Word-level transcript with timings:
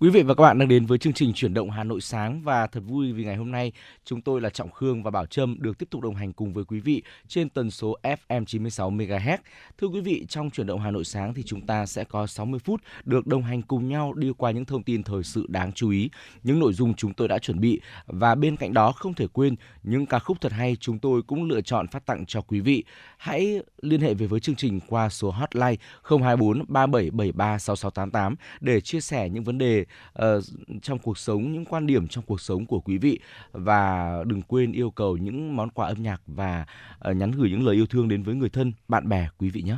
Quý 0.00 0.10
vị 0.10 0.22
và 0.22 0.34
các 0.34 0.42
bạn 0.42 0.58
đang 0.58 0.68
đến 0.68 0.86
với 0.86 0.98
chương 0.98 1.12
trình 1.12 1.32
chuyển 1.32 1.54
động 1.54 1.70
Hà 1.70 1.84
Nội 1.84 2.00
sáng 2.00 2.42
và 2.42 2.66
thật 2.66 2.80
vui 2.86 3.12
vì 3.12 3.24
ngày 3.24 3.36
hôm 3.36 3.50
nay 3.50 3.72
chúng 4.04 4.22
tôi 4.22 4.40
là 4.40 4.50
Trọng 4.50 4.70
Khương 4.70 5.02
và 5.02 5.10
Bảo 5.10 5.26
Trâm 5.26 5.56
được 5.58 5.78
tiếp 5.78 5.86
tục 5.90 6.02
đồng 6.02 6.14
hành 6.14 6.32
cùng 6.32 6.52
với 6.52 6.64
quý 6.64 6.80
vị 6.80 7.02
trên 7.28 7.48
tần 7.48 7.70
số 7.70 7.96
FM 8.02 8.44
96 8.44 8.90
MHz. 8.90 9.36
Thưa 9.78 9.86
quý 9.86 10.00
vị, 10.00 10.26
trong 10.28 10.50
chuyển 10.50 10.66
động 10.66 10.80
Hà 10.80 10.90
Nội 10.90 11.04
sáng 11.04 11.34
thì 11.34 11.42
chúng 11.42 11.66
ta 11.66 11.86
sẽ 11.86 12.04
có 12.04 12.26
60 12.26 12.60
phút 12.64 12.80
được 13.04 13.26
đồng 13.26 13.42
hành 13.42 13.62
cùng 13.62 13.88
nhau 13.88 14.12
đi 14.12 14.32
qua 14.36 14.50
những 14.50 14.64
thông 14.64 14.82
tin 14.82 15.02
thời 15.02 15.22
sự 15.22 15.46
đáng 15.48 15.72
chú 15.72 15.90
ý, 15.90 16.10
những 16.42 16.58
nội 16.58 16.72
dung 16.72 16.94
chúng 16.94 17.14
tôi 17.14 17.28
đã 17.28 17.38
chuẩn 17.38 17.60
bị 17.60 17.80
và 18.06 18.34
bên 18.34 18.56
cạnh 18.56 18.74
đó 18.74 18.92
không 18.92 19.14
thể 19.14 19.26
quên 19.32 19.56
những 19.82 20.06
ca 20.06 20.18
khúc 20.18 20.40
thật 20.40 20.52
hay 20.52 20.76
chúng 20.80 20.98
tôi 20.98 21.22
cũng 21.22 21.44
lựa 21.44 21.60
chọn 21.60 21.88
phát 21.88 22.06
tặng 22.06 22.26
cho 22.26 22.40
quý 22.40 22.60
vị. 22.60 22.84
Hãy 23.16 23.62
liên 23.82 24.00
hệ 24.00 24.14
về 24.14 24.26
với 24.26 24.40
chương 24.40 24.56
trình 24.56 24.80
qua 24.86 25.08
số 25.08 25.30
hotline 25.30 25.76
024 26.02 26.64
3773 26.68 27.58
6688 27.58 28.34
để 28.60 28.80
chia 28.80 29.00
sẻ 29.00 29.28
những 29.28 29.44
vấn 29.44 29.58
đề 29.58 29.84
uh, 30.18 30.44
trong 30.82 30.98
cuộc 30.98 31.18
sống, 31.18 31.52
những 31.52 31.64
quan 31.64 31.86
điểm 31.86 32.08
trong 32.08 32.24
cuộc 32.26 32.40
sống 32.40 32.66
của 32.66 32.80
quý 32.80 32.98
vị 32.98 33.20
và 33.52 34.10
đừng 34.26 34.42
quên 34.42 34.72
yêu 34.72 34.90
cầu 34.90 35.16
những 35.16 35.56
món 35.56 35.70
quà 35.70 35.86
âm 35.86 36.02
nhạc 36.02 36.22
và 36.26 36.66
uh, 37.10 37.16
nhắn 37.16 37.30
gửi 37.30 37.50
những 37.50 37.66
lời 37.66 37.74
yêu 37.74 37.86
thương 37.86 38.08
đến 38.08 38.22
với 38.22 38.34
người 38.34 38.50
thân, 38.50 38.72
bạn 38.88 39.08
bè 39.08 39.28
quý 39.38 39.50
vị 39.50 39.62
nhé. 39.62 39.76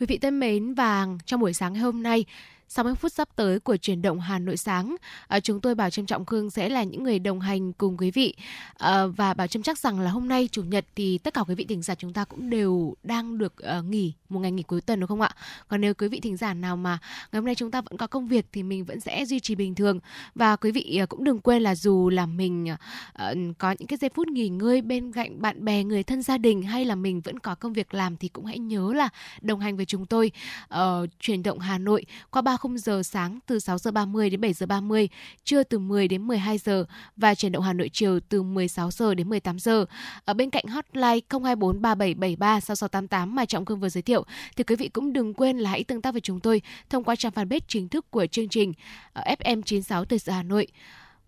Quý 0.00 0.06
vị 0.06 0.18
thân 0.18 0.40
mến 0.40 0.74
và 0.74 1.06
trong 1.24 1.40
buổi 1.40 1.52
sáng 1.52 1.74
hôm 1.74 2.02
nay 2.02 2.24
60 2.68 2.94
phút 2.94 3.12
sắp 3.12 3.28
tới 3.36 3.60
của 3.60 3.76
chuyển 3.76 4.02
động 4.02 4.20
Hà 4.20 4.38
Nội 4.38 4.56
sáng, 4.56 4.96
à, 5.28 5.40
chúng 5.40 5.60
tôi 5.60 5.74
Bảo 5.74 5.90
Trâm 5.90 6.06
Trọng 6.06 6.24
Khương 6.24 6.50
sẽ 6.50 6.68
là 6.68 6.82
những 6.82 7.02
người 7.02 7.18
đồng 7.18 7.40
hành 7.40 7.72
cùng 7.72 7.96
quý 7.96 8.10
vị. 8.10 8.34
À, 8.74 9.06
và 9.06 9.34
Bảo 9.34 9.46
Trâm 9.46 9.62
chắc 9.62 9.78
rằng 9.78 10.00
là 10.00 10.10
hôm 10.10 10.28
nay 10.28 10.48
chủ 10.52 10.62
nhật 10.62 10.84
thì 10.96 11.18
tất 11.18 11.34
cả 11.34 11.42
quý 11.48 11.54
vị 11.54 11.64
thính 11.68 11.82
giả 11.82 11.94
chúng 11.94 12.12
ta 12.12 12.24
cũng 12.24 12.50
đều 12.50 12.94
đang 13.02 13.38
được 13.38 13.54
uh, 13.78 13.84
nghỉ 13.84 14.12
một 14.28 14.40
ngày 14.40 14.52
nghỉ 14.52 14.62
cuối 14.62 14.80
tuần 14.80 15.00
đúng 15.00 15.08
không 15.08 15.20
ạ? 15.20 15.30
Còn 15.68 15.80
nếu 15.80 15.94
quý 15.94 16.08
vị 16.08 16.20
thính 16.20 16.36
giả 16.36 16.54
nào 16.54 16.76
mà 16.76 16.98
ngày 17.32 17.38
hôm 17.38 17.44
nay 17.44 17.54
chúng 17.54 17.70
ta 17.70 17.80
vẫn 17.80 17.96
có 17.96 18.06
công 18.06 18.28
việc 18.28 18.46
thì 18.52 18.62
mình 18.62 18.84
vẫn 18.84 19.00
sẽ 19.00 19.24
duy 19.24 19.40
trì 19.40 19.54
bình 19.54 19.74
thường. 19.74 20.00
Và 20.34 20.56
quý 20.56 20.70
vị 20.70 21.00
uh, 21.02 21.08
cũng 21.08 21.24
đừng 21.24 21.40
quên 21.40 21.62
là 21.62 21.74
dù 21.74 22.10
là 22.10 22.26
mình 22.26 22.68
uh, 23.14 23.36
có 23.58 23.74
những 23.78 23.88
cái 23.88 23.96
giây 24.00 24.10
phút 24.14 24.28
nghỉ 24.28 24.48
ngơi 24.48 24.82
bên 24.82 25.12
cạnh 25.12 25.42
bạn 25.42 25.64
bè, 25.64 25.84
người 25.84 26.02
thân 26.02 26.22
gia 26.22 26.38
đình 26.38 26.62
hay 26.62 26.84
là 26.84 26.94
mình 26.94 27.20
vẫn 27.20 27.38
có 27.38 27.54
công 27.54 27.72
việc 27.72 27.94
làm 27.94 28.16
thì 28.16 28.28
cũng 28.28 28.44
hãy 28.44 28.58
nhớ 28.58 28.92
là 28.92 29.08
đồng 29.40 29.60
hành 29.60 29.76
với 29.76 29.86
chúng 29.86 30.06
tôi. 30.06 30.30
Uh, 30.74 30.78
chuyển 31.20 31.42
động 31.42 31.58
Hà 31.58 31.78
Nội 31.78 32.06
qua 32.30 32.42
ba 32.42 32.57
khung 32.58 32.78
giờ 32.78 33.02
sáng 33.02 33.38
từ 33.46 33.58
6 33.58 33.78
giờ 33.78 33.90
30 33.90 34.30
đến 34.30 34.40
7 34.40 34.52
giờ 34.52 34.66
30, 34.66 35.08
trưa 35.44 35.62
từ 35.62 35.78
10 35.78 36.08
đến 36.08 36.22
12 36.22 36.58
giờ 36.58 36.84
và 37.16 37.34
chuyển 37.34 37.52
động 37.52 37.62
Hà 37.62 37.72
Nội 37.72 37.90
chiều 37.92 38.20
từ 38.20 38.42
16 38.42 38.90
giờ 38.90 39.14
đến 39.14 39.28
18 39.28 39.58
giờ. 39.58 39.84
Ở 40.24 40.34
bên 40.34 40.50
cạnh 40.50 40.66
hotline 40.66 41.20
024 41.30 41.82
3773 41.82 42.60
6688 42.60 43.34
mà 43.34 43.44
Trọng 43.44 43.64
Cương 43.64 43.80
vừa 43.80 43.88
giới 43.88 44.02
thiệu 44.02 44.24
thì 44.56 44.64
quý 44.64 44.76
vị 44.76 44.88
cũng 44.88 45.12
đừng 45.12 45.34
quên 45.34 45.58
là 45.58 45.70
hãy 45.70 45.84
tương 45.84 46.02
tác 46.02 46.12
với 46.12 46.20
chúng 46.20 46.40
tôi 46.40 46.62
thông 46.90 47.04
qua 47.04 47.16
trang 47.16 47.32
fanpage 47.32 47.60
chính 47.68 47.88
thức 47.88 48.10
của 48.10 48.26
chương 48.26 48.48
trình 48.48 48.72
ờ, 49.12 49.22
FM96 49.40 50.04
Thời 50.04 50.18
sự 50.18 50.32
Hà 50.32 50.42
Nội. 50.42 50.66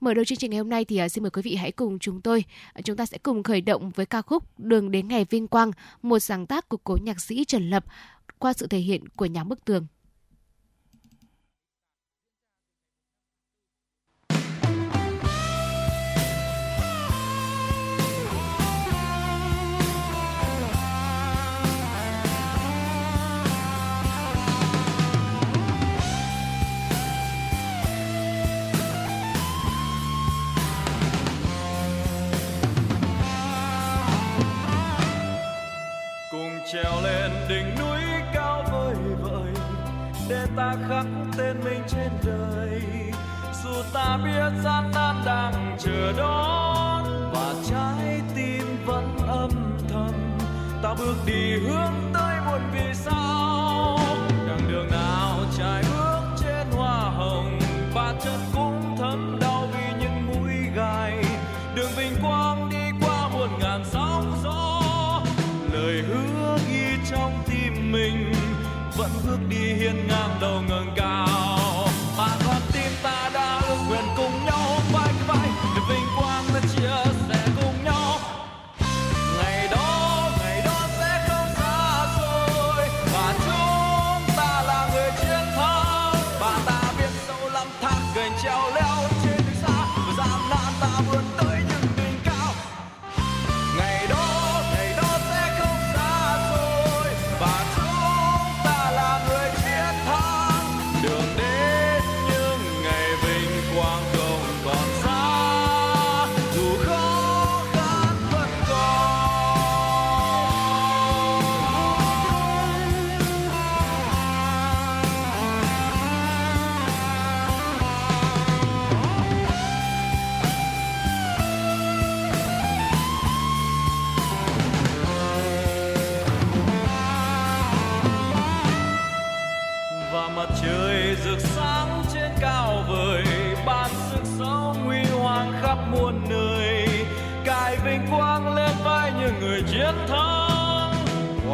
Mở 0.00 0.14
đầu 0.14 0.24
chương 0.24 0.38
trình 0.38 0.50
ngày 0.50 0.58
hôm 0.58 0.68
nay 0.68 0.84
thì 0.84 0.96
ờ, 0.96 1.08
xin 1.08 1.24
mời 1.24 1.30
quý 1.30 1.42
vị 1.42 1.54
hãy 1.54 1.72
cùng 1.72 1.98
chúng 1.98 2.20
tôi. 2.20 2.44
Ờ, 2.72 2.82
chúng 2.82 2.96
ta 2.96 3.06
sẽ 3.06 3.18
cùng 3.18 3.42
khởi 3.42 3.60
động 3.60 3.90
với 3.90 4.06
ca 4.06 4.22
khúc 4.22 4.58
Đường 4.58 4.90
đến 4.90 5.08
ngày 5.08 5.24
vinh 5.30 5.48
quang, 5.48 5.70
một 6.02 6.18
sáng 6.18 6.46
tác 6.46 6.68
của 6.68 6.76
cố 6.84 6.98
nhạc 7.02 7.20
sĩ 7.20 7.44
Trần 7.44 7.70
Lập 7.70 7.84
qua 8.38 8.52
sự 8.52 8.66
thể 8.66 8.78
hiện 8.78 9.08
của 9.08 9.26
nhóm 9.26 9.48
bức 9.48 9.64
tường. 9.64 9.86
Trèo 36.72 37.02
lên 37.02 37.30
đỉnh 37.48 37.74
núi 37.78 38.00
cao 38.34 38.64
vời 38.72 38.94
vợi 39.22 39.52
để 40.28 40.46
ta 40.56 40.74
khắc 40.88 41.06
tên 41.38 41.60
mình 41.64 41.82
trên 41.88 42.10
đời 42.24 42.82
dù 43.64 43.70
ta 43.92 44.18
biết 44.24 44.62
gian 44.64 44.90
nan 44.94 45.16
đang 45.26 45.76
chờ 45.78 46.12
đón, 46.18 47.30
và 47.32 47.54
trái 47.70 48.20
tim 48.34 48.86
vẫn 48.86 49.16
âm 49.28 49.50
thầm, 49.88 50.38
ta 50.82 50.94
bước 50.98 51.16
đi 51.26 51.58
hướng 51.58 51.92
tới 52.14 52.36
muôn 52.46 52.60
vì 52.72 52.94
sao. 52.94 53.98
Đằng 54.48 54.72
đường 54.72 54.90
nào 54.90 55.38
trải 55.58 55.82
bước 55.94 56.22
trên 56.40 56.66
hoa 56.76 57.10
hồng, 57.16 57.58
và 57.94 58.14
chân 58.24 58.40
cũng 58.52 58.59
long 70.40 70.79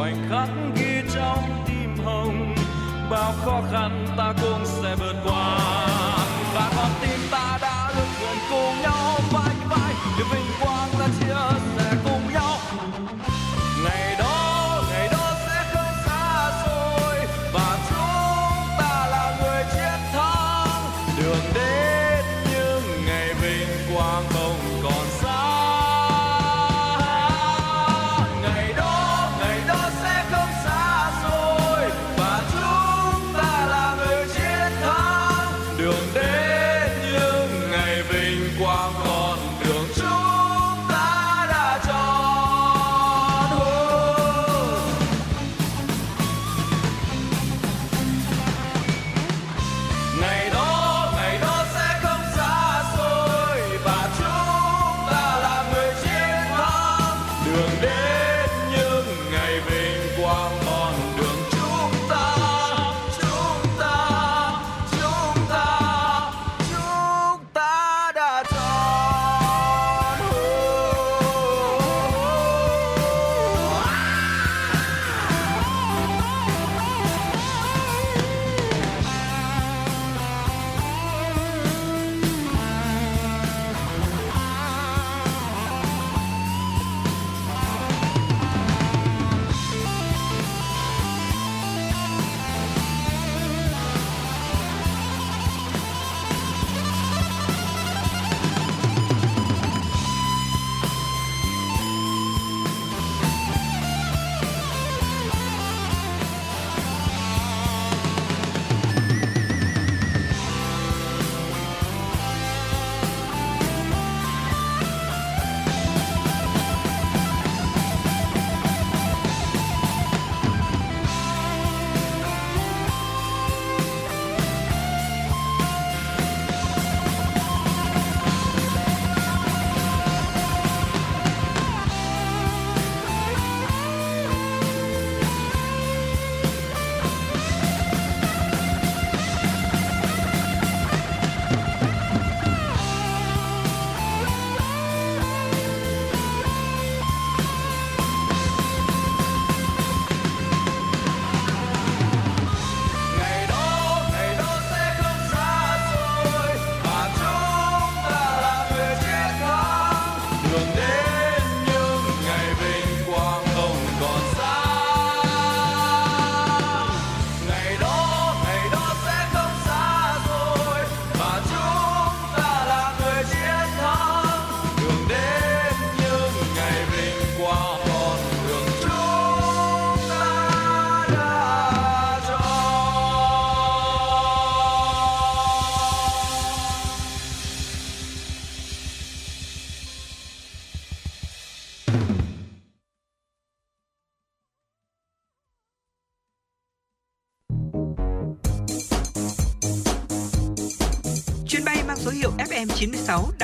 khoảnh 0.06 0.28
khắc 0.30 0.48
ghi 0.76 1.02
trong 1.14 1.64
tim 1.66 2.04
hồng, 2.04 2.54
bao 3.10 3.32
khó 3.44 3.62
khăn 3.72 4.06
ta 4.16 4.34
cũng 4.42 4.64
sẽ 4.64 4.94
vượt 4.94 5.14
qua. 5.24 5.58
Và 6.54 6.70
con 6.76 6.90
tim 7.00 7.20
ta 7.30 7.58
đã 7.62 7.92
được 7.96 8.08
gần 8.20 8.36
cùng 8.50 8.82
nhau, 8.82 9.18
vai 9.32 9.54
vai 9.68 9.94
để 10.18 10.24
vinh 10.32 10.50
quang. 10.60 10.95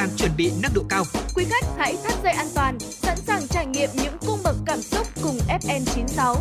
Đang 0.03 0.17
chuẩn 0.17 0.31
bị 0.37 0.51
nâng 0.63 0.73
độ 0.75 0.83
cao. 0.89 1.05
Quý 1.35 1.45
khách 1.45 1.65
hãy 1.79 1.97
thắt 2.05 2.15
dây 2.23 2.33
an 2.33 2.47
toàn, 2.55 2.79
sẵn 2.81 3.17
sàng 3.17 3.49
trải 3.49 3.67
nghiệm 3.67 3.91
những 3.95 4.15
cung 4.27 4.39
bậc 4.45 4.57
cảm 4.67 4.81
xúc 4.81 5.07
cùng 5.23 5.39
FN96. 5.61 6.37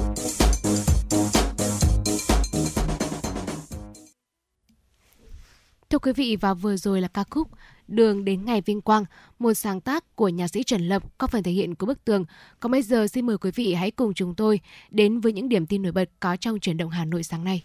Thưa 5.90 6.00
quý 6.00 6.14
vị 6.14 6.36
và 6.36 6.54
vừa 6.54 6.78
rồi 6.78 7.02
là 7.02 7.08
ca 7.08 7.24
khúc 7.30 7.48
Đường 7.88 8.26
đến 8.26 8.46
ngày 8.46 8.62
vinh 8.62 8.82
quang, 8.82 9.06
một 9.40 9.54
sáng 9.54 9.82
tác 9.82 10.16
của 10.16 10.30
nhạc 10.30 10.48
sĩ 10.48 10.64
Trần 10.64 10.88
Lập 10.88 11.04
có 11.18 11.28
phần 11.28 11.44
thể 11.44 11.52
hiện 11.52 11.76
của 11.76 11.86
bức 11.86 12.06
tường. 12.06 12.26
Còn 12.60 12.72
bây 12.72 12.82
giờ 12.82 13.08
xin 13.08 13.26
mời 13.26 13.38
quý 13.38 13.52
vị 13.56 13.74
hãy 13.74 13.92
cùng 13.92 14.14
chúng 14.14 14.36
tôi 14.36 14.60
đến 14.92 15.20
với 15.20 15.34
những 15.34 15.50
điểm 15.50 15.66
tin 15.66 15.82
nổi 15.82 15.92
bật 15.92 16.10
có 16.20 16.36
trong 16.36 16.60
chuyển 16.60 16.78
động 16.78 16.90
Hà 16.90 17.06
Nội 17.06 17.24
sáng 17.24 17.44
nay. 17.44 17.64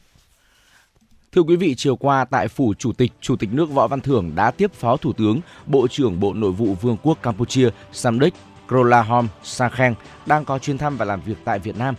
Thưa 1.37 1.43
quý 1.43 1.56
vị, 1.56 1.75
chiều 1.75 1.97
qua 1.97 2.25
tại 2.25 2.49
phủ 2.49 2.75
Chủ 2.79 2.93
tịch, 2.93 3.12
Chủ 3.21 3.37
tịch 3.37 3.53
nước 3.53 3.71
Võ 3.71 3.87
Văn 3.88 4.00
Thưởng 4.00 4.33
đã 4.35 4.50
tiếp 4.50 4.73
Phó 4.73 4.97
Thủ 4.97 5.12
tướng, 5.12 5.41
Bộ 5.67 5.88
trưởng 5.88 6.21
Bộ 6.21 6.35
Nội 6.35 6.53
vụ 6.53 6.75
Vương 6.75 6.97
quốc 7.03 7.19
Campuchia 7.23 7.69
Samdech 7.93 8.35
Krolahom 8.69 9.29
Sakhen 9.43 9.94
đang 10.27 10.44
có 10.44 10.59
chuyến 10.59 10.79
thăm 10.79 10.97
và 10.97 11.05
làm 11.05 11.21
việc 11.21 11.35
tại 11.44 11.59
Việt 11.59 11.79
Nam. 11.79 11.94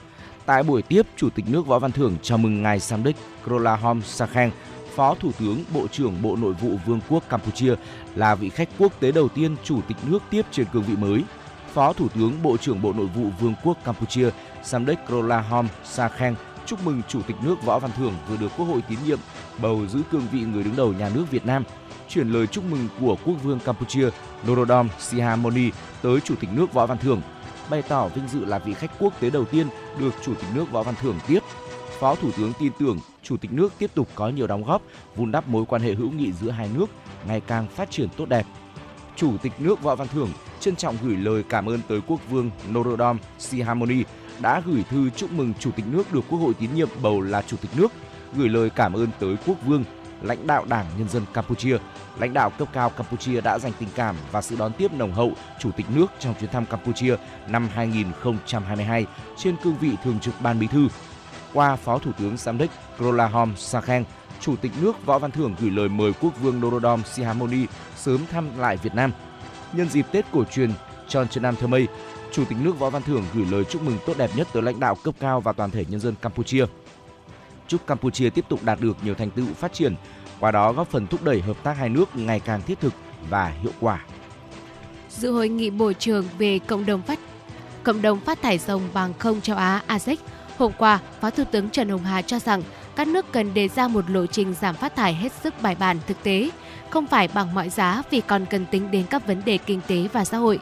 Tại 0.46 0.64
buổi 0.64 0.82
tiếp, 0.82 1.02
Chủ 1.16 1.30
tịch 1.30 1.46
nước 1.50 1.68
Võ 1.68 1.80
Văn 1.80 1.92
Thưởng 1.92 2.16
chào 2.22 2.38
mừng 2.38 2.64
ngài 2.64 2.80
Samdech 2.80 3.16
Krolahom 3.46 4.02
Sakhen 4.02 4.52
Phó 4.96 5.16
Thủ 5.20 5.32
tướng 5.40 5.64
Bộ 5.74 5.88
trưởng 5.88 6.22
Bộ 6.22 6.36
Nội 6.36 6.54
vụ 6.54 6.70
Vương 6.86 7.00
quốc 7.10 7.24
Campuchia 7.30 7.76
là 8.16 8.36
vị 8.36 8.50
khách 8.50 8.70
quốc 8.80 9.00
tế 9.00 9.12
đầu 9.12 9.30
tiên 9.30 9.56
Chủ 9.64 9.82
tịch 9.88 9.98
nước 10.08 10.24
tiếp 10.30 10.46
trên 10.52 10.68
cương 10.74 10.84
vị 10.84 10.96
mới. 10.96 11.24
Phó 11.74 11.94
Thủ 11.94 12.08
tướng 12.10 12.44
Bộ 12.44 12.58
trưởng 12.58 12.82
Bộ 12.82 12.94
Nội 12.94 13.08
vụ 13.16 13.24
Vương 13.40 13.54
quốc 13.64 13.78
Campuchia 13.86 14.30
Samdech 14.64 15.00
Krolahom 15.08 15.68
Sakhen 15.84 16.36
chúc 16.68 16.86
mừng 16.86 17.02
Chủ 17.08 17.22
tịch 17.22 17.36
nước 17.42 17.64
Võ 17.66 17.80
Văn 17.80 17.92
Thưởng 17.98 18.14
vừa 18.30 18.38
được 18.38 18.52
Quốc 18.58 18.66
hội 18.66 18.82
tín 18.90 19.00
nhiệm 19.06 19.20
bầu 19.62 19.88
giữ 19.88 20.02
cương 20.12 20.28
vị 20.32 20.40
người 20.40 20.64
đứng 20.64 20.76
đầu 20.76 20.94
nhà 20.94 21.10
nước 21.16 21.26
Việt 21.32 21.46
Nam. 21.46 21.64
Chuyển 22.10 22.30
lời 22.30 22.48
chúc 22.48 22.64
mừng 22.72 22.88
của 23.00 23.18
Quốc 23.26 23.36
vương 23.44 23.60
Campuchia 23.60 24.10
Norodom 24.48 24.90
Sihamoni 25.00 25.72
tới 26.02 26.20
Chủ 26.20 26.36
tịch 26.40 26.50
nước 26.54 26.74
Võ 26.74 26.86
Văn 26.86 26.98
Thưởng, 26.98 27.22
bày 27.70 27.82
tỏ 27.82 28.08
vinh 28.08 28.28
dự 28.28 28.46
là 28.46 28.60
vị 28.60 28.74
khách 28.74 28.92
quốc 29.00 29.14
tế 29.20 29.30
đầu 29.30 29.46
tiên 29.46 29.68
được 30.00 30.14
Chủ 30.26 30.34
tịch 30.34 30.50
nước 30.56 30.72
Võ 30.72 30.84
Văn 30.84 30.96
Thưởng 31.02 31.20
tiếp. 31.28 31.40
Phó 32.00 32.16
Thủ 32.16 32.32
tướng 32.38 32.54
tin 32.60 32.72
tưởng 32.80 33.00
Chủ 33.24 33.38
tịch 33.38 33.54
nước 33.54 33.74
tiếp 33.78 33.92
tục 33.96 34.08
có 34.16 34.30
nhiều 34.30 34.48
đóng 34.48 34.64
góp 34.64 34.82
vun 35.16 35.32
đắp 35.32 35.48
mối 35.48 35.66
quan 35.66 35.82
hệ 35.82 35.94
hữu 35.94 36.12
nghị 36.12 36.32
giữa 36.32 36.52
hai 36.52 36.70
nước 36.74 36.86
ngày 37.28 37.42
càng 37.48 37.68
phát 37.68 37.92
triển 37.92 38.10
tốt 38.18 38.30
đẹp. 38.30 38.46
Chủ 39.16 39.38
tịch 39.38 39.54
nước 39.60 39.82
Võ 39.82 39.96
Văn 39.96 40.08
Thưởng 40.08 40.30
trân 40.60 40.76
trọng 40.76 40.98
gửi 41.04 41.18
lời 41.18 41.44
cảm 41.50 41.66
ơn 41.66 41.80
tới 41.88 42.02
Quốc 42.08 42.20
vương 42.30 42.52
Norodom 42.72 43.18
Sihamoni 43.40 44.04
đã 44.42 44.62
gửi 44.66 44.84
thư 44.90 45.10
chúc 45.10 45.32
mừng 45.32 45.54
Chủ 45.60 45.72
tịch 45.72 45.86
nước 45.92 46.14
được 46.14 46.22
Quốc 46.30 46.40
hội 46.40 46.54
tín 46.60 46.70
nhiệm 46.76 46.90
bầu 47.02 47.22
là 47.22 47.42
Chủ 47.42 47.58
tịch 47.58 47.72
nước, 47.76 47.92
gửi 48.34 48.50
lời 48.50 48.70
cảm 48.70 48.94
ơn 48.94 49.08
tới 49.20 49.36
Quốc 49.46 49.56
vương, 49.66 49.84
lãnh 50.22 50.48
đạo 50.48 50.66
Đảng 50.70 50.86
Nhân 50.98 51.10
dân 51.10 51.24
Campuchia, 51.34 51.78
lãnh 52.20 52.34
đạo 52.34 52.50
cấp 52.50 52.68
cao 52.74 52.90
Campuchia 52.90 53.42
đã 53.42 53.60
dành 53.60 53.72
tình 53.80 53.90
cảm 53.96 54.16
và 54.32 54.42
sự 54.42 54.56
đón 54.60 54.72
tiếp 54.74 54.94
nồng 54.94 55.14
hậu 55.14 55.32
Chủ 55.60 55.72
tịch 55.72 55.86
nước 55.96 56.08
trong 56.20 56.34
chuyến 56.40 56.50
thăm 56.50 56.66
Campuchia 56.66 57.16
năm 57.48 57.70
2022 57.74 59.06
trên 59.38 59.56
cương 59.64 59.78
vị 59.78 59.92
thường 60.04 60.20
trực 60.20 60.34
Ban 60.42 60.60
Bí 60.60 60.68
thư. 60.68 60.88
Qua 61.54 61.76
Phó 61.76 61.98
Thủ 61.98 62.12
tướng 62.20 62.38
Samdech 62.38 62.72
Krolahom 62.98 63.54
Sakhen, 63.58 64.04
Chủ 64.40 64.56
tịch 64.56 64.72
nước 64.82 65.06
Võ 65.06 65.20
Văn 65.20 65.32
Thưởng 65.32 65.56
gửi 65.60 65.72
lời 65.72 65.90
mời 65.90 66.14
Quốc 66.22 66.42
vương 66.42 66.62
Norodom 66.62 67.04
Sihamoni 67.04 67.66
sớm 67.96 68.26
thăm 68.32 68.60
lại 68.60 68.78
Việt 68.78 68.96
Nam. 68.96 69.12
Nhân 69.74 69.90
dịp 69.90 70.06
Tết 70.12 70.26
cổ 70.32 70.44
truyền 70.44 70.72
Tròn 71.08 71.28
Trần 71.28 71.44
Nam 71.44 71.56
Thơ 71.56 71.68
Mây, 71.68 71.88
Chủ 72.32 72.46
tịch 72.46 72.58
nước 72.62 72.80
Võ 72.80 72.90
Văn 72.90 73.02
Thưởng 73.02 73.24
gửi 73.34 73.46
lời 73.52 73.64
chúc 73.64 73.84
mừng 73.84 73.98
tốt 74.06 74.18
đẹp 74.18 74.30
nhất 74.36 74.48
tới 74.54 74.64
lãnh 74.64 74.80
đạo 74.80 74.96
cấp 75.04 75.16
cao 75.20 75.42
và 75.42 75.54
toàn 75.54 75.72
thể 75.72 75.86
nhân 75.90 76.00
dân 76.00 76.16
Campuchia. 76.22 76.66
Chúc 77.68 77.88
Campuchia 77.88 78.30
tiếp 78.30 78.46
tục 78.50 78.60
đạt 78.64 78.80
được 78.82 78.98
nhiều 79.04 79.16
thành 79.16 79.32
tựu 79.32 79.46
phát 79.54 79.74
triển, 79.74 79.96
qua 80.40 80.52
đó 80.52 80.74
góp 80.74 80.88
phần 80.88 81.08
thúc 81.08 81.24
đẩy 81.24 81.42
hợp 81.42 81.58
tác 81.64 81.74
hai 81.78 81.90
nước 81.90 82.16
ngày 82.16 82.40
càng 82.40 82.62
thiết 82.62 82.80
thực 82.80 82.94
và 83.30 83.54
hiệu 83.62 83.72
quả. 83.80 84.06
Dự 85.10 85.32
hội 85.32 85.50
nghị 85.50 85.70
bộ 85.70 85.94
trưởng 85.94 86.26
về 86.38 86.60
cộng 86.60 86.86
đồng 86.86 87.02
phát 87.02 87.20
cộng 87.84 88.02
đồng 88.02 88.20
phát 88.20 88.42
thải 88.42 88.58
rồng 88.58 88.82
bằng 88.94 89.14
không 89.20 89.42
châu 89.42 89.58
Á 89.58 89.82
ASEC, 89.88 90.20
hôm 90.58 90.72
qua, 90.78 91.00
Phó 91.22 91.30
Thủ 91.30 91.44
tướng 91.52 91.70
Trần 91.70 91.90
Hồng 91.90 92.04
Hà 92.04 92.22
cho 92.22 92.40
rằng 92.40 92.64
các 92.96 93.08
nước 93.08 93.26
cần 93.32 93.54
đề 93.54 93.68
ra 93.68 93.88
một 93.88 94.10
lộ 94.10 94.26
trình 94.26 94.54
giảm 94.62 94.76
phát 94.76 94.96
thải 94.96 95.14
hết 95.14 95.32
sức 95.44 95.54
bài 95.62 95.76
bản 95.80 95.98
thực 96.08 96.24
tế, 96.24 96.50
không 96.90 97.08
phải 97.08 97.30
bằng 97.34 97.54
mọi 97.54 97.70
giá 97.70 98.04
vì 98.10 98.22
còn 98.22 98.46
cần 98.46 98.66
tính 98.66 98.92
đến 98.92 99.06
các 99.10 99.28
vấn 99.28 99.42
đề 99.46 99.58
kinh 99.58 99.82
tế 99.88 100.08
và 100.14 100.26
xã 100.26 100.38
hội. 100.38 100.60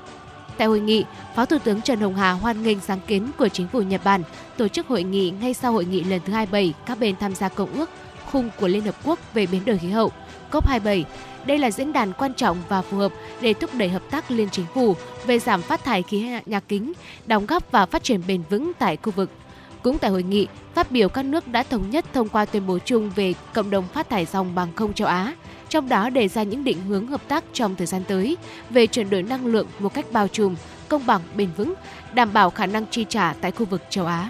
Tại 0.57 0.67
hội 0.67 0.79
nghị, 0.79 1.05
Phó 1.35 1.45
Thủ 1.45 1.57
tướng 1.63 1.81
Trần 1.81 1.99
Hồng 1.99 2.15
Hà 2.15 2.31
hoan 2.31 2.63
nghênh 2.63 2.79
sáng 2.79 2.99
kiến 3.07 3.31
của 3.37 3.47
chính 3.47 3.67
phủ 3.67 3.81
Nhật 3.81 4.01
Bản 4.03 4.23
tổ 4.57 4.67
chức 4.67 4.87
hội 4.87 5.03
nghị 5.03 5.33
ngay 5.41 5.53
sau 5.53 5.71
hội 5.71 5.85
nghị 5.85 6.03
lần 6.03 6.21
thứ 6.25 6.33
27 6.33 6.73
các 6.85 6.99
bên 6.99 7.15
tham 7.19 7.35
gia 7.35 7.49
công 7.49 7.73
ước 7.73 7.89
khung 8.31 8.49
của 8.59 8.67
Liên 8.67 8.83
Hợp 8.83 8.95
Quốc 9.03 9.19
về 9.33 9.45
biến 9.45 9.65
đổi 9.65 9.77
khí 9.77 9.89
hậu 9.89 10.11
COP27. 10.51 11.03
Đây 11.45 11.57
là 11.57 11.71
diễn 11.71 11.93
đàn 11.93 12.13
quan 12.13 12.33
trọng 12.33 12.57
và 12.69 12.81
phù 12.81 12.97
hợp 12.97 13.11
để 13.41 13.53
thúc 13.53 13.69
đẩy 13.73 13.89
hợp 13.89 14.01
tác 14.11 14.31
liên 14.31 14.49
chính 14.51 14.65
phủ 14.73 14.95
về 15.25 15.39
giảm 15.39 15.61
phát 15.61 15.83
thải 15.83 16.03
khí 16.03 16.29
nhà 16.45 16.59
kính, 16.59 16.93
đóng 17.25 17.45
góp 17.45 17.71
và 17.71 17.85
phát 17.85 18.03
triển 18.03 18.21
bền 18.27 18.43
vững 18.49 18.71
tại 18.79 18.97
khu 18.97 19.11
vực. 19.11 19.29
Cũng 19.85 19.97
tại 19.97 20.11
hội 20.11 20.23
nghị, 20.23 20.47
phát 20.73 20.91
biểu 20.91 21.09
các 21.09 21.25
nước 21.25 21.47
đã 21.47 21.63
thống 21.63 21.89
nhất 21.89 22.05
thông 22.13 22.29
qua 22.29 22.45
tuyên 22.45 22.67
bố 22.67 22.79
chung 22.85 23.11
về 23.15 23.33
cộng 23.53 23.69
đồng 23.69 23.87
phát 23.87 24.09
thải 24.09 24.25
dòng 24.25 24.55
bằng 24.55 24.73
không 24.75 24.93
châu 24.93 25.07
Á, 25.07 25.35
trong 25.69 25.89
đó 25.89 26.09
đề 26.09 26.27
ra 26.27 26.43
những 26.43 26.63
định 26.63 26.81
hướng 26.81 27.07
hợp 27.07 27.21
tác 27.27 27.43
trong 27.53 27.75
thời 27.75 27.87
gian 27.87 28.03
tới 28.07 28.37
về 28.69 28.87
chuyển 28.87 29.09
đổi 29.09 29.23
năng 29.23 29.45
lượng 29.45 29.67
một 29.79 29.93
cách 29.93 30.05
bao 30.11 30.27
trùm, 30.27 30.55
công 30.89 31.05
bằng, 31.05 31.21
bền 31.35 31.49
vững, 31.57 31.73
đảm 32.13 32.33
bảo 32.33 32.49
khả 32.49 32.65
năng 32.65 32.85
chi 32.91 33.05
trả 33.09 33.33
tại 33.41 33.51
khu 33.51 33.65
vực 33.65 33.81
châu 33.89 34.05
Á. 34.05 34.29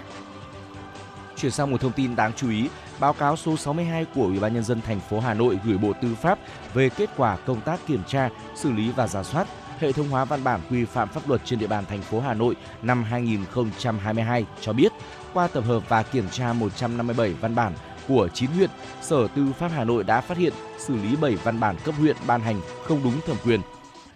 Chuyển 1.36 1.52
sang 1.52 1.70
một 1.70 1.80
thông 1.80 1.92
tin 1.92 2.16
đáng 2.16 2.32
chú 2.36 2.50
ý, 2.50 2.68
báo 3.00 3.12
cáo 3.12 3.36
số 3.36 3.56
62 3.56 4.06
của 4.14 4.22
Ủy 4.22 4.38
ban 4.38 4.54
nhân 4.54 4.64
dân 4.64 4.80
thành 4.80 5.00
phố 5.00 5.20
Hà 5.20 5.34
Nội 5.34 5.58
gửi 5.64 5.78
Bộ 5.78 5.92
Tư 6.02 6.14
pháp 6.22 6.38
về 6.74 6.88
kết 6.88 7.10
quả 7.16 7.36
công 7.36 7.60
tác 7.60 7.86
kiểm 7.86 8.02
tra, 8.06 8.28
xử 8.54 8.72
lý 8.72 8.90
và 8.96 9.06
giả 9.06 9.22
soát 9.22 9.46
hệ 9.78 9.92
thống 9.92 10.08
hóa 10.08 10.24
văn 10.24 10.44
bản 10.44 10.60
quy 10.70 10.84
phạm 10.84 11.08
pháp 11.08 11.28
luật 11.28 11.40
trên 11.44 11.58
địa 11.58 11.66
bàn 11.66 11.84
thành 11.88 12.02
phố 12.02 12.20
Hà 12.20 12.34
Nội 12.34 12.54
năm 12.82 13.02
2022 13.02 14.44
cho 14.60 14.72
biết, 14.72 14.92
qua 15.36 15.48
tập 15.48 15.64
hợp 15.66 15.88
và 15.88 16.02
kiểm 16.02 16.28
tra 16.30 16.52
157 16.52 17.32
văn 17.40 17.54
bản 17.54 17.72
của 18.08 18.28
9 18.34 18.50
huyện, 18.50 18.70
Sở 19.02 19.28
Tư 19.28 19.52
pháp 19.58 19.68
Hà 19.68 19.84
Nội 19.84 20.04
đã 20.04 20.20
phát 20.20 20.38
hiện 20.38 20.52
xử 20.78 20.96
lý 20.96 21.16
7 21.16 21.36
văn 21.36 21.60
bản 21.60 21.76
cấp 21.84 21.94
huyện 21.98 22.16
ban 22.26 22.40
hành 22.40 22.60
không 22.84 23.00
đúng 23.04 23.20
thẩm 23.26 23.36
quyền. 23.44 23.60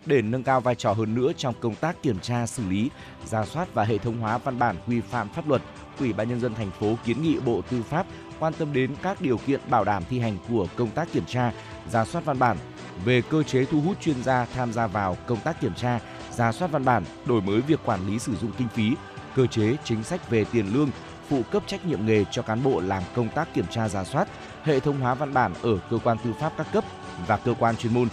Để 0.06 0.22
nâng 0.22 0.42
cao 0.42 0.60
vai 0.60 0.74
trò 0.74 0.92
hơn 0.92 1.14
nữa 1.14 1.32
trong 1.36 1.54
công 1.60 1.74
tác 1.74 2.02
kiểm 2.02 2.18
tra 2.20 2.46
xử 2.46 2.62
lý, 2.68 2.90
ra 3.24 3.46
soát 3.46 3.74
và 3.74 3.84
hệ 3.84 3.98
thống 3.98 4.18
hóa 4.18 4.38
văn 4.38 4.58
bản 4.58 4.76
quy 4.86 5.00
phạm 5.00 5.28
pháp 5.28 5.48
luật, 5.48 5.62
Ủy 5.98 6.12
ban 6.12 6.28
nhân 6.28 6.40
dân 6.40 6.54
thành 6.54 6.70
phố 6.70 6.94
kiến 7.04 7.22
nghị 7.22 7.40
Bộ 7.40 7.60
Tư 7.70 7.82
pháp 7.82 8.06
quan 8.38 8.52
tâm 8.52 8.72
đến 8.72 8.94
các 9.02 9.20
điều 9.20 9.38
kiện 9.38 9.60
bảo 9.70 9.84
đảm 9.84 10.02
thi 10.10 10.18
hành 10.18 10.36
của 10.48 10.66
công 10.76 10.90
tác 10.90 11.12
kiểm 11.12 11.24
tra, 11.26 11.52
ra 11.90 12.04
soát 12.04 12.24
văn 12.24 12.38
bản, 12.38 12.56
về 13.04 13.22
cơ 13.30 13.42
chế 13.42 13.64
thu 13.64 13.80
hút 13.80 14.00
chuyên 14.00 14.22
gia 14.22 14.46
tham 14.54 14.72
gia 14.72 14.86
vào 14.86 15.16
công 15.26 15.40
tác 15.40 15.60
kiểm 15.60 15.74
tra, 15.74 16.00
ra 16.36 16.52
soát 16.52 16.70
văn 16.70 16.84
bản, 16.84 17.04
đổi 17.26 17.40
mới 17.40 17.60
việc 17.60 17.80
quản 17.84 18.06
lý 18.06 18.18
sử 18.18 18.36
dụng 18.36 18.50
kinh 18.58 18.68
phí, 18.68 18.94
cơ 19.36 19.46
chế 19.46 19.76
chính 19.84 20.04
sách 20.04 20.30
về 20.30 20.44
tiền 20.44 20.74
lương, 20.74 20.90
phụ 21.30 21.42
cấp 21.50 21.62
trách 21.66 21.86
nhiệm 21.86 22.06
nghề 22.06 22.24
cho 22.30 22.42
cán 22.42 22.62
bộ 22.62 22.80
làm 22.80 23.02
công 23.14 23.28
tác 23.28 23.54
kiểm 23.54 23.66
tra 23.70 23.88
giả 23.88 24.04
soát, 24.04 24.28
hệ 24.64 24.80
thống 24.80 25.00
hóa 25.00 25.14
văn 25.14 25.34
bản 25.34 25.52
ở 25.62 25.78
cơ 25.90 25.98
quan 26.04 26.16
tư 26.24 26.32
pháp 26.40 26.52
các 26.56 26.66
cấp 26.72 26.84
và 27.26 27.36
cơ 27.36 27.54
quan 27.58 27.76
chuyên 27.76 27.94
môn. 27.94 28.08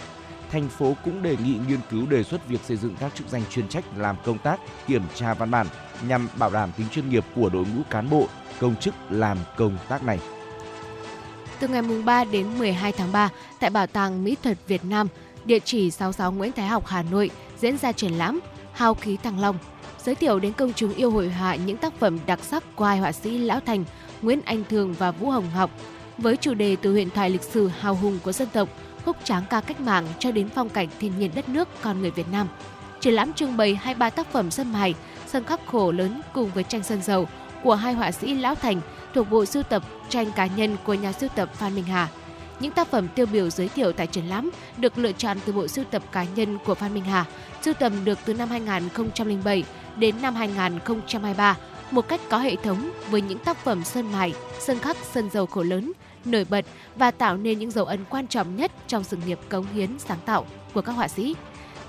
Thành 0.50 0.68
phố 0.68 0.96
cũng 1.04 1.22
đề 1.22 1.36
nghị 1.36 1.58
nghiên 1.68 1.80
cứu 1.90 2.06
đề 2.06 2.22
xuất 2.22 2.48
việc 2.48 2.60
xây 2.64 2.76
dựng 2.76 2.96
các 3.00 3.14
chức 3.14 3.28
danh 3.28 3.42
chuyên 3.50 3.68
trách 3.68 3.84
làm 3.96 4.16
công 4.24 4.38
tác 4.38 4.60
kiểm 4.86 5.02
tra 5.14 5.34
văn 5.34 5.50
bản 5.50 5.66
nhằm 6.08 6.28
bảo 6.38 6.50
đảm 6.50 6.72
tính 6.76 6.86
chuyên 6.90 7.10
nghiệp 7.10 7.24
của 7.34 7.48
đội 7.48 7.64
ngũ 7.64 7.82
cán 7.90 8.10
bộ, 8.10 8.26
công 8.60 8.76
chức 8.76 8.94
làm 9.10 9.38
công 9.56 9.78
tác 9.88 10.02
này. 10.02 10.18
Từ 11.60 11.68
ngày 11.68 11.82
3 12.04 12.24
đến 12.24 12.58
12 12.58 12.92
tháng 12.92 13.12
3, 13.12 13.28
tại 13.60 13.70
Bảo 13.70 13.86
tàng 13.86 14.24
Mỹ 14.24 14.36
thuật 14.42 14.58
Việt 14.66 14.84
Nam, 14.84 15.08
địa 15.44 15.58
chỉ 15.58 15.90
66 15.90 16.32
Nguyễn 16.32 16.52
Thái 16.52 16.66
Học, 16.66 16.86
Hà 16.86 17.02
Nội 17.02 17.30
diễn 17.58 17.78
ra 17.78 17.92
triển 17.92 18.12
lãm 18.12 18.40
Hào 18.72 18.94
khí 18.94 19.16
Thăng 19.22 19.40
Long, 19.40 19.58
giới 20.08 20.14
thiệu 20.14 20.38
đến 20.38 20.52
công 20.52 20.72
chúng 20.72 20.94
yêu 20.94 21.10
hội 21.10 21.28
họa 21.28 21.54
những 21.54 21.76
tác 21.76 21.92
phẩm 21.98 22.18
đặc 22.26 22.38
sắc 22.42 22.76
của 22.76 22.84
hai 22.84 22.98
họa 22.98 23.12
sĩ 23.12 23.38
Lão 23.38 23.60
Thành, 23.60 23.84
Nguyễn 24.22 24.40
Anh 24.44 24.64
Thường 24.70 24.94
và 24.98 25.10
Vũ 25.10 25.30
Hồng 25.30 25.50
Học, 25.50 25.70
với 26.18 26.36
chủ 26.36 26.54
đề 26.54 26.76
từ 26.82 26.92
huyền 26.92 27.10
thoại 27.10 27.30
lịch 27.30 27.42
sử 27.42 27.68
hào 27.68 27.94
hùng 27.94 28.18
của 28.24 28.32
dân 28.32 28.48
tộc, 28.52 28.68
khúc 29.04 29.16
tráng 29.24 29.42
ca 29.50 29.60
cách 29.60 29.80
mạng 29.80 30.06
cho 30.18 30.30
đến 30.30 30.48
phong 30.54 30.68
cảnh 30.68 30.88
thiên 31.00 31.18
nhiên 31.18 31.30
đất 31.34 31.48
nước 31.48 31.68
con 31.82 32.00
người 32.00 32.10
Việt 32.10 32.26
Nam. 32.32 32.48
Triển 33.00 33.14
lãm 33.14 33.32
trưng 33.32 33.56
bày 33.56 33.74
23 33.74 34.10
tác 34.10 34.32
phẩm 34.32 34.50
sân 34.50 34.72
mài, 34.72 34.94
sân 35.26 35.44
khắc 35.44 35.66
khổ 35.66 35.92
lớn 35.92 36.20
cùng 36.32 36.50
với 36.54 36.64
tranh 36.64 36.82
sơn 36.82 37.02
dầu 37.02 37.28
của 37.62 37.74
hai 37.74 37.94
họa 37.94 38.12
sĩ 38.12 38.34
Lão 38.34 38.54
Thành 38.54 38.80
thuộc 39.14 39.30
bộ 39.30 39.44
sưu 39.44 39.62
tập 39.62 39.82
tranh 40.08 40.32
cá 40.32 40.46
nhân 40.46 40.76
của 40.84 40.94
nhà 40.94 41.12
sưu 41.12 41.28
tập 41.28 41.54
Phan 41.54 41.74
Minh 41.74 41.84
Hà. 41.84 42.08
Những 42.60 42.72
tác 42.72 42.88
phẩm 42.88 43.08
tiêu 43.14 43.26
biểu 43.26 43.50
giới 43.50 43.68
thiệu 43.68 43.92
tại 43.92 44.06
triển 44.06 44.24
lãm 44.24 44.50
được 44.76 44.98
lựa 44.98 45.12
chọn 45.12 45.36
từ 45.46 45.52
bộ 45.52 45.68
sưu 45.68 45.84
tập 45.84 46.02
cá 46.12 46.24
nhân 46.34 46.58
của 46.64 46.74
Phan 46.74 46.94
Minh 46.94 47.04
Hà, 47.04 47.24
sưu 47.62 47.74
tầm 47.74 48.04
được 48.04 48.18
từ 48.24 48.34
năm 48.34 48.48
2007 48.48 49.64
đến 49.98 50.14
năm 50.22 50.34
2023 50.34 51.56
một 51.90 52.08
cách 52.08 52.20
có 52.28 52.38
hệ 52.38 52.56
thống 52.56 52.90
với 53.10 53.20
những 53.20 53.38
tác 53.38 53.56
phẩm 53.56 53.84
sơn 53.84 54.12
mài, 54.12 54.34
sơn 54.58 54.78
khắc, 54.78 54.96
sơn 55.12 55.30
dầu 55.32 55.46
khổ 55.46 55.62
lớn, 55.62 55.92
nổi 56.24 56.46
bật 56.50 56.64
và 56.96 57.10
tạo 57.10 57.36
nên 57.36 57.58
những 57.58 57.70
dấu 57.70 57.84
ấn 57.84 58.04
quan 58.10 58.26
trọng 58.26 58.56
nhất 58.56 58.72
trong 58.86 59.04
sự 59.04 59.16
nghiệp 59.26 59.38
cống 59.48 59.66
hiến 59.74 59.98
sáng 59.98 60.18
tạo 60.24 60.46
của 60.74 60.80
các 60.80 60.92
họa 60.92 61.08
sĩ. 61.08 61.34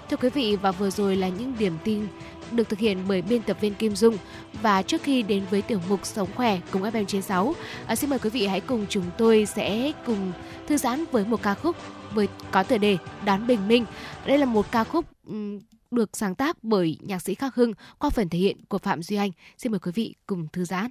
Thưa 0.09 0.17
quý 0.17 0.29
vị 0.29 0.57
và 0.61 0.71
vừa 0.71 0.89
rồi 0.89 1.15
là 1.15 1.29
những 1.29 1.53
điểm 1.59 1.73
tin 1.83 2.07
được 2.51 2.69
thực 2.69 2.79
hiện 2.79 2.97
bởi 3.07 3.21
biên 3.21 3.41
tập 3.41 3.57
viên 3.61 3.73
Kim 3.73 3.95
Dung. 3.95 4.17
Và 4.61 4.81
trước 4.81 5.03
khi 5.03 5.21
đến 5.21 5.43
với 5.51 5.61
tiểu 5.61 5.79
mục 5.89 6.05
Sống 6.05 6.29
khỏe 6.35 6.59
cùng 6.71 6.81
FM96, 6.81 7.53
à, 7.87 7.95
xin 7.95 8.09
mời 8.09 8.19
quý 8.19 8.29
vị 8.29 8.47
hãy 8.47 8.61
cùng 8.61 8.85
chúng 8.89 9.05
tôi 9.17 9.45
sẽ 9.45 9.91
cùng 10.05 10.31
thư 10.67 10.77
giãn 10.77 11.05
với 11.11 11.25
một 11.25 11.41
ca 11.43 11.53
khúc 11.53 11.75
với 12.13 12.27
có 12.51 12.63
tựa 12.63 12.77
đề 12.77 12.97
Đón 13.25 13.47
Bình 13.47 13.67
Minh. 13.67 13.85
Đây 14.25 14.37
là 14.37 14.45
một 14.45 14.71
ca 14.71 14.83
khúc 14.83 15.05
um, 15.27 15.59
được 15.91 16.17
sáng 16.17 16.36
tác 16.36 16.63
bởi 16.63 16.98
nhạc 17.01 17.22
sĩ 17.22 17.36
Khắc 17.36 17.55
Hưng 17.55 17.74
qua 18.00 18.10
phần 18.10 18.29
thể 18.29 18.39
hiện 18.39 18.58
của 18.69 18.77
Phạm 18.77 19.03
Duy 19.03 19.17
Anh. 19.17 19.31
Xin 19.58 19.72
mời 19.72 19.79
quý 19.79 19.91
vị 19.96 20.15
cùng 20.27 20.48
thư 20.53 20.65
giãn. 20.65 20.89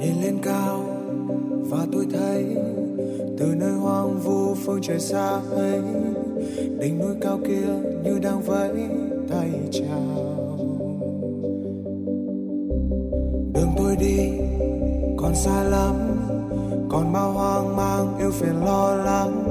Nhìn 0.00 0.22
lên 0.22 0.38
cao 0.42 0.80
và 1.70 1.86
tôi 1.92 2.06
thấy 2.12 2.56
từ 3.38 3.54
nơi 3.56 3.72
hoang 3.72 4.20
vu 4.20 4.54
phương 4.54 4.82
trời 4.82 5.00
xa 5.00 5.28
ấy, 5.50 5.82
đỉnh 6.80 6.98
núi 6.98 7.16
cao 7.20 7.40
kia 7.48 7.66
như 8.04 8.18
đang 8.22 8.42
vẫy 8.42 8.88
tay 9.28 9.50
chào 9.72 10.40
đường 13.54 13.70
tôi 13.76 13.96
đi 13.96 14.30
còn 15.16 15.34
xa 15.34 15.62
lắm, 15.62 15.94
còn 16.90 17.12
bao 17.12 17.32
hoang 17.32 17.76
mang 17.76 18.18
yêu 18.18 18.30
phiền 18.30 18.64
lo 18.64 18.94
lắng 18.96 19.44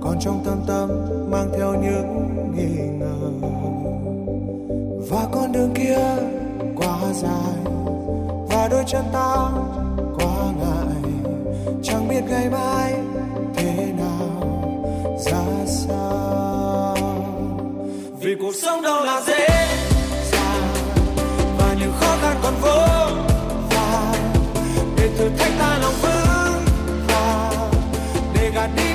còn 0.00 0.18
trong 0.20 0.42
tâm 0.44 0.58
tâm 0.66 0.90
mang 1.30 1.50
theo 1.58 1.74
những 1.74 2.28
nghi 2.56 2.82
ngờ. 2.98 3.30
Và 5.10 5.26
con 5.32 5.52
đường 5.52 5.74
kia 5.74 5.98
quá 6.76 6.98
dài, 7.14 7.72
và 8.48 8.68
đôi 8.70 8.84
chân 8.86 9.04
ta 9.12 9.48
quá 10.18 10.52
ngại. 10.60 11.12
Chẳng 11.82 12.08
biết 12.08 12.20
ngày 12.30 12.50
mai 12.50 12.94
thế 13.54 13.92
nào, 13.98 14.42
ra 15.18 15.44
sao. 15.66 16.96
Vì 18.20 18.34
cuộc 18.40 18.54
sống 18.62 18.82
đâu 18.82 19.04
là 19.04 19.20
dễ 19.26 19.48
dàng, 20.32 20.68
và 21.58 21.76
những 21.80 21.92
khó 22.00 22.16
khăn 22.22 22.36
còn 22.42 22.54
vô 22.62 22.78
và 23.70 24.14
để 24.96 25.08
thử 25.18 25.28
thách 25.38 25.52
ta 25.58 25.78
lòng 25.78 25.94
vững 26.02 26.64
và 27.08 27.52
để 28.34 28.50
gạt 28.54 28.70
đi 28.76 28.87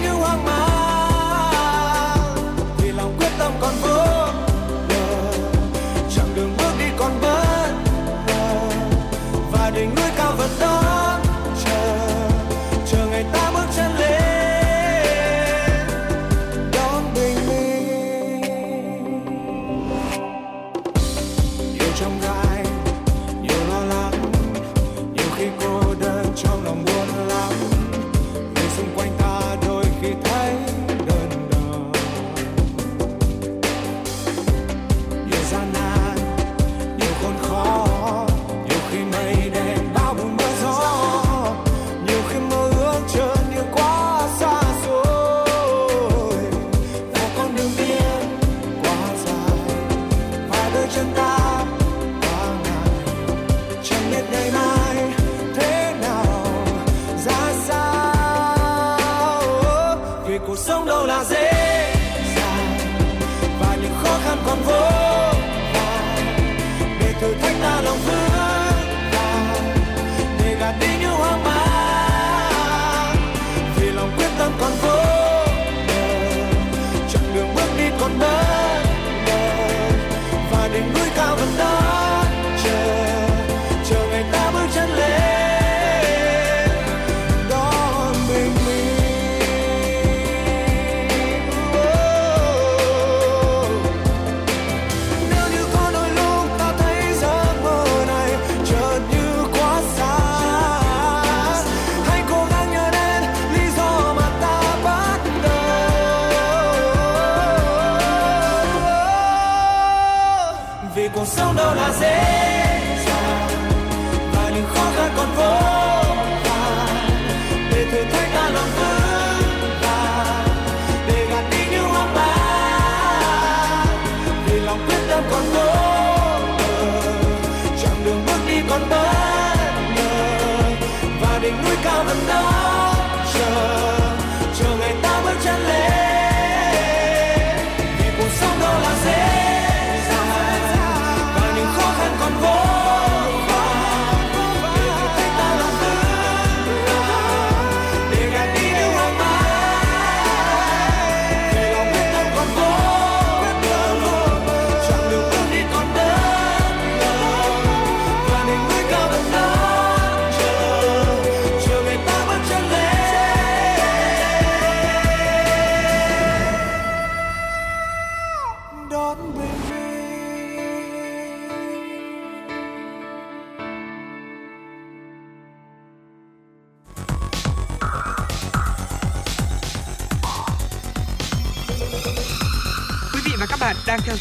núi 132.14 132.26
cao 132.28 132.43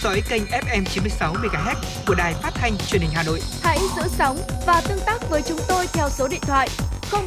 dõi 0.02 0.22
kênh 0.28 0.42
FM 0.42 0.84
96 0.84 1.34
MHz 1.34 1.74
của 2.06 2.14
đài 2.14 2.34
phát 2.34 2.50
thanh 2.54 2.72
truyền 2.86 3.02
hình 3.02 3.10
Hà 3.14 3.22
Nội. 3.22 3.40
Hãy 3.62 3.78
giữ 3.96 4.02
sóng 4.08 4.38
và 4.66 4.82
tương 4.88 5.00
tác 5.06 5.30
với 5.30 5.42
chúng 5.42 5.58
tôi 5.68 5.86
theo 5.92 6.08
số 6.08 6.28
điện 6.28 6.40
thoại 6.42 6.68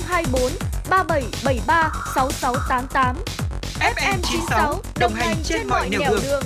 024 0.07 0.51
3773 0.89 1.91
6688. 2.15 3.15
FM 3.79 4.17
96 4.23 4.81
đồng 4.99 5.13
hành 5.13 5.35
trên 5.43 5.67
mọi 5.67 5.89
nẻo 5.89 6.01
đường. 6.01 6.43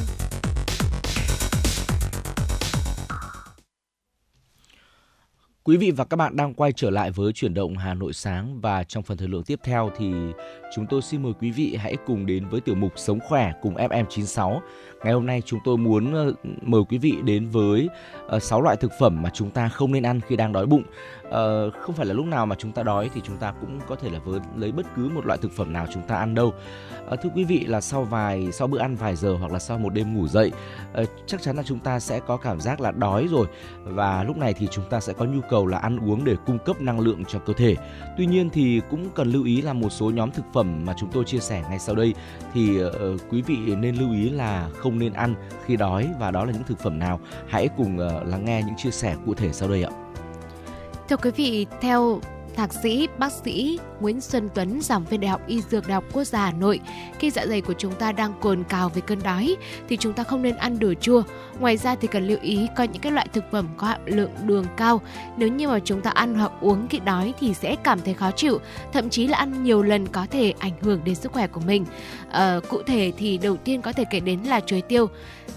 Quý 5.64 5.78
vị 5.78 5.92
và 5.92 6.04
các 6.04 6.18
bạn 6.18 6.36
đang 6.36 6.54
quay 6.54 6.72
trở 6.76 6.90
lại 6.90 7.12
với 7.12 7.34
chuyển 7.34 7.54
động 7.54 7.78
Hà 7.78 7.94
Nội 7.94 8.14
sáng 8.14 8.62
và 8.62 8.84
trong 8.84 9.04
phần 9.04 9.18
thời 9.18 9.28
lượng 9.28 9.44
tiếp 9.44 9.60
theo 9.64 9.92
thì 9.98 10.12
chúng 10.76 10.86
tôi 10.90 11.02
xin 11.02 11.24
mời 11.24 11.34
quý 11.40 11.52
vị 11.52 11.76
hãy 11.80 11.98
cùng 12.06 12.26
đến 12.26 12.50
với 12.50 12.62
tiểu 12.62 12.76
mục 12.76 12.94
Sống 12.96 13.20
khỏe 13.20 13.52
cùng 13.62 13.76
FM96. 13.76 14.60
Ngày 15.04 15.14
hôm 15.14 15.26
nay 15.26 15.42
chúng 15.46 15.60
tôi 15.64 15.78
muốn 15.78 16.14
ờ, 16.14 16.34
mời 16.62 16.82
quý 16.90 16.98
vị 16.98 17.14
đến 17.24 17.50
với 17.50 17.90
ờ, 18.28 18.40
6 18.40 18.62
loại 18.62 18.76
thực 18.76 18.92
phẩm 19.00 19.22
mà 19.22 19.30
chúng 19.34 19.50
ta 19.50 19.70
không 19.70 19.92
nên 19.92 20.04
ăn 20.04 20.20
khi 20.28 20.36
đang 20.36 20.54
đói 20.54 20.66
bụng. 20.66 20.84
Ờ, 21.30 21.72
không 21.72 21.96
phải 21.96 22.06
là 22.06 22.14
lúc 22.14 22.26
nào 22.26 22.46
mà 22.46 22.56
chúng 22.60 22.72
ta 22.72 22.84
đói 22.84 23.10
thì 23.14 23.22
chúng 23.24 23.38
ta 23.38 23.54
cũng 23.62 23.80
có 23.88 23.96
thể 23.96 24.10
là 24.10 24.20
với, 24.20 24.40
lấy 24.58 24.72
bất 24.72 24.86
cứ 24.96 25.10
một 25.10 25.26
loại 25.26 25.40
thực 25.42 25.52
phẩm 25.52 25.74
nào 25.74 25.88
chúng 25.94 26.04
ta 26.04 26.16
ăn 26.16 26.36
đâu. 26.36 26.54
Thưa 27.24 27.30
quý 27.36 27.44
vị 27.44 27.66
là 27.66 27.82
sau 27.82 28.04
vài, 28.04 28.52
sau 28.52 28.68
bữa 28.68 28.80
ăn 28.80 28.96
vài 28.96 29.16
giờ 29.16 29.36
hoặc 29.40 29.52
là 29.52 29.60
sau 29.60 29.78
một 29.78 29.90
đêm 29.90 30.16
ngủ 30.16 30.28
dậy 30.28 30.52
chắc 31.28 31.42
chắn 31.42 31.56
là 31.56 31.64
chúng 31.64 31.80
ta 31.80 32.00
sẽ 32.00 32.20
có 32.20 32.38
cảm 32.38 32.62
giác 32.62 32.82
là 32.82 32.92
đói 32.92 33.28
rồi. 33.32 33.48
Và 33.84 34.24
lúc 34.24 34.38
này 34.38 34.54
thì 34.54 34.68
chúng 34.72 34.90
ta 34.90 35.00
sẽ 35.00 35.14
có 35.14 35.26
nhu 35.26 35.42
cầu 35.50 35.66
là 35.68 35.78
ăn 35.78 36.00
uống 36.10 36.26
để 36.26 36.36
cung 36.46 36.60
cấp 36.60 36.82
năng 36.82 37.00
lượng 37.00 37.26
cho 37.26 37.40
cơ 37.40 37.54
thể. 37.54 37.76
Tuy 38.18 38.26
nhiên 38.26 38.50
thì 38.50 38.82
cũng 38.90 39.10
cần 39.16 39.32
lưu 39.32 39.44
ý 39.44 39.62
là 39.62 39.74
một 39.74 39.90
số 39.90 40.10
nhóm 40.10 40.32
thực 40.32 40.46
phẩm 40.54 40.86
mà 40.86 40.94
chúng 41.00 41.10
tôi 41.12 41.24
chia 41.24 41.40
sẻ 41.40 41.64
ngay 41.70 41.80
sau 41.80 41.96
đây 41.96 42.14
thì 42.54 42.80
quý 43.30 43.42
vị 43.42 43.58
nên 43.76 43.96
lưu 43.96 44.14
ý 44.14 44.30
là 44.30 44.70
không 44.78 44.89
không 44.90 45.00
nên 45.00 45.14
ăn 45.14 45.36
khi 45.66 45.76
đói 45.76 46.10
và 46.20 46.32
đó 46.32 46.46
là 46.46 46.52
những 46.52 46.64
thực 46.64 46.80
phẩm 46.80 47.00
nào? 47.00 47.20
Hãy 47.48 47.70
cùng 47.78 47.98
uh, 47.98 48.28
lắng 48.28 48.46
nghe 48.46 48.64
những 48.66 48.76
chia 48.78 48.92
sẻ 48.92 49.16
cụ 49.26 49.34
thể 49.34 49.54
sau 49.54 49.70
đây 49.70 49.84
ạ. 49.84 49.92
Thưa 51.10 51.18
quý 51.18 51.32
vị, 51.32 51.68
theo 51.82 52.20
Thạc 52.60 52.74
sĩ, 52.74 53.08
bác 53.18 53.32
sĩ 53.32 53.80
Nguyễn 54.00 54.22
Xuân 54.22 54.50
Tuấn, 54.54 54.82
giảng 54.82 55.06
viên 55.06 55.22
Đại 55.22 55.30
học 55.30 55.42
Y 55.48 55.62
Dược 55.62 55.88
Đại 55.88 55.94
học 55.94 56.04
Quốc 56.14 56.24
gia 56.24 56.40
Hà 56.40 56.52
Nội, 56.52 56.80
khi 57.20 57.30
dạ 57.32 57.46
dày 57.46 57.62
của 57.62 57.74
chúng 57.78 57.94
ta 57.94 58.12
đang 58.12 58.34
cồn 58.42 58.64
cào 58.64 58.90
với 58.90 59.02
cơn 59.02 59.24
đói 59.24 59.56
thì 59.90 59.98
chúng 59.98 60.14
ta 60.14 60.24
không 60.24 60.42
nên 60.42 60.56
ăn 60.56 60.80
đồ 60.80 60.94
chua. 60.94 61.24
Ngoài 61.60 61.78
ra 61.78 61.96
thì 61.96 62.08
cần 62.08 62.28
lưu 62.28 62.38
ý 62.42 62.68
có 62.78 62.84
những 62.84 63.02
cái 63.02 63.12
loại 63.12 63.28
thực 63.34 63.44
phẩm 63.52 63.68
có 63.78 63.88
hàm 63.88 64.02
lượng 64.06 64.32
đường 64.46 64.66
cao. 64.78 65.02
Nếu 65.38 65.50
như 65.50 65.68
mà 65.68 65.80
chúng 65.80 66.02
ta 66.02 66.10
ăn 66.10 66.36
hoặc 66.36 66.52
uống 66.62 66.88
khi 66.88 67.00
đói 67.00 67.34
thì 67.40 67.54
sẽ 67.54 67.76
cảm 67.76 68.00
thấy 68.02 68.14
khó 68.14 68.32
chịu, 68.32 68.60
thậm 68.94 69.10
chí 69.10 69.28
là 69.28 69.38
ăn 69.38 69.64
nhiều 69.64 69.84
lần 69.84 70.08
có 70.08 70.28
thể 70.32 70.54
ảnh 70.60 70.74
hưởng 70.82 71.02
đến 71.04 71.16
sức 71.16 71.32
khỏe 71.32 71.48
của 71.48 71.62
mình. 71.62 71.86
À, 72.32 72.60
cụ 72.70 72.82
thể 72.86 73.12
thì 73.18 73.38
đầu 73.38 73.58
tiên 73.58 73.82
có 73.82 73.94
thể 73.94 74.04
kể 74.12 74.20
đến 74.20 74.40
là 74.44 74.60
chuối 74.60 74.82
tiêu 74.82 75.08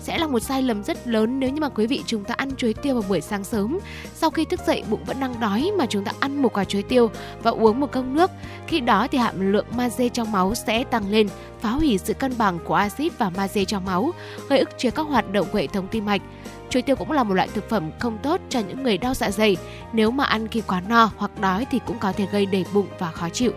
sẽ 0.02 0.18
là 0.18 0.26
một 0.26 0.40
sai 0.40 0.62
lầm 0.62 0.84
rất 0.84 1.08
lớn 1.08 1.40
nếu 1.40 1.50
như 1.50 1.60
mà 1.60 1.68
quý 1.68 1.86
vị 1.86 2.02
chúng 2.06 2.24
ta 2.24 2.34
ăn 2.34 2.56
chuối 2.56 2.74
tiêu 2.74 2.94
vào 2.94 3.04
buổi 3.08 3.20
sáng 3.20 3.44
sớm. 3.44 3.78
Sau 4.14 4.30
khi 4.30 4.44
thức 4.44 4.60
dậy, 4.66 4.84
bụng 4.90 5.04
vẫn 5.04 5.20
đang 5.20 5.40
đói 5.40 5.70
mà 5.78 5.86
chúng 5.86 6.04
ta 6.04 6.12
ăn 6.20 6.42
một 6.42 6.52
quả 6.52 6.64
chuối 6.64 6.82
tiêu 6.82 7.10
và 7.42 7.50
uống 7.50 7.80
một 7.80 7.92
cốc 7.92 8.04
nước. 8.04 8.30
Khi 8.66 8.80
đó 8.80 9.06
thì 9.10 9.18
hàm 9.18 9.52
lượng 9.52 9.66
magie 9.76 10.08
trong 10.08 10.32
máu 10.32 10.54
sẽ 10.54 10.84
tăng 10.84 11.10
lên, 11.10 11.28
phá 11.60 11.70
hủy 11.70 11.98
sự 11.98 12.14
cân 12.14 12.38
bằng 12.38 12.58
của 12.64 12.74
axit 12.74 13.18
và 13.18 13.30
magie 13.30 13.64
trong 13.64 13.84
máu, 13.84 14.10
gây 14.48 14.58
ức 14.58 14.70
chế 14.78 14.90
các 14.90 15.06
hoạt 15.06 15.32
động 15.32 15.46
của 15.52 15.58
hệ 15.58 15.66
thống 15.66 15.88
tim 15.90 16.04
mạch. 16.04 16.22
Chuối 16.70 16.82
tiêu 16.82 16.96
cũng 16.96 17.12
là 17.12 17.22
một 17.22 17.34
loại 17.34 17.48
thực 17.54 17.68
phẩm 17.68 17.90
không 17.98 18.18
tốt 18.22 18.40
cho 18.48 18.60
những 18.60 18.82
người 18.82 18.98
đau 18.98 19.14
dạ 19.14 19.30
dày. 19.30 19.56
Nếu 19.92 20.10
mà 20.10 20.24
ăn 20.24 20.48
khi 20.48 20.60
quá 20.60 20.82
no 20.88 21.10
hoặc 21.16 21.40
đói 21.40 21.66
thì 21.70 21.80
cũng 21.86 21.98
có 21.98 22.12
thể 22.12 22.26
gây 22.32 22.46
đầy 22.46 22.64
bụng 22.74 22.86
và 22.98 23.10
khó 23.10 23.28
chịu. 23.28 23.52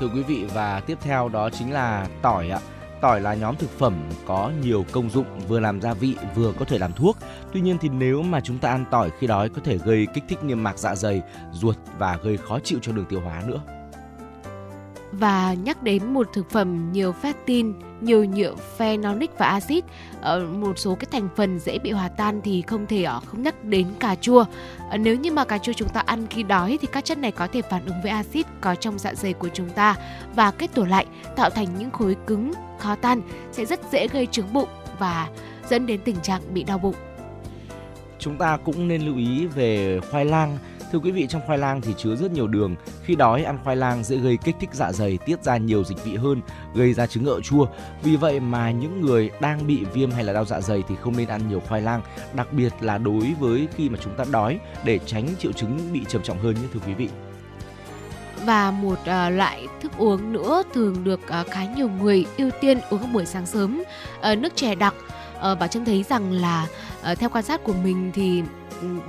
Thưa 0.00 0.08
quý 0.14 0.22
vị, 0.22 0.44
và 0.54 0.80
tiếp 0.80 0.98
theo 1.00 1.28
đó 1.28 1.50
chính 1.50 1.72
là 1.72 2.06
tỏi 2.22 2.50
ạ. 2.50 2.58
Tỏi 3.00 3.20
là 3.20 3.34
nhóm 3.34 3.56
thực 3.56 3.78
phẩm 3.78 3.94
có 4.26 4.52
nhiều 4.62 4.84
công 4.92 5.10
dụng 5.10 5.26
vừa 5.48 5.60
làm 5.60 5.80
gia 5.80 5.94
vị 5.94 6.16
vừa 6.34 6.52
có 6.58 6.64
thể 6.64 6.78
làm 6.78 6.92
thuốc. 6.92 7.16
Tuy 7.52 7.60
nhiên 7.60 7.78
thì 7.80 7.88
nếu 7.88 8.22
mà 8.22 8.40
chúng 8.40 8.58
ta 8.58 8.70
ăn 8.70 8.84
tỏi 8.90 9.10
khi 9.18 9.26
đói 9.26 9.48
có 9.48 9.60
thể 9.64 9.78
gây 9.78 10.06
kích 10.14 10.24
thích 10.28 10.44
niêm 10.44 10.62
mạc 10.62 10.78
dạ 10.78 10.94
dày, 10.94 11.22
ruột 11.52 11.76
và 11.98 12.18
gây 12.22 12.36
khó 12.36 12.58
chịu 12.58 12.78
cho 12.82 12.92
đường 12.92 13.06
tiêu 13.08 13.20
hóa 13.20 13.42
nữa. 13.46 13.60
Và 15.12 15.54
nhắc 15.54 15.82
đến 15.82 16.12
một 16.14 16.28
thực 16.32 16.50
phẩm 16.50 16.92
nhiều 16.92 17.14
pectin, 17.22 17.72
nhiều 18.00 18.24
nhựa 18.24 18.54
phenolic 18.76 19.38
và 19.38 19.46
axit, 19.46 19.84
ờ, 20.20 20.46
một 20.46 20.78
số 20.78 20.94
cái 20.94 21.06
thành 21.12 21.28
phần 21.36 21.58
dễ 21.58 21.78
bị 21.78 21.90
hòa 21.90 22.08
tan 22.08 22.40
thì 22.44 22.62
không 22.62 22.86
thể 22.86 23.02
ờ, 23.02 23.20
không 23.26 23.42
nhắc 23.42 23.64
đến 23.64 23.86
cà 24.00 24.14
chua. 24.14 24.44
Ờ, 24.90 24.98
nếu 24.98 25.16
như 25.16 25.32
mà 25.32 25.44
cà 25.44 25.58
chua 25.58 25.72
chúng 25.72 25.88
ta 25.88 26.02
ăn 26.06 26.26
khi 26.30 26.42
đói 26.42 26.78
thì 26.80 26.88
các 26.92 27.04
chất 27.04 27.18
này 27.18 27.32
có 27.32 27.46
thể 27.46 27.62
phản 27.62 27.86
ứng 27.86 28.02
với 28.02 28.10
axit 28.10 28.46
có 28.60 28.74
trong 28.74 28.98
dạ 28.98 29.14
dày 29.14 29.32
của 29.32 29.48
chúng 29.54 29.70
ta 29.70 29.96
và 30.34 30.50
kết 30.50 30.70
tổ 30.74 30.84
lại, 30.84 31.06
tạo 31.36 31.50
thành 31.50 31.66
những 31.78 31.90
khối 31.90 32.16
cứng, 32.26 32.52
khó 32.78 32.94
tan, 32.94 33.20
sẽ 33.52 33.64
rất 33.64 33.80
dễ 33.92 34.08
gây 34.08 34.26
trướng 34.26 34.52
bụng 34.52 34.68
và 34.98 35.28
dẫn 35.68 35.86
đến 35.86 36.00
tình 36.04 36.16
trạng 36.22 36.54
bị 36.54 36.64
đau 36.64 36.78
bụng. 36.78 36.94
Chúng 38.18 38.36
ta 38.36 38.58
cũng 38.64 38.88
nên 38.88 39.02
lưu 39.02 39.16
ý 39.16 39.46
về 39.46 40.00
khoai 40.10 40.24
lang. 40.24 40.58
Thưa 40.92 40.98
quý 40.98 41.10
vị, 41.10 41.26
trong 41.26 41.42
khoai 41.46 41.58
lang 41.58 41.80
thì 41.80 41.94
chứa 41.98 42.16
rất 42.16 42.32
nhiều 42.32 42.46
đường. 42.46 42.76
Khi 43.02 43.14
đói, 43.14 43.44
ăn 43.44 43.58
khoai 43.64 43.76
lang 43.76 44.04
dễ 44.04 44.16
gây 44.16 44.36
kích 44.44 44.56
thích 44.60 44.70
dạ 44.72 44.92
dày, 44.92 45.18
tiết 45.26 45.44
ra 45.44 45.56
nhiều 45.56 45.84
dịch 45.84 46.04
vị 46.04 46.16
hơn, 46.16 46.40
gây 46.74 46.92
ra 46.94 47.06
chứng 47.06 47.26
ợ 47.26 47.40
chua. 47.40 47.66
Vì 48.02 48.16
vậy 48.16 48.40
mà 48.40 48.70
những 48.70 49.00
người 49.00 49.30
đang 49.40 49.66
bị 49.66 49.84
viêm 49.84 50.10
hay 50.10 50.24
là 50.24 50.32
đau 50.32 50.44
dạ 50.44 50.60
dày 50.60 50.82
thì 50.88 50.94
không 51.00 51.16
nên 51.16 51.28
ăn 51.28 51.48
nhiều 51.48 51.62
khoai 51.68 51.82
lang, 51.82 52.02
đặc 52.34 52.52
biệt 52.52 52.72
là 52.80 52.98
đối 52.98 53.34
với 53.40 53.68
khi 53.76 53.88
mà 53.88 53.98
chúng 54.02 54.14
ta 54.14 54.24
đói 54.30 54.58
để 54.84 54.98
tránh 55.06 55.28
triệu 55.38 55.52
chứng 55.52 55.92
bị 55.92 56.00
trầm 56.08 56.22
trọng 56.22 56.38
hơn 56.38 56.54
nhé 56.54 56.68
thưa 56.72 56.80
quý 56.86 56.94
vị 56.94 57.08
và 58.44 58.70
một 58.70 58.98
uh, 59.00 59.32
loại 59.32 59.66
thức 59.80 59.92
uống 59.98 60.32
nữa 60.32 60.62
thường 60.74 61.04
được 61.04 61.20
uh, 61.40 61.50
khá 61.50 61.64
nhiều 61.64 61.88
người 61.88 62.26
ưu 62.36 62.50
tiên 62.60 62.78
uống 62.90 63.12
buổi 63.12 63.26
sáng 63.26 63.46
sớm 63.46 63.82
uh, 64.32 64.38
nước 64.38 64.56
chè 64.56 64.74
đặc 64.74 64.94
uh, 65.36 65.58
bà 65.60 65.66
trâm 65.66 65.84
thấy 65.84 66.04
rằng 66.08 66.32
là 66.32 66.66
uh, 67.12 67.18
theo 67.18 67.30
quan 67.30 67.44
sát 67.44 67.64
của 67.64 67.72
mình 67.72 68.10
thì 68.14 68.42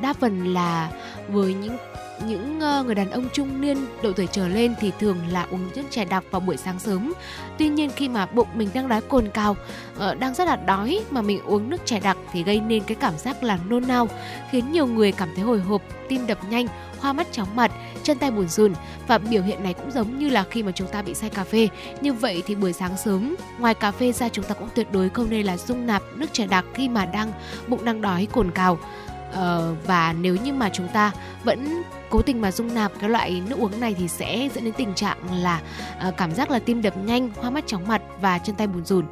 đa 0.01 0.13
phần 0.13 0.53
là 0.53 0.91
với 1.29 1.53
những 1.53 1.77
những 2.25 2.59
ờ, 2.59 2.83
người 2.83 2.95
đàn 2.95 3.11
ông 3.11 3.29
trung 3.33 3.61
niên 3.61 3.77
độ 4.03 4.11
tuổi 4.11 4.27
trở 4.31 4.47
lên 4.47 4.73
thì 4.79 4.91
thường 4.99 5.17
là 5.31 5.47
uống 5.51 5.69
nước 5.75 5.83
chè 5.89 6.05
đặc 6.05 6.23
vào 6.31 6.39
buổi 6.39 6.57
sáng 6.57 6.79
sớm. 6.79 7.13
Tuy 7.57 7.69
nhiên 7.69 7.89
khi 7.95 8.09
mà 8.09 8.25
bụng 8.25 8.47
mình 8.55 8.69
đang 8.73 8.87
đói 8.87 9.01
cồn 9.01 9.29
cào, 9.33 9.55
ờ, 9.97 10.15
đang 10.15 10.33
rất 10.33 10.47
là 10.47 10.55
đói 10.55 10.99
mà 11.11 11.21
mình 11.21 11.41
uống 11.45 11.69
nước 11.69 11.85
chè 11.85 11.99
đặc 11.99 12.17
thì 12.31 12.43
gây 12.43 12.59
nên 12.59 12.83
cái 12.83 12.95
cảm 12.95 13.17
giác 13.17 13.43
là 13.43 13.59
nôn 13.69 13.87
nao, 13.87 14.07
khiến 14.51 14.71
nhiều 14.71 14.87
người 14.87 15.11
cảm 15.11 15.29
thấy 15.35 15.43
hồi 15.43 15.59
hộp, 15.59 15.81
tim 16.07 16.27
đập 16.27 16.37
nhanh, 16.49 16.67
hoa 16.99 17.13
mắt 17.13 17.27
chóng 17.31 17.55
mặt, 17.55 17.71
chân 18.03 18.17
tay 18.17 18.31
buồn 18.31 18.47
rùn 18.47 18.73
và 19.07 19.17
biểu 19.17 19.43
hiện 19.43 19.63
này 19.63 19.73
cũng 19.73 19.91
giống 19.91 20.19
như 20.19 20.29
là 20.29 20.43
khi 20.49 20.63
mà 20.63 20.71
chúng 20.71 20.87
ta 20.87 21.01
bị 21.01 21.13
say 21.13 21.29
cà 21.29 21.43
phê. 21.43 21.67
Như 22.01 22.13
vậy 22.13 22.43
thì 22.45 22.55
buổi 22.55 22.73
sáng 22.73 22.97
sớm, 22.97 23.35
ngoài 23.59 23.73
cà 23.73 23.91
phê 23.91 24.11
ra 24.11 24.29
chúng 24.29 24.45
ta 24.45 24.53
cũng 24.53 24.69
tuyệt 24.75 24.91
đối 24.91 25.09
không 25.09 25.29
nên 25.29 25.45
là 25.45 25.57
dung 25.57 25.85
nạp 25.85 26.03
nước 26.15 26.27
chè 26.33 26.47
đặc 26.47 26.65
khi 26.73 26.89
mà 26.89 27.05
đang 27.05 27.31
bụng 27.67 27.85
đang 27.85 28.01
đói 28.01 28.27
cồn 28.31 28.51
cào. 28.51 28.79
Ờ, 29.31 29.75
và 29.85 30.13
nếu 30.13 30.35
như 30.35 30.53
mà 30.53 30.69
chúng 30.73 30.87
ta 30.87 31.11
vẫn 31.43 31.83
cố 32.09 32.21
tình 32.21 32.41
mà 32.41 32.51
dung 32.51 32.73
nạp 32.73 32.91
cái 32.99 33.09
loại 33.09 33.41
nước 33.49 33.59
uống 33.59 33.79
này 33.79 33.95
thì 33.97 34.07
sẽ 34.07 34.49
dẫn 34.55 34.63
đến 34.63 34.73
tình 34.77 34.93
trạng 34.93 35.17
là 35.41 35.61
uh, 36.07 36.17
cảm 36.17 36.31
giác 36.31 36.51
là 36.51 36.59
tim 36.59 36.81
đập 36.81 36.93
nhanh, 36.97 37.29
hoa 37.37 37.49
mắt 37.49 37.67
chóng 37.67 37.87
mặt 37.87 38.01
và 38.21 38.37
chân 38.37 38.55
tay 38.55 38.67
buồn 38.67 38.85
rùn. 38.85 39.05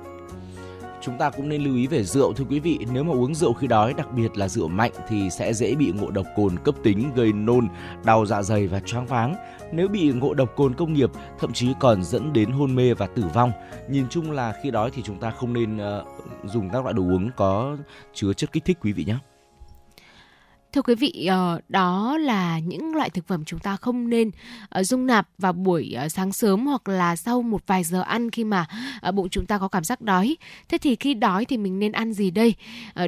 Chúng 1.02 1.18
ta 1.18 1.30
cũng 1.30 1.50
nên 1.50 1.64
lưu 1.64 1.76
ý 1.76 1.88
về 1.88 2.04
rượu 2.04 2.34
thưa 2.34 2.46
quý 2.50 2.60
vị. 2.60 2.80
Nếu 2.92 3.04
mà 3.04 3.14
uống 3.14 3.36
rượu 3.36 3.54
khi 3.54 3.68
đói 3.68 3.94
đặc 3.94 4.12
biệt 4.12 4.38
là 4.38 4.48
rượu 4.48 4.68
mạnh 4.68 4.92
thì 5.08 5.30
sẽ 5.30 5.54
dễ 5.54 5.76
bị 5.76 5.92
ngộ 5.92 6.12
độc 6.12 6.26
cồn 6.36 6.60
cấp 6.64 6.76
tính 6.84 7.12
gây 7.16 7.34
nôn 7.34 7.68
đau 8.04 8.26
dạ 8.26 8.42
dày 8.42 8.68
và 8.68 8.80
choáng 8.80 9.06
váng. 9.06 9.36
Nếu 9.72 9.88
bị 9.88 10.12
ngộ 10.12 10.34
độc 10.34 10.56
cồn 10.56 10.74
công 10.74 10.94
nghiệp 10.94 11.10
thậm 11.40 11.54
chí 11.54 11.74
còn 11.80 12.04
dẫn 12.04 12.34
đến 12.34 12.52
hôn 12.52 12.76
mê 12.76 12.94
và 12.94 13.08
tử 13.08 13.24
vong. 13.34 13.52
Nhìn 13.90 14.06
chung 14.10 14.32
là 14.32 14.54
khi 14.64 14.72
đói 14.72 14.92
thì 14.92 15.02
chúng 15.02 15.20
ta 15.20 15.32
không 15.32 15.54
nên 15.54 15.78
uh, 15.78 16.06
dùng 16.46 16.70
các 16.70 16.84
loại 16.84 16.94
đồ 16.94 17.04
uống 17.04 17.30
có 17.36 17.78
chứa 18.14 18.34
chất 18.34 18.52
kích 18.52 18.66
thích 18.66 18.78
quý 18.82 18.94
vị 18.94 19.04
nhé. 19.06 19.18
Thưa 20.76 20.82
quý 20.82 20.96
vị, 20.96 21.26
ờ, 21.30 21.60
đó 21.70 22.18
là 22.18 22.60
những 22.60 22.96
loại 22.96 23.10
thực 23.10 23.28
phẩm 23.28 23.46
chúng 23.46 23.60
ta 23.60 23.78
không 23.78 24.10
nên 24.10 24.32
ờ, 24.70 24.84
dung 24.84 25.06
nạp 25.08 25.28
vào 25.38 25.54
buổi 25.54 25.92
ờ, 25.92 26.10
sáng 26.10 26.32
sớm 26.32 26.66
hoặc 26.66 26.88
là 26.88 27.16
sau 27.16 27.42
một 27.42 27.62
vài 27.68 27.84
giờ 27.84 28.02
ăn 28.02 28.32
khi 28.32 28.44
mà 28.44 28.66
bụng 29.14 29.30
chúng 29.30 29.46
ta 29.46 29.58
có 29.58 29.68
cảm 29.68 29.84
giác 29.84 30.02
đói. 30.02 30.38
Thế 30.70 30.78
thì 30.78 30.96
khi 30.96 31.14
đói 31.14 31.46
thì 31.46 31.58
mình 31.58 31.80
nên 31.80 31.92
ăn 31.92 32.14
gì 32.14 32.32
đây? 32.32 32.56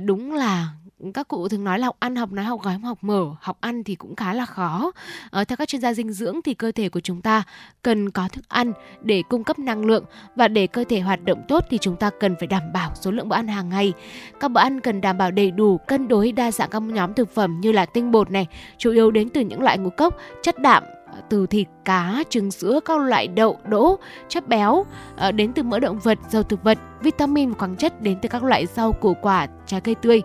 Đúng 0.05 0.33
là 0.33 0.69
các 1.13 1.27
cụ 1.27 1.47
thường 1.47 1.63
nói 1.63 1.79
là 1.79 1.85
học 1.85 1.95
ăn 1.99 2.15
học 2.15 2.31
nói 2.31 2.45
học 2.45 2.61
gói 2.63 2.77
học 2.77 2.97
mở 3.01 3.25
học 3.41 3.57
ăn 3.61 3.83
thì 3.83 3.95
cũng 3.95 4.15
khá 4.15 4.33
là 4.33 4.45
khó. 4.45 4.91
Ờ, 5.29 5.43
theo 5.43 5.57
các 5.57 5.67
chuyên 5.67 5.81
gia 5.81 5.93
dinh 5.93 6.11
dưỡng 6.11 6.41
thì 6.41 6.53
cơ 6.53 6.71
thể 6.71 6.89
của 6.89 6.99
chúng 6.99 7.21
ta 7.21 7.43
cần 7.81 8.09
có 8.09 8.27
thức 8.27 8.43
ăn 8.47 8.73
để 9.01 9.23
cung 9.29 9.43
cấp 9.43 9.59
năng 9.59 9.85
lượng 9.85 10.05
và 10.35 10.47
để 10.47 10.67
cơ 10.67 10.83
thể 10.89 10.99
hoạt 10.99 11.23
động 11.23 11.43
tốt 11.47 11.65
thì 11.69 11.77
chúng 11.77 11.95
ta 11.95 12.09
cần 12.19 12.35
phải 12.39 12.47
đảm 12.47 12.73
bảo 12.73 12.91
số 12.95 13.11
lượng 13.11 13.29
bữa 13.29 13.35
ăn 13.35 13.47
hàng 13.47 13.69
ngày. 13.69 13.93
Các 14.39 14.51
bữa 14.51 14.61
ăn 14.61 14.79
cần 14.79 15.01
đảm 15.01 15.17
bảo 15.17 15.31
đầy 15.31 15.51
đủ 15.51 15.77
cân 15.77 16.07
đối 16.07 16.31
đa 16.31 16.51
dạng 16.51 16.69
các 16.69 16.81
nhóm 16.81 17.13
thực 17.13 17.35
phẩm 17.35 17.59
như 17.61 17.71
là 17.71 17.85
tinh 17.85 18.11
bột 18.11 18.31
này 18.31 18.47
chủ 18.77 18.91
yếu 18.91 19.11
đến 19.11 19.29
từ 19.29 19.41
những 19.41 19.61
loại 19.61 19.77
ngũ 19.77 19.89
cốc 19.89 20.17
chất 20.41 20.59
đạm 20.59 20.83
ờ, 21.13 21.21
từ 21.29 21.47
thịt 21.47 21.67
cá, 21.85 22.23
trứng 22.29 22.51
sữa, 22.51 22.79
các 22.85 22.99
loại 22.99 23.27
đậu, 23.27 23.59
đỗ, 23.67 23.99
chất 24.29 24.47
béo 24.47 24.85
ờ, 25.15 25.31
đến 25.31 25.53
từ 25.53 25.63
mỡ 25.63 25.79
động 25.79 25.99
vật, 25.99 26.17
dầu 26.29 26.43
thực 26.43 26.63
vật, 26.63 26.77
vitamin 27.01 27.49
và 27.49 27.55
khoáng 27.57 27.75
chất 27.75 28.01
đến 28.01 28.17
từ 28.21 28.29
các 28.29 28.43
loại 28.43 28.65
rau 28.65 28.93
củ 28.93 29.13
quả, 29.21 29.47
trái 29.65 29.81
cây 29.81 29.95
tươi 29.95 30.21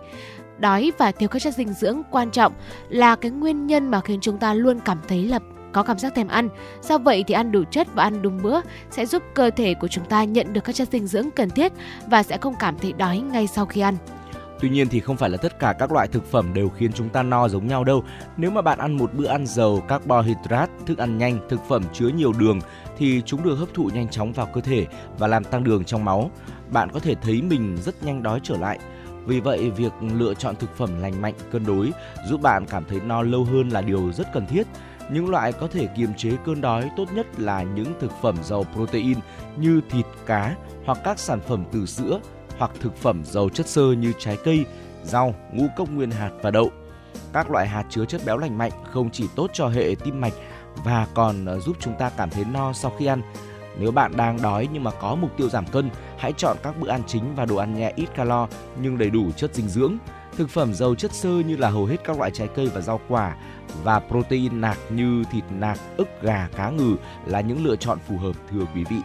đói 0.59 0.91
và 0.97 1.11
thiếu 1.11 1.29
các 1.29 1.41
chất 1.41 1.55
dinh 1.55 1.73
dưỡng 1.73 2.01
quan 2.11 2.31
trọng 2.31 2.53
là 2.89 3.15
cái 3.15 3.31
nguyên 3.31 3.67
nhân 3.67 3.91
mà 3.91 4.01
khiến 4.01 4.19
chúng 4.21 4.37
ta 4.37 4.53
luôn 4.53 4.79
cảm 4.79 4.97
thấy 5.07 5.27
là 5.27 5.39
có 5.71 5.83
cảm 5.83 5.99
giác 5.99 6.15
thèm 6.15 6.27
ăn. 6.27 6.49
Do 6.81 6.97
vậy 6.97 7.23
thì 7.27 7.33
ăn 7.33 7.51
đủ 7.51 7.63
chất 7.71 7.87
và 7.93 8.03
ăn 8.03 8.21
đúng 8.21 8.41
bữa 8.41 8.61
sẽ 8.91 9.05
giúp 9.05 9.23
cơ 9.33 9.49
thể 9.49 9.73
của 9.73 9.87
chúng 9.87 10.05
ta 10.05 10.23
nhận 10.23 10.53
được 10.53 10.63
các 10.63 10.75
chất 10.75 10.89
dinh 10.91 11.07
dưỡng 11.07 11.31
cần 11.31 11.49
thiết 11.49 11.71
và 12.07 12.23
sẽ 12.23 12.37
không 12.37 12.55
cảm 12.59 12.77
thấy 12.77 12.93
đói 12.93 13.17
ngay 13.17 13.47
sau 13.47 13.65
khi 13.65 13.81
ăn. 13.81 13.97
Tuy 14.59 14.69
nhiên 14.69 14.87
thì 14.87 14.99
không 14.99 15.17
phải 15.17 15.29
là 15.29 15.37
tất 15.37 15.59
cả 15.59 15.73
các 15.79 15.91
loại 15.91 16.07
thực 16.07 16.31
phẩm 16.31 16.53
đều 16.53 16.69
khiến 16.69 16.93
chúng 16.93 17.09
ta 17.09 17.23
no 17.23 17.47
giống 17.47 17.67
nhau 17.67 17.83
đâu. 17.83 18.03
Nếu 18.37 18.51
mà 18.51 18.61
bạn 18.61 18.79
ăn 18.79 18.97
một 18.97 19.13
bữa 19.13 19.27
ăn 19.27 19.45
giàu 19.47 19.83
carbohydrate, 19.87 20.71
thức 20.85 20.97
ăn 20.97 21.17
nhanh, 21.17 21.39
thực 21.49 21.59
phẩm 21.67 21.83
chứa 21.93 22.07
nhiều 22.07 22.33
đường 22.33 22.59
thì 22.97 23.21
chúng 23.25 23.43
được 23.43 23.55
hấp 23.55 23.73
thụ 23.73 23.89
nhanh 23.93 24.07
chóng 24.07 24.33
vào 24.33 24.45
cơ 24.45 24.61
thể 24.61 24.85
và 25.17 25.27
làm 25.27 25.43
tăng 25.43 25.63
đường 25.63 25.83
trong 25.83 26.05
máu. 26.05 26.31
Bạn 26.71 26.89
có 26.91 26.99
thể 26.99 27.15
thấy 27.21 27.41
mình 27.41 27.77
rất 27.77 28.03
nhanh 28.03 28.23
đói 28.23 28.39
trở 28.43 28.57
lại. 28.57 28.79
Vì 29.25 29.39
vậy, 29.39 29.71
việc 29.71 29.91
lựa 30.01 30.33
chọn 30.33 30.55
thực 30.55 30.77
phẩm 30.77 31.01
lành 31.01 31.21
mạnh, 31.21 31.33
cân 31.51 31.65
đối 31.65 31.91
giúp 32.27 32.41
bạn 32.41 32.65
cảm 32.65 32.85
thấy 32.85 32.99
no 33.01 33.21
lâu 33.21 33.43
hơn 33.43 33.69
là 33.69 33.81
điều 33.81 34.11
rất 34.11 34.27
cần 34.33 34.45
thiết. 34.47 34.67
Những 35.11 35.29
loại 35.29 35.51
có 35.51 35.67
thể 35.67 35.87
kiềm 35.87 36.13
chế 36.17 36.31
cơn 36.45 36.61
đói 36.61 36.89
tốt 36.97 37.05
nhất 37.13 37.39
là 37.39 37.63
những 37.63 37.93
thực 37.99 38.11
phẩm 38.21 38.35
giàu 38.43 38.65
protein 38.73 39.17
như 39.57 39.81
thịt, 39.89 40.05
cá 40.25 40.55
hoặc 40.85 40.97
các 41.03 41.19
sản 41.19 41.41
phẩm 41.41 41.65
từ 41.71 41.85
sữa 41.85 42.19
hoặc 42.57 42.71
thực 42.79 42.97
phẩm 42.97 43.21
giàu 43.25 43.49
chất 43.49 43.67
xơ 43.67 43.91
như 43.91 44.13
trái 44.19 44.37
cây, 44.43 44.65
rau, 45.03 45.35
ngũ 45.53 45.65
cốc 45.77 45.89
nguyên 45.89 46.11
hạt 46.11 46.31
và 46.41 46.51
đậu. 46.51 46.71
Các 47.33 47.51
loại 47.51 47.67
hạt 47.67 47.85
chứa 47.89 48.05
chất 48.05 48.21
béo 48.25 48.37
lành 48.37 48.57
mạnh 48.57 48.71
không 48.91 49.09
chỉ 49.09 49.27
tốt 49.35 49.49
cho 49.53 49.67
hệ 49.67 49.95
tim 50.03 50.21
mạch 50.21 50.33
và 50.75 51.07
còn 51.13 51.45
ờ, 51.45 51.59
giúp 51.59 51.77
chúng 51.79 51.95
ta 51.99 52.09
cảm 52.17 52.29
thấy 52.29 52.45
no 52.45 52.73
sau 52.73 52.91
khi 52.99 53.05
ăn. 53.05 53.21
Nếu 53.79 53.91
bạn 53.91 54.17
đang 54.17 54.41
đói 54.41 54.67
nhưng 54.73 54.83
mà 54.83 54.91
có 54.91 55.15
mục 55.15 55.37
tiêu 55.37 55.49
giảm 55.49 55.65
cân, 55.65 55.89
hãy 56.17 56.33
chọn 56.37 56.57
các 56.63 56.79
bữa 56.79 56.89
ăn 56.89 57.01
chính 57.07 57.35
và 57.35 57.45
đồ 57.45 57.55
ăn 57.55 57.75
nhẹ 57.75 57.93
ít 57.95 58.07
calo 58.15 58.47
nhưng 58.81 58.97
đầy 58.97 59.09
đủ 59.09 59.31
chất 59.31 59.55
dinh 59.55 59.69
dưỡng. 59.69 59.97
Thực 60.37 60.49
phẩm 60.49 60.73
giàu 60.73 60.95
chất 60.95 61.13
xơ 61.13 61.29
như 61.29 61.57
là 61.57 61.69
hầu 61.69 61.85
hết 61.85 61.97
các 62.03 62.17
loại 62.17 62.31
trái 62.31 62.47
cây 62.55 62.69
và 62.73 62.81
rau 62.81 62.99
quả 63.07 63.35
và 63.83 63.99
protein 63.99 64.61
nạc 64.61 64.77
như 64.89 65.23
thịt 65.31 65.43
nạc, 65.49 65.79
ức 65.97 66.07
gà, 66.21 66.47
cá 66.55 66.69
ngừ 66.69 66.95
là 67.25 67.41
những 67.41 67.65
lựa 67.65 67.75
chọn 67.75 67.97
phù 68.07 68.17
hợp 68.17 68.35
thưa 68.51 68.65
quý 68.75 68.83
vị. 68.89 68.97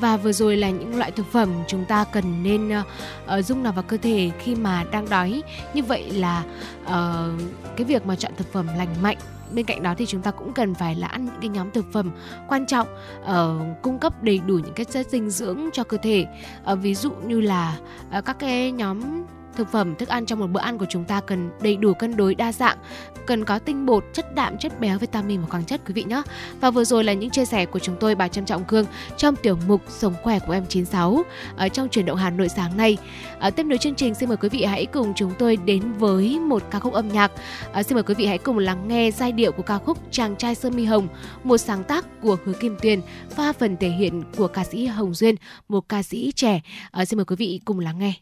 Và 0.00 0.16
vừa 0.16 0.32
rồi 0.32 0.56
là 0.56 0.70
những 0.70 0.98
loại 0.98 1.10
thực 1.10 1.26
phẩm 1.32 1.48
chúng 1.66 1.84
ta 1.84 2.04
cần 2.04 2.42
nên 2.42 2.68
uh, 2.68 3.44
dung 3.44 3.62
nạp 3.62 3.74
vào 3.74 3.84
cơ 3.88 3.96
thể 3.96 4.30
khi 4.38 4.54
mà 4.54 4.84
đang 4.90 5.08
đói. 5.08 5.42
Như 5.74 5.82
vậy 5.82 6.10
là 6.10 6.44
uh, 6.84 7.40
cái 7.76 7.84
việc 7.84 8.06
mà 8.06 8.16
chọn 8.16 8.32
thực 8.36 8.52
phẩm 8.52 8.66
lành 8.76 9.02
mạnh 9.02 9.16
bên 9.52 9.66
cạnh 9.66 9.82
đó 9.82 9.94
thì 9.98 10.06
chúng 10.06 10.22
ta 10.22 10.30
cũng 10.30 10.52
cần 10.52 10.74
phải 10.74 10.94
là 10.94 11.06
ăn 11.06 11.24
những 11.24 11.34
cái 11.40 11.48
nhóm 11.48 11.70
thực 11.70 11.92
phẩm 11.92 12.10
quan 12.48 12.66
trọng 12.66 12.88
uh, 13.22 13.82
cung 13.82 13.98
cấp 13.98 14.22
đầy 14.22 14.38
đủ 14.46 14.54
những 14.54 14.74
cái 14.74 14.84
chất 14.84 15.06
dinh 15.10 15.30
dưỡng 15.30 15.68
cho 15.72 15.84
cơ 15.84 15.96
thể. 15.96 16.26
Uh, 16.72 16.78
ví 16.82 16.94
dụ 16.94 17.10
như 17.10 17.40
là 17.40 17.78
uh, 18.18 18.24
các 18.24 18.38
cái 18.38 18.72
nhóm 18.72 19.24
thực 19.56 19.72
phẩm 19.72 19.94
thức 19.94 20.08
ăn 20.08 20.26
trong 20.26 20.38
một 20.38 20.46
bữa 20.46 20.60
ăn 20.60 20.78
của 20.78 20.86
chúng 20.88 21.04
ta 21.04 21.20
cần 21.20 21.50
đầy 21.62 21.76
đủ 21.76 21.94
cân 21.94 22.16
đối 22.16 22.34
đa 22.34 22.52
dạng 22.52 22.78
cần 23.26 23.44
có 23.44 23.58
tinh 23.58 23.86
bột 23.86 24.04
chất 24.12 24.34
đạm 24.34 24.58
chất 24.58 24.80
béo 24.80 24.98
vitamin 24.98 25.40
và 25.40 25.46
khoáng 25.46 25.64
chất 25.64 25.80
quý 25.86 25.94
vị 25.94 26.04
nhé. 26.04 26.22
Và 26.60 26.70
vừa 26.70 26.84
rồi 26.84 27.04
là 27.04 27.12
những 27.12 27.30
chia 27.30 27.44
sẻ 27.44 27.66
của 27.66 27.78
chúng 27.78 27.96
tôi 28.00 28.14
bà 28.14 28.28
Trâm 28.28 28.44
trọng 28.44 28.64
cương 28.64 28.86
trong 29.16 29.36
tiểu 29.36 29.58
mục 29.66 29.82
sống 29.88 30.14
khỏe 30.22 30.38
của 30.38 30.52
em 30.52 30.66
96 30.66 31.22
ở 31.56 31.68
trong 31.68 31.88
chuyển 31.88 32.06
động 32.06 32.16
hà 32.16 32.30
nội 32.30 32.48
sáng 32.48 32.76
nay. 32.76 32.96
Ở 33.38 33.50
tiếp 33.50 33.62
nối 33.62 33.78
chương 33.78 33.94
trình 33.94 34.14
xin 34.14 34.28
mời 34.28 34.36
quý 34.36 34.48
vị 34.48 34.64
hãy 34.64 34.86
cùng 34.86 35.12
chúng 35.16 35.32
tôi 35.38 35.56
đến 35.56 35.92
với 35.92 36.38
một 36.38 36.62
ca 36.70 36.78
khúc 36.78 36.92
âm 36.92 37.08
nhạc. 37.08 37.32
À, 37.72 37.82
xin 37.82 37.94
mời 37.94 38.02
quý 38.02 38.14
vị 38.14 38.26
hãy 38.26 38.38
cùng 38.38 38.58
lắng 38.58 38.88
nghe 38.88 39.10
giai 39.10 39.32
điệu 39.32 39.52
của 39.52 39.62
ca 39.62 39.78
khúc 39.78 39.98
chàng 40.10 40.36
trai 40.36 40.54
sơ 40.54 40.70
mi 40.70 40.84
hồng 40.84 41.08
một 41.44 41.58
sáng 41.58 41.84
tác 41.84 42.20
của 42.22 42.36
hứa 42.44 42.52
kim 42.52 42.76
tuyền 42.82 43.00
pha 43.30 43.52
phần 43.52 43.76
thể 43.76 43.88
hiện 43.88 44.22
của 44.36 44.48
ca 44.48 44.64
sĩ 44.64 44.86
hồng 44.86 45.14
duyên 45.14 45.34
một 45.68 45.88
ca 45.88 46.02
sĩ 46.02 46.32
trẻ. 46.36 46.60
À, 46.90 47.04
xin 47.04 47.16
mời 47.16 47.24
quý 47.24 47.36
vị 47.36 47.60
cùng 47.64 47.80
lắng 47.80 47.98
nghe 47.98 48.12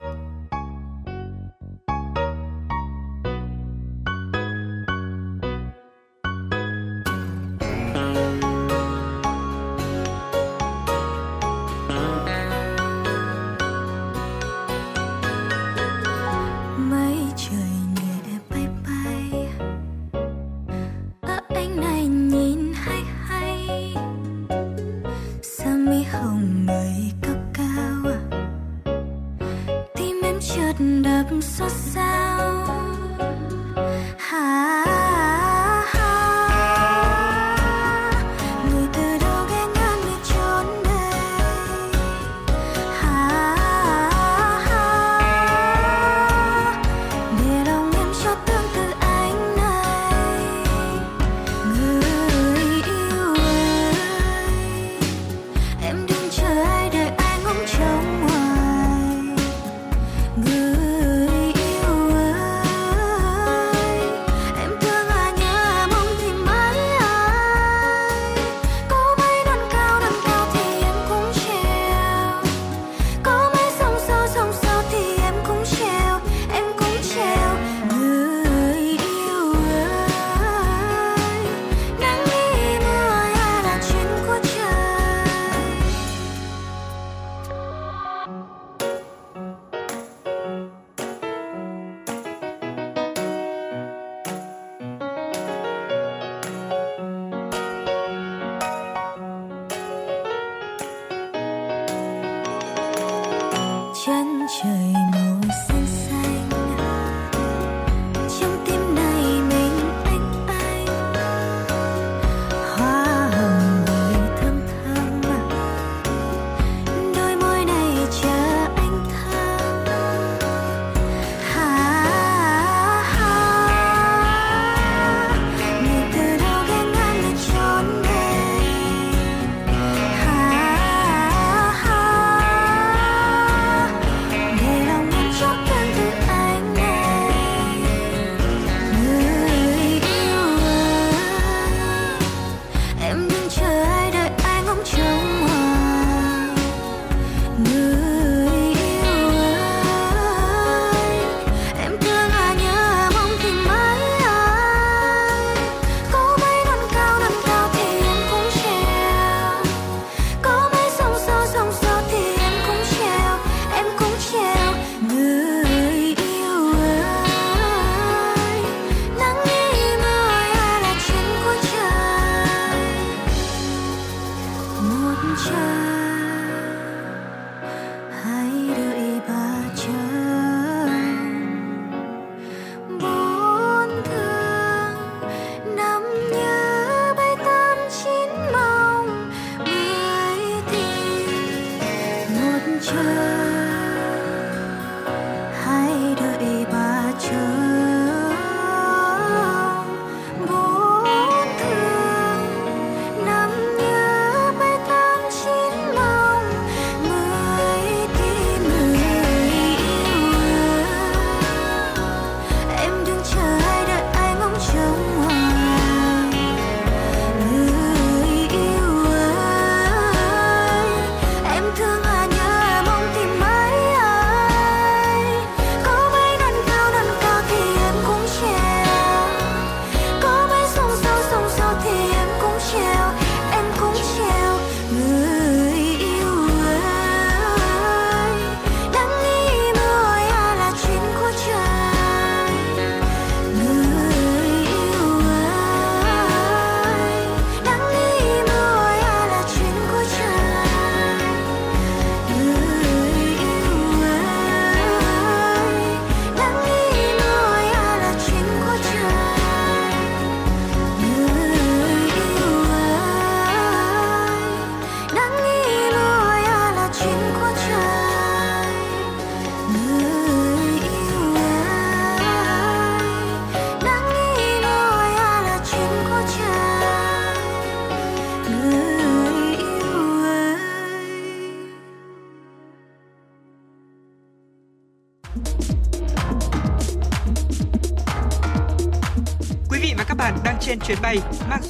bạn 0.00 0.29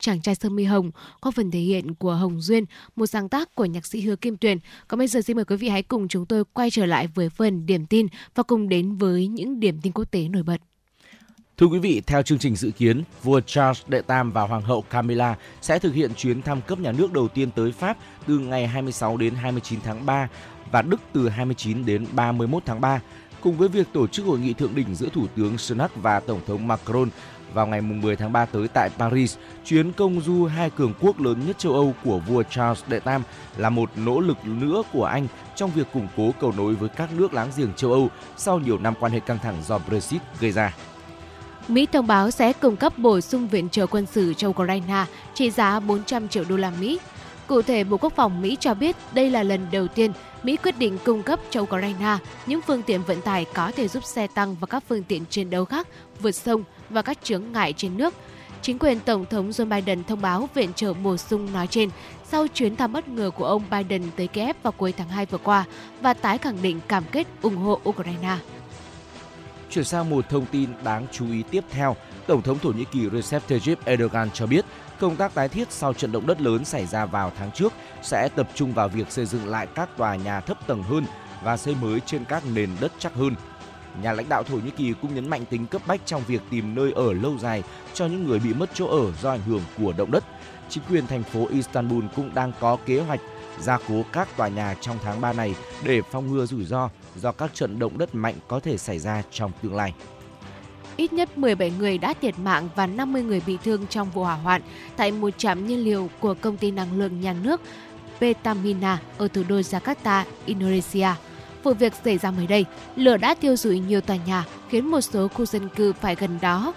Chàng 0.00 0.20
trai 0.20 0.34
sơ 0.34 0.48
mi 0.48 0.64
hồng 0.64 0.90
có 1.20 1.30
phần 1.30 1.50
thể 1.50 1.58
hiện 1.58 1.94
của 1.94 2.14
Hồng 2.14 2.40
Duyên, 2.40 2.64
một 2.96 3.06
sáng 3.06 3.28
tác 3.28 3.54
của 3.54 3.64
nhạc 3.64 3.86
sĩ 3.86 4.00
Hứa 4.00 4.16
Kim 4.16 4.36
Tuyền. 4.36 4.58
Còn 4.88 4.98
bây 4.98 5.06
giờ 5.06 5.20
xin 5.20 5.36
mời 5.36 5.44
quý 5.44 5.56
vị 5.56 5.68
hãy 5.68 5.82
cùng 5.82 6.08
chúng 6.08 6.26
tôi 6.26 6.44
quay 6.52 6.70
trở 6.70 6.86
lại 6.86 7.06
với 7.06 7.28
phần 7.28 7.66
điểm 7.66 7.86
tin 7.86 8.06
và 8.34 8.42
cùng 8.42 8.68
đến 8.68 8.96
với 8.96 9.26
những 9.26 9.60
điểm 9.60 9.80
tin 9.82 9.92
quốc 9.92 10.10
tế 10.10 10.28
nổi 10.28 10.42
bật. 10.42 10.56
Thưa 11.56 11.66
quý 11.66 11.78
vị, 11.78 12.02
theo 12.06 12.22
chương 12.22 12.38
trình 12.38 12.56
dự 12.56 12.70
kiến, 12.70 13.02
vua 13.22 13.40
Charles 13.40 13.82
Đệ 13.88 14.02
Tam 14.02 14.32
và 14.32 14.42
Hoàng 14.42 14.62
hậu 14.62 14.82
Camilla 14.82 15.36
sẽ 15.60 15.78
thực 15.78 15.94
hiện 15.94 16.14
chuyến 16.14 16.42
thăm 16.42 16.60
cấp 16.62 16.78
nhà 16.78 16.92
nước 16.92 17.12
đầu 17.12 17.28
tiên 17.28 17.50
tới 17.50 17.72
Pháp 17.72 17.96
từ 18.26 18.38
ngày 18.38 18.66
26 18.66 19.16
đến 19.16 19.34
29 19.34 19.80
tháng 19.84 20.06
3 20.06 20.28
và 20.70 20.82
Đức 20.82 21.00
từ 21.12 21.28
29 21.28 21.86
đến 21.86 22.06
31 22.12 22.62
tháng 22.66 22.80
3. 22.80 23.00
Cùng 23.40 23.56
với 23.56 23.68
việc 23.68 23.86
tổ 23.92 24.06
chức 24.06 24.26
hội 24.26 24.38
nghị 24.38 24.52
thượng 24.52 24.74
đỉnh 24.74 24.94
giữa 24.94 25.08
Thủ 25.08 25.26
tướng 25.36 25.58
Sunak 25.58 25.96
và 26.02 26.20
Tổng 26.20 26.40
thống 26.46 26.68
Macron 26.68 27.08
vào 27.54 27.66
ngày 27.66 27.80
10 27.80 28.16
tháng 28.16 28.32
3 28.32 28.44
tới 28.44 28.68
tại 28.68 28.90
Paris, 28.98 29.36
chuyến 29.64 29.92
công 29.92 30.20
du 30.20 30.44
hai 30.44 30.70
cường 30.70 30.94
quốc 31.00 31.20
lớn 31.20 31.46
nhất 31.46 31.58
châu 31.58 31.72
Âu 31.72 31.94
của 32.04 32.18
vua 32.18 32.42
Charles 32.42 32.84
Đệ 32.88 33.00
Tam 33.00 33.22
là 33.56 33.70
một 33.70 33.90
nỗ 33.96 34.20
lực 34.20 34.36
nữa 34.44 34.82
của 34.92 35.04
Anh 35.04 35.26
trong 35.56 35.70
việc 35.70 35.86
củng 35.92 36.08
cố 36.16 36.34
cầu 36.40 36.52
nối 36.56 36.74
với 36.74 36.88
các 36.88 37.08
nước 37.12 37.34
láng 37.34 37.50
giềng 37.56 37.74
châu 37.74 37.92
Âu 37.92 38.08
sau 38.36 38.58
nhiều 38.58 38.78
năm 38.78 38.94
quan 39.00 39.12
hệ 39.12 39.20
căng 39.20 39.38
thẳng 39.38 39.56
do 39.66 39.78
Brexit 39.78 40.22
gây 40.40 40.52
ra. 40.52 40.74
Mỹ 41.68 41.86
thông 41.92 42.06
báo 42.06 42.30
sẽ 42.30 42.52
cung 42.52 42.76
cấp 42.76 42.98
bổ 42.98 43.20
sung 43.20 43.48
viện 43.48 43.68
trợ 43.68 43.86
quân 43.86 44.06
sự 44.06 44.34
cho 44.34 44.48
Ukraine 44.48 45.04
trị 45.34 45.50
giá 45.50 45.80
400 45.80 46.28
triệu 46.28 46.44
đô 46.48 46.56
la 46.56 46.72
Mỹ. 46.80 46.98
Cụ 47.50 47.62
thể, 47.62 47.84
Bộ 47.84 47.96
Quốc 47.96 48.12
phòng 48.16 48.42
Mỹ 48.42 48.56
cho 48.60 48.74
biết 48.74 48.96
đây 49.12 49.30
là 49.30 49.42
lần 49.42 49.66
đầu 49.72 49.88
tiên 49.88 50.12
Mỹ 50.42 50.56
quyết 50.56 50.78
định 50.78 50.98
cung 51.04 51.22
cấp 51.22 51.40
cho 51.50 51.60
Ukraine 51.60 52.16
những 52.46 52.60
phương 52.62 52.82
tiện 52.82 53.02
vận 53.02 53.20
tải 53.20 53.46
có 53.54 53.72
thể 53.76 53.88
giúp 53.88 54.04
xe 54.04 54.26
tăng 54.26 54.56
và 54.60 54.66
các 54.66 54.84
phương 54.88 55.02
tiện 55.02 55.24
chiến 55.26 55.50
đấu 55.50 55.64
khác 55.64 55.88
vượt 56.20 56.30
sông 56.30 56.64
và 56.90 57.02
các 57.02 57.18
chướng 57.22 57.52
ngại 57.52 57.72
trên 57.72 57.96
nước. 57.96 58.14
Chính 58.62 58.78
quyền 58.78 59.00
Tổng 59.00 59.26
thống 59.30 59.50
Joe 59.50 59.68
Biden 59.68 60.04
thông 60.04 60.20
báo 60.20 60.48
viện 60.54 60.72
trợ 60.72 60.92
bổ 60.92 61.16
sung 61.16 61.52
nói 61.52 61.66
trên 61.66 61.90
sau 62.24 62.46
chuyến 62.46 62.76
thăm 62.76 62.92
bất 62.92 63.08
ngờ 63.08 63.30
của 63.30 63.44
ông 63.44 63.62
Biden 63.70 64.02
tới 64.16 64.26
Kiev 64.26 64.56
vào 64.62 64.72
cuối 64.72 64.92
tháng 64.96 65.08
2 65.08 65.26
vừa 65.26 65.38
qua 65.38 65.64
và 66.00 66.14
tái 66.14 66.38
khẳng 66.38 66.62
định 66.62 66.80
cam 66.88 67.04
kết 67.12 67.26
ủng 67.42 67.56
hộ 67.56 67.80
Ukraine. 67.88 68.36
Chuyển 69.70 69.84
sang 69.84 70.10
một 70.10 70.28
thông 70.28 70.46
tin 70.46 70.68
đáng 70.84 71.06
chú 71.12 71.30
ý 71.32 71.42
tiếp 71.50 71.64
theo, 71.70 71.96
Tổng 72.26 72.42
thống 72.42 72.58
Thổ 72.58 72.68
Nhĩ 72.68 72.84
Kỳ 72.84 73.00
Recep 73.12 73.48
Tayyip 73.48 73.84
Erdogan 73.84 74.30
cho 74.34 74.46
biết 74.46 74.64
công 75.00 75.16
tác 75.16 75.34
tái 75.34 75.48
thiết 75.48 75.72
sau 75.72 75.92
trận 75.92 76.12
động 76.12 76.26
đất 76.26 76.40
lớn 76.40 76.64
xảy 76.64 76.86
ra 76.86 77.06
vào 77.06 77.32
tháng 77.38 77.50
trước 77.50 77.72
sẽ 78.02 78.28
tập 78.28 78.48
trung 78.54 78.72
vào 78.72 78.88
việc 78.88 79.12
xây 79.12 79.26
dựng 79.26 79.48
lại 79.48 79.66
các 79.74 79.96
tòa 79.96 80.16
nhà 80.16 80.40
thấp 80.40 80.66
tầng 80.66 80.82
hơn 80.82 81.04
và 81.42 81.56
xây 81.56 81.74
mới 81.74 82.00
trên 82.00 82.24
các 82.24 82.42
nền 82.54 82.70
đất 82.80 82.92
chắc 82.98 83.14
hơn. 83.14 83.34
Nhà 84.02 84.12
lãnh 84.12 84.28
đạo 84.28 84.42
Thổ 84.42 84.56
Nhĩ 84.56 84.70
Kỳ 84.70 84.94
cũng 85.02 85.14
nhấn 85.14 85.28
mạnh 85.28 85.44
tính 85.50 85.66
cấp 85.66 85.82
bách 85.86 86.00
trong 86.04 86.22
việc 86.26 86.42
tìm 86.50 86.74
nơi 86.74 86.92
ở 86.92 87.12
lâu 87.12 87.38
dài 87.38 87.62
cho 87.94 88.06
những 88.06 88.26
người 88.26 88.38
bị 88.38 88.54
mất 88.54 88.70
chỗ 88.74 88.86
ở 88.86 89.12
do 89.22 89.30
ảnh 89.30 89.42
hưởng 89.46 89.62
của 89.78 89.92
động 89.96 90.10
đất. 90.10 90.24
Chính 90.68 90.82
quyền 90.90 91.06
thành 91.06 91.22
phố 91.22 91.46
Istanbul 91.50 92.04
cũng 92.16 92.34
đang 92.34 92.52
có 92.60 92.76
kế 92.86 93.00
hoạch 93.00 93.20
gia 93.60 93.78
cố 93.88 94.04
các 94.12 94.36
tòa 94.36 94.48
nhà 94.48 94.74
trong 94.80 94.98
tháng 95.02 95.20
3 95.20 95.32
này 95.32 95.54
để 95.84 96.02
phòng 96.10 96.32
ngừa 96.32 96.46
rủi 96.46 96.64
ro 96.64 96.90
do 97.16 97.32
các 97.32 97.54
trận 97.54 97.78
động 97.78 97.98
đất 97.98 98.14
mạnh 98.14 98.34
có 98.48 98.60
thể 98.60 98.78
xảy 98.78 98.98
ra 98.98 99.22
trong 99.30 99.52
tương 99.62 99.74
lai. 99.74 99.94
Ít 101.00 101.12
nhất 101.12 101.38
17 101.38 101.72
người 101.78 101.98
đã 101.98 102.14
thiệt 102.20 102.38
mạng 102.38 102.68
và 102.74 102.86
50 102.86 103.22
người 103.22 103.42
bị 103.46 103.58
thương 103.64 103.86
trong 103.86 104.10
vụ 104.10 104.24
hỏa 104.24 104.34
hoạn 104.34 104.62
tại 104.96 105.12
một 105.12 105.30
trạm 105.38 105.66
nhiên 105.66 105.84
liệu 105.84 106.10
của 106.20 106.34
công 106.34 106.56
ty 106.56 106.70
năng 106.70 106.98
lượng 106.98 107.20
nhà 107.20 107.34
nước 107.42 107.60
Petamina 108.20 108.98
ở 109.18 109.28
thủ 109.28 109.42
đô 109.48 109.60
Jakarta, 109.60 110.24
Indonesia. 110.46 111.08
Vụ 111.62 111.74
việc 111.74 111.92
xảy 112.04 112.18
ra 112.18 112.30
mới 112.30 112.46
đây, 112.46 112.64
lửa 112.96 113.16
đã 113.16 113.34
thiêu 113.34 113.56
rụi 113.56 113.78
nhiều 113.78 114.00
tòa 114.00 114.16
nhà, 114.26 114.44
khiến 114.68 114.86
một 114.86 115.00
số 115.00 115.28
khu 115.28 115.46
dân 115.46 115.68
cư 115.68 115.92
phải 115.92 116.14
gần 116.14 116.38
đó 116.40 116.72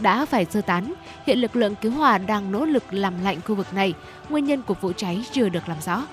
đã 0.00 0.26
phải 0.26 0.44
sơ 0.44 0.60
tán. 0.60 0.92
Hiện 1.26 1.38
lực 1.38 1.56
lượng 1.56 1.74
cứu 1.74 1.92
hỏa 1.92 2.18
đang 2.18 2.52
nỗ 2.52 2.64
lực 2.64 2.84
làm 2.90 3.24
lạnh 3.24 3.40
khu 3.46 3.54
vực 3.54 3.74
này. 3.74 3.94
Nguyên 4.28 4.44
nhân 4.44 4.62
của 4.62 4.74
vụ 4.80 4.92
cháy 4.92 5.24
chưa 5.32 5.48
được 5.48 5.68
làm 5.68 5.78
rõ. 5.86 6.06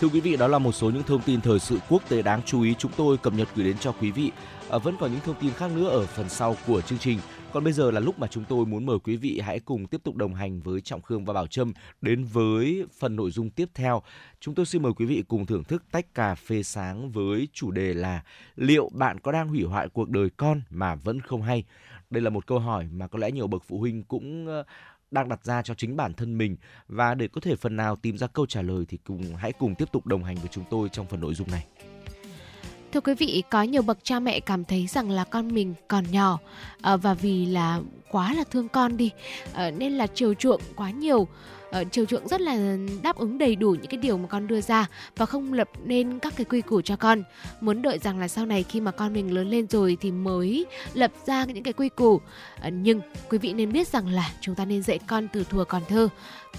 Thưa 0.00 0.08
quý 0.08 0.20
vị, 0.20 0.36
đó 0.36 0.48
là 0.48 0.58
một 0.58 0.72
số 0.72 0.90
những 0.90 1.02
thông 1.02 1.22
tin 1.22 1.40
thời 1.40 1.58
sự 1.58 1.78
quốc 1.88 2.08
tế 2.08 2.22
đáng 2.22 2.40
chú 2.46 2.62
ý 2.62 2.74
chúng 2.74 2.92
tôi 2.96 3.16
cập 3.18 3.32
nhật 3.32 3.48
gửi 3.54 3.64
đến 3.66 3.78
cho 3.78 3.92
quý 3.92 4.10
vị. 4.10 4.32
À, 4.70 4.78
vẫn 4.78 4.96
còn 5.00 5.12
những 5.12 5.20
thông 5.20 5.34
tin 5.40 5.52
khác 5.52 5.70
nữa 5.74 5.88
ở 5.88 6.06
phần 6.06 6.28
sau 6.28 6.56
của 6.66 6.80
chương 6.80 6.98
trình. 6.98 7.18
Còn 7.52 7.64
bây 7.64 7.72
giờ 7.72 7.90
là 7.90 8.00
lúc 8.00 8.18
mà 8.18 8.26
chúng 8.26 8.44
tôi 8.48 8.66
muốn 8.66 8.86
mời 8.86 8.98
quý 8.98 9.16
vị 9.16 9.40
hãy 9.44 9.60
cùng 9.60 9.86
tiếp 9.86 10.00
tục 10.04 10.16
đồng 10.16 10.34
hành 10.34 10.60
với 10.60 10.80
Trọng 10.80 11.02
Khương 11.02 11.24
và 11.24 11.34
Bảo 11.34 11.46
Trâm 11.46 11.72
đến 12.00 12.24
với 12.24 12.86
phần 12.98 13.16
nội 13.16 13.30
dung 13.30 13.50
tiếp 13.50 13.68
theo. 13.74 14.02
Chúng 14.40 14.54
tôi 14.54 14.66
xin 14.66 14.82
mời 14.82 14.92
quý 14.96 15.06
vị 15.06 15.24
cùng 15.28 15.46
thưởng 15.46 15.64
thức 15.64 15.82
tách 15.90 16.14
cà 16.14 16.34
phê 16.34 16.62
sáng 16.62 17.10
với 17.10 17.48
chủ 17.52 17.70
đề 17.70 17.94
là 17.94 18.22
liệu 18.56 18.90
bạn 18.94 19.20
có 19.20 19.32
đang 19.32 19.48
hủy 19.48 19.62
hoại 19.62 19.88
cuộc 19.88 20.08
đời 20.08 20.30
con 20.36 20.62
mà 20.70 20.94
vẫn 20.94 21.20
không 21.20 21.42
hay? 21.42 21.64
Đây 22.10 22.22
là 22.22 22.30
một 22.30 22.46
câu 22.46 22.58
hỏi 22.58 22.88
mà 22.92 23.06
có 23.06 23.18
lẽ 23.18 23.30
nhiều 23.30 23.46
bậc 23.46 23.62
phụ 23.68 23.78
huynh 23.78 24.02
cũng 24.02 24.46
ờ, 24.46 24.64
đang 25.10 25.28
đặt 25.28 25.44
ra 25.44 25.62
cho 25.62 25.74
chính 25.74 25.96
bản 25.96 26.14
thân 26.14 26.38
mình 26.38 26.56
và 26.88 27.14
để 27.14 27.28
có 27.28 27.40
thể 27.40 27.56
phần 27.56 27.76
nào 27.76 27.96
tìm 27.96 28.18
ra 28.18 28.26
câu 28.26 28.46
trả 28.46 28.62
lời 28.62 28.84
thì 28.88 28.98
cùng 29.06 29.36
hãy 29.36 29.52
cùng 29.52 29.74
tiếp 29.74 29.88
tục 29.92 30.06
đồng 30.06 30.24
hành 30.24 30.36
với 30.36 30.48
chúng 30.50 30.64
tôi 30.70 30.88
trong 30.88 31.06
phần 31.06 31.20
nội 31.20 31.34
dung 31.34 31.50
này. 31.50 31.64
Thưa 32.92 33.00
quý 33.00 33.14
vị, 33.14 33.42
có 33.50 33.62
nhiều 33.62 33.82
bậc 33.82 33.98
cha 34.02 34.20
mẹ 34.20 34.40
cảm 34.40 34.64
thấy 34.64 34.86
rằng 34.86 35.10
là 35.10 35.24
con 35.24 35.54
mình 35.54 35.74
còn 35.88 36.04
nhỏ 36.10 36.38
ờ, 36.82 36.96
và 36.96 37.14
vì 37.14 37.46
là 37.46 37.80
quá 38.10 38.34
là 38.34 38.44
thương 38.50 38.68
con 38.68 38.96
đi 38.96 39.10
ờ, 39.52 39.70
nên 39.70 39.92
là 39.92 40.06
chiều 40.06 40.34
chuộng 40.34 40.60
quá 40.76 40.90
nhiều 40.90 41.28
uh, 41.68 41.86
chiều 41.92 42.04
chuộng 42.04 42.28
rất 42.28 42.40
là 42.40 42.76
đáp 43.02 43.16
ứng 43.16 43.38
đầy 43.38 43.56
đủ 43.56 43.70
những 43.70 43.90
cái 43.90 43.98
điều 43.98 44.18
mà 44.18 44.28
con 44.28 44.46
đưa 44.46 44.60
ra 44.60 44.86
và 45.16 45.26
không 45.26 45.52
lập 45.52 45.68
nên 45.84 46.18
các 46.18 46.32
cái 46.36 46.44
quy 46.44 46.60
củ 46.60 46.80
cho 46.80 46.96
con. 46.96 47.22
Muốn 47.60 47.82
đợi 47.82 47.98
rằng 47.98 48.18
là 48.18 48.28
sau 48.28 48.46
này 48.46 48.62
khi 48.62 48.80
mà 48.80 48.90
con 48.90 49.12
mình 49.12 49.34
lớn 49.34 49.48
lên 49.48 49.66
rồi 49.68 49.96
thì 50.00 50.10
mới 50.10 50.66
lập 50.94 51.12
ra 51.26 51.44
những 51.44 51.62
cái 51.62 51.72
quy 51.72 51.88
củ. 51.88 52.14
Uh, 52.14 52.22
nhưng 52.72 53.00
quý 53.30 53.38
vị 53.38 53.52
nên 53.52 53.72
biết 53.72 53.88
rằng 53.88 54.08
là 54.08 54.30
chúng 54.40 54.54
ta 54.54 54.64
nên 54.64 54.82
dạy 54.82 54.98
con 55.06 55.28
từ 55.32 55.44
thuở 55.44 55.64
còn 55.64 55.82
thơ 55.88 56.08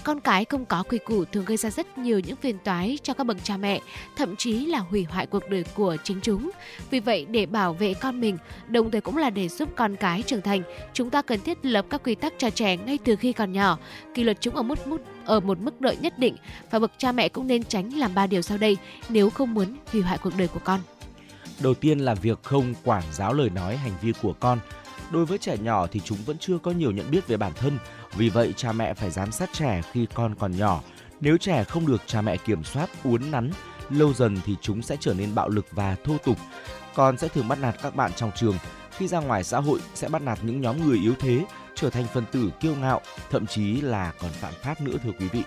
con 0.04 0.20
cái 0.20 0.44
không 0.44 0.64
có 0.64 0.82
quy 0.82 0.98
củ 0.98 1.24
thường 1.24 1.44
gây 1.44 1.56
ra 1.56 1.70
rất 1.70 1.98
nhiều 1.98 2.20
những 2.20 2.36
phiền 2.36 2.58
toái 2.64 2.98
cho 3.02 3.14
các 3.14 3.24
bậc 3.24 3.36
cha 3.42 3.56
mẹ, 3.56 3.80
thậm 4.16 4.36
chí 4.36 4.66
là 4.66 4.78
hủy 4.78 5.04
hoại 5.04 5.26
cuộc 5.26 5.50
đời 5.50 5.64
của 5.74 5.96
chính 6.04 6.20
chúng. 6.22 6.50
Vì 6.90 7.00
vậy, 7.00 7.26
để 7.30 7.46
bảo 7.46 7.72
vệ 7.72 7.94
con 7.94 8.20
mình, 8.20 8.38
đồng 8.68 8.90
thời 8.90 9.00
cũng 9.00 9.16
là 9.16 9.30
để 9.30 9.48
giúp 9.48 9.68
con 9.76 9.96
cái 9.96 10.22
trưởng 10.22 10.42
thành, 10.42 10.62
chúng 10.92 11.10
ta 11.10 11.22
cần 11.22 11.40
thiết 11.40 11.58
lập 11.62 11.86
các 11.90 12.00
quy 12.04 12.14
tắc 12.14 12.32
cho 12.38 12.50
trẻ 12.50 12.76
ngay 12.76 12.98
từ 13.04 13.16
khi 13.16 13.32
còn 13.32 13.52
nhỏ, 13.52 13.78
kỷ 14.14 14.24
luật 14.24 14.40
chúng 14.40 14.56
ở 14.56 14.62
mức 14.62 14.86
mức 14.86 14.98
ở 15.24 15.40
một 15.40 15.58
mức 15.60 15.80
độ 15.80 15.92
nhất 16.00 16.18
định 16.18 16.36
và 16.70 16.78
bậc 16.78 16.92
cha 16.98 17.12
mẹ 17.12 17.28
cũng 17.28 17.46
nên 17.46 17.64
tránh 17.64 17.92
làm 17.92 18.14
ba 18.14 18.26
điều 18.26 18.42
sau 18.42 18.58
đây 18.58 18.76
nếu 19.08 19.30
không 19.30 19.54
muốn 19.54 19.76
hủy 19.92 20.02
hoại 20.02 20.18
cuộc 20.18 20.36
đời 20.36 20.48
của 20.48 20.60
con. 20.64 20.80
Đầu 21.62 21.74
tiên 21.74 21.98
là 21.98 22.14
việc 22.14 22.42
không 22.42 22.74
quản 22.84 23.02
giáo 23.12 23.32
lời 23.32 23.50
nói 23.50 23.76
hành 23.76 23.92
vi 24.02 24.12
của 24.22 24.32
con. 24.40 24.58
Đối 25.10 25.24
với 25.24 25.38
trẻ 25.38 25.56
nhỏ 25.58 25.86
thì 25.86 26.00
chúng 26.04 26.18
vẫn 26.26 26.38
chưa 26.38 26.58
có 26.58 26.70
nhiều 26.70 26.90
nhận 26.90 27.10
biết 27.10 27.26
về 27.26 27.36
bản 27.36 27.52
thân, 27.54 27.78
vì 28.16 28.28
vậy 28.28 28.54
cha 28.56 28.72
mẹ 28.72 28.94
phải 28.94 29.10
giám 29.10 29.32
sát 29.32 29.50
trẻ 29.52 29.82
khi 29.92 30.06
con 30.14 30.34
còn 30.34 30.56
nhỏ. 30.56 30.82
Nếu 31.20 31.38
trẻ 31.38 31.64
không 31.64 31.86
được 31.86 32.02
cha 32.06 32.20
mẹ 32.20 32.36
kiểm 32.36 32.64
soát, 32.64 32.90
uốn 33.04 33.30
nắn, 33.30 33.50
lâu 33.90 34.14
dần 34.14 34.36
thì 34.46 34.56
chúng 34.60 34.82
sẽ 34.82 34.96
trở 35.00 35.14
nên 35.14 35.34
bạo 35.34 35.48
lực 35.48 35.66
và 35.72 35.96
thô 36.04 36.16
tục. 36.24 36.38
Con 36.94 37.18
sẽ 37.18 37.28
thường 37.28 37.48
bắt 37.48 37.58
nạt 37.58 37.76
các 37.82 37.96
bạn 37.96 38.10
trong 38.16 38.30
trường, 38.36 38.58
khi 38.90 39.08
ra 39.08 39.20
ngoài 39.20 39.44
xã 39.44 39.60
hội 39.60 39.80
sẽ 39.94 40.08
bắt 40.08 40.22
nạt 40.22 40.38
những 40.42 40.60
nhóm 40.60 40.86
người 40.86 40.98
yếu 40.98 41.14
thế, 41.20 41.44
trở 41.74 41.90
thành 41.90 42.04
phần 42.14 42.24
tử 42.32 42.50
kiêu 42.60 42.74
ngạo, 42.74 43.00
thậm 43.30 43.46
chí 43.46 43.80
là 43.80 44.12
còn 44.20 44.30
phạm 44.30 44.52
pháp 44.62 44.80
nữa 44.80 44.96
thưa 45.04 45.12
quý 45.18 45.28
vị. 45.28 45.42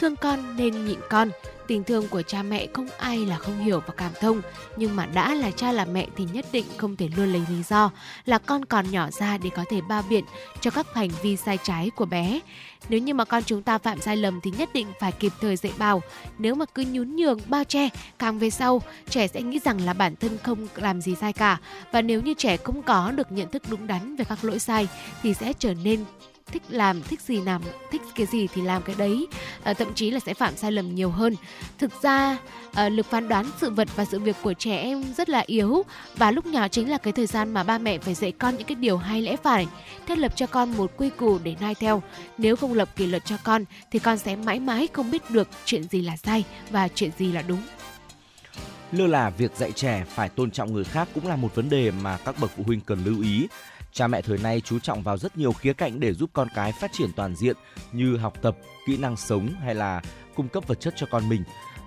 Thương 0.00 0.16
con 0.16 0.56
nên 0.56 0.84
nhịn 0.84 0.98
con, 1.10 1.30
tình 1.72 1.84
thương 1.84 2.08
của 2.08 2.22
cha 2.22 2.42
mẹ 2.42 2.66
không 2.72 2.88
ai 2.98 3.18
là 3.18 3.38
không 3.38 3.64
hiểu 3.64 3.80
và 3.86 3.94
cảm 3.96 4.12
thông, 4.20 4.42
nhưng 4.76 4.96
mà 4.96 5.06
đã 5.06 5.34
là 5.34 5.50
cha 5.50 5.72
là 5.72 5.84
mẹ 5.84 6.06
thì 6.16 6.26
nhất 6.32 6.46
định 6.52 6.64
không 6.76 6.96
thể 6.96 7.08
luôn 7.16 7.32
lấy 7.32 7.42
lý 7.48 7.62
do 7.68 7.90
là 8.24 8.38
con 8.38 8.64
còn 8.64 8.90
nhỏ 8.90 9.10
ra 9.10 9.38
để 9.38 9.50
có 9.56 9.64
thể 9.70 9.80
bao 9.80 10.02
biện 10.08 10.24
cho 10.60 10.70
các 10.70 10.94
hành 10.94 11.10
vi 11.22 11.36
sai 11.36 11.58
trái 11.62 11.90
của 11.90 12.04
bé. 12.04 12.40
Nếu 12.88 13.00
như 13.00 13.14
mà 13.14 13.24
con 13.24 13.42
chúng 13.46 13.62
ta 13.62 13.78
phạm 13.78 14.00
sai 14.00 14.16
lầm 14.16 14.40
thì 14.40 14.50
nhất 14.50 14.68
định 14.74 14.86
phải 15.00 15.12
kịp 15.12 15.32
thời 15.40 15.56
dạy 15.56 15.72
bảo. 15.78 16.02
Nếu 16.38 16.54
mà 16.54 16.64
cứ 16.64 16.84
nhún 16.90 17.16
nhường 17.16 17.38
bao 17.46 17.64
che, 17.64 17.88
càng 18.18 18.38
về 18.38 18.50
sau, 18.50 18.82
trẻ 19.10 19.28
sẽ 19.28 19.42
nghĩ 19.42 19.58
rằng 19.64 19.80
là 19.80 19.92
bản 19.92 20.16
thân 20.16 20.38
không 20.42 20.68
làm 20.76 21.00
gì 21.00 21.14
sai 21.20 21.32
cả. 21.32 21.58
Và 21.92 22.02
nếu 22.02 22.20
như 22.20 22.34
trẻ 22.38 22.56
không 22.56 22.82
có 22.82 23.10
được 23.10 23.32
nhận 23.32 23.50
thức 23.50 23.62
đúng 23.70 23.86
đắn 23.86 24.16
về 24.16 24.24
các 24.28 24.44
lỗi 24.44 24.58
sai 24.58 24.88
thì 25.22 25.34
sẽ 25.34 25.52
trở 25.58 25.74
nên 25.74 26.04
thích 26.52 26.62
làm 26.68 27.02
thích 27.02 27.20
gì 27.20 27.40
làm 27.40 27.62
thích 27.90 28.02
cái 28.14 28.26
gì 28.26 28.46
thì 28.46 28.62
làm 28.62 28.82
cái 28.82 28.94
đấy. 28.98 29.26
À, 29.62 29.74
thậm 29.74 29.94
chí 29.94 30.10
là 30.10 30.20
sẽ 30.20 30.34
phạm 30.34 30.56
sai 30.56 30.72
lầm 30.72 30.94
nhiều 30.94 31.10
hơn. 31.10 31.36
Thực 31.78 32.02
ra 32.02 32.38
à, 32.72 32.88
lực 32.88 33.06
phán 33.06 33.28
đoán 33.28 33.46
sự 33.60 33.70
vật 33.70 33.88
và 33.96 34.04
sự 34.04 34.18
việc 34.18 34.36
của 34.42 34.52
trẻ 34.52 34.76
em 34.76 35.04
rất 35.16 35.28
là 35.28 35.42
yếu 35.46 35.82
và 36.16 36.30
lúc 36.30 36.46
nhỏ 36.46 36.68
chính 36.68 36.90
là 36.90 36.98
cái 36.98 37.12
thời 37.12 37.26
gian 37.26 37.54
mà 37.54 37.62
ba 37.62 37.78
mẹ 37.78 37.98
phải 37.98 38.14
dạy 38.14 38.32
con 38.32 38.56
những 38.56 38.66
cái 38.66 38.74
điều 38.74 38.96
hay 38.96 39.22
lẽ 39.22 39.36
phải 39.36 39.66
thiết 40.06 40.18
lập 40.18 40.36
cho 40.36 40.46
con 40.46 40.76
một 40.76 40.92
quy 40.96 41.10
củ 41.10 41.38
để 41.44 41.56
noi 41.60 41.74
theo. 41.74 42.02
Nếu 42.38 42.56
không 42.56 42.72
lập 42.72 42.96
kỷ 42.96 43.06
luật 43.06 43.24
cho 43.24 43.36
con 43.44 43.64
thì 43.90 43.98
con 43.98 44.18
sẽ 44.18 44.36
mãi 44.36 44.60
mãi 44.60 44.88
không 44.92 45.10
biết 45.10 45.30
được 45.30 45.48
chuyện 45.64 45.82
gì 45.82 46.02
là 46.02 46.16
sai 46.16 46.44
và 46.70 46.88
chuyện 46.88 47.10
gì 47.18 47.32
là 47.32 47.42
đúng. 47.42 47.62
Lơ 48.92 49.06
là 49.06 49.30
việc 49.30 49.56
dạy 49.56 49.72
trẻ 49.72 50.04
phải 50.14 50.28
tôn 50.28 50.50
trọng 50.50 50.72
người 50.72 50.84
khác 50.84 51.08
cũng 51.14 51.26
là 51.26 51.36
một 51.36 51.54
vấn 51.54 51.70
đề 51.70 51.90
mà 51.90 52.18
các 52.24 52.40
bậc 52.40 52.50
phụ 52.56 52.62
huynh 52.66 52.80
cần 52.80 53.04
lưu 53.04 53.22
ý. 53.22 53.46
Cha 53.92 54.06
mẹ 54.06 54.22
thời 54.22 54.38
nay 54.38 54.60
chú 54.60 54.78
trọng 54.78 55.02
vào 55.02 55.18
rất 55.18 55.38
nhiều 55.38 55.52
khía 55.52 55.72
cạnh 55.72 56.00
để 56.00 56.12
giúp 56.12 56.30
con 56.32 56.48
cái 56.54 56.72
phát 56.72 56.90
triển 56.92 57.10
toàn 57.16 57.36
diện 57.36 57.56
như 57.92 58.16
học 58.16 58.34
tập, 58.42 58.56
kỹ 58.86 58.96
năng 58.96 59.16
sống 59.16 59.48
hay 59.62 59.74
là 59.74 60.02
cung 60.34 60.48
cấp 60.48 60.64
vật 60.66 60.80
chất 60.80 60.94
cho 60.96 61.06
con 61.10 61.28
mình 61.28 61.42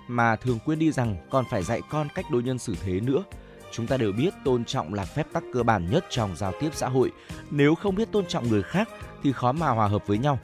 mà 0.08 0.36
thường 0.36 0.58
quên 0.64 0.78
đi 0.78 0.92
rằng 0.92 1.16
còn 1.30 1.44
phải 1.50 1.62
dạy 1.62 1.80
con 1.90 2.08
cách 2.14 2.24
đối 2.30 2.42
nhân 2.42 2.58
xử 2.58 2.74
thế 2.84 3.00
nữa. 3.00 3.24
Chúng 3.72 3.86
ta 3.86 3.96
đều 3.96 4.12
biết 4.12 4.34
tôn 4.44 4.64
trọng 4.64 4.94
là 4.94 5.04
phép 5.04 5.26
tắc 5.32 5.42
cơ 5.54 5.62
bản 5.62 5.90
nhất 5.90 6.04
trong 6.10 6.36
giao 6.36 6.52
tiếp 6.60 6.70
xã 6.72 6.88
hội. 6.88 7.12
Nếu 7.50 7.74
không 7.74 7.94
biết 7.94 8.12
tôn 8.12 8.26
trọng 8.26 8.48
người 8.48 8.62
khác 8.62 8.88
thì 9.22 9.32
khó 9.32 9.52
mà 9.52 9.68
hòa 9.68 9.88
hợp 9.88 10.06
với 10.06 10.18
nhau. 10.18 10.38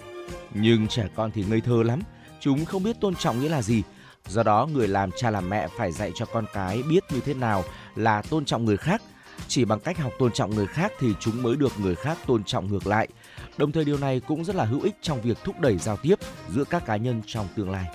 Nhưng 0.54 0.88
trẻ 0.88 1.08
con 1.14 1.30
thì 1.30 1.44
ngây 1.44 1.60
thơ 1.60 1.82
lắm, 1.82 2.00
chúng 2.40 2.64
không 2.64 2.82
biết 2.82 3.00
tôn 3.00 3.14
trọng 3.14 3.40
nghĩa 3.40 3.48
là 3.48 3.62
gì. 3.62 3.82
Do 4.26 4.42
đó 4.42 4.68
người 4.72 4.88
làm 4.88 5.10
cha 5.16 5.30
làm 5.30 5.50
mẹ 5.50 5.68
phải 5.76 5.92
dạy 5.92 6.12
cho 6.14 6.26
con 6.26 6.44
cái 6.52 6.82
biết 6.82 7.04
như 7.10 7.20
thế 7.20 7.34
nào 7.34 7.64
là 7.96 8.22
tôn 8.22 8.44
trọng 8.44 8.64
người 8.64 8.76
khác 8.76 9.02
chỉ 9.48 9.64
bằng 9.64 9.80
cách 9.80 9.98
học 9.98 10.12
tôn 10.18 10.32
trọng 10.32 10.50
người 10.54 10.66
khác 10.66 10.92
thì 10.98 11.08
chúng 11.20 11.42
mới 11.42 11.56
được 11.56 11.72
người 11.80 11.94
khác 11.94 12.18
tôn 12.26 12.44
trọng 12.44 12.72
ngược 12.72 12.86
lại. 12.86 13.08
Đồng 13.56 13.72
thời 13.72 13.84
điều 13.84 13.98
này 13.98 14.20
cũng 14.20 14.44
rất 14.44 14.56
là 14.56 14.64
hữu 14.64 14.80
ích 14.80 14.94
trong 15.02 15.22
việc 15.22 15.38
thúc 15.44 15.60
đẩy 15.60 15.78
giao 15.78 15.96
tiếp 15.96 16.14
giữa 16.48 16.64
các 16.64 16.86
cá 16.86 16.96
nhân 16.96 17.22
trong 17.26 17.48
tương 17.56 17.70
lai. 17.70 17.86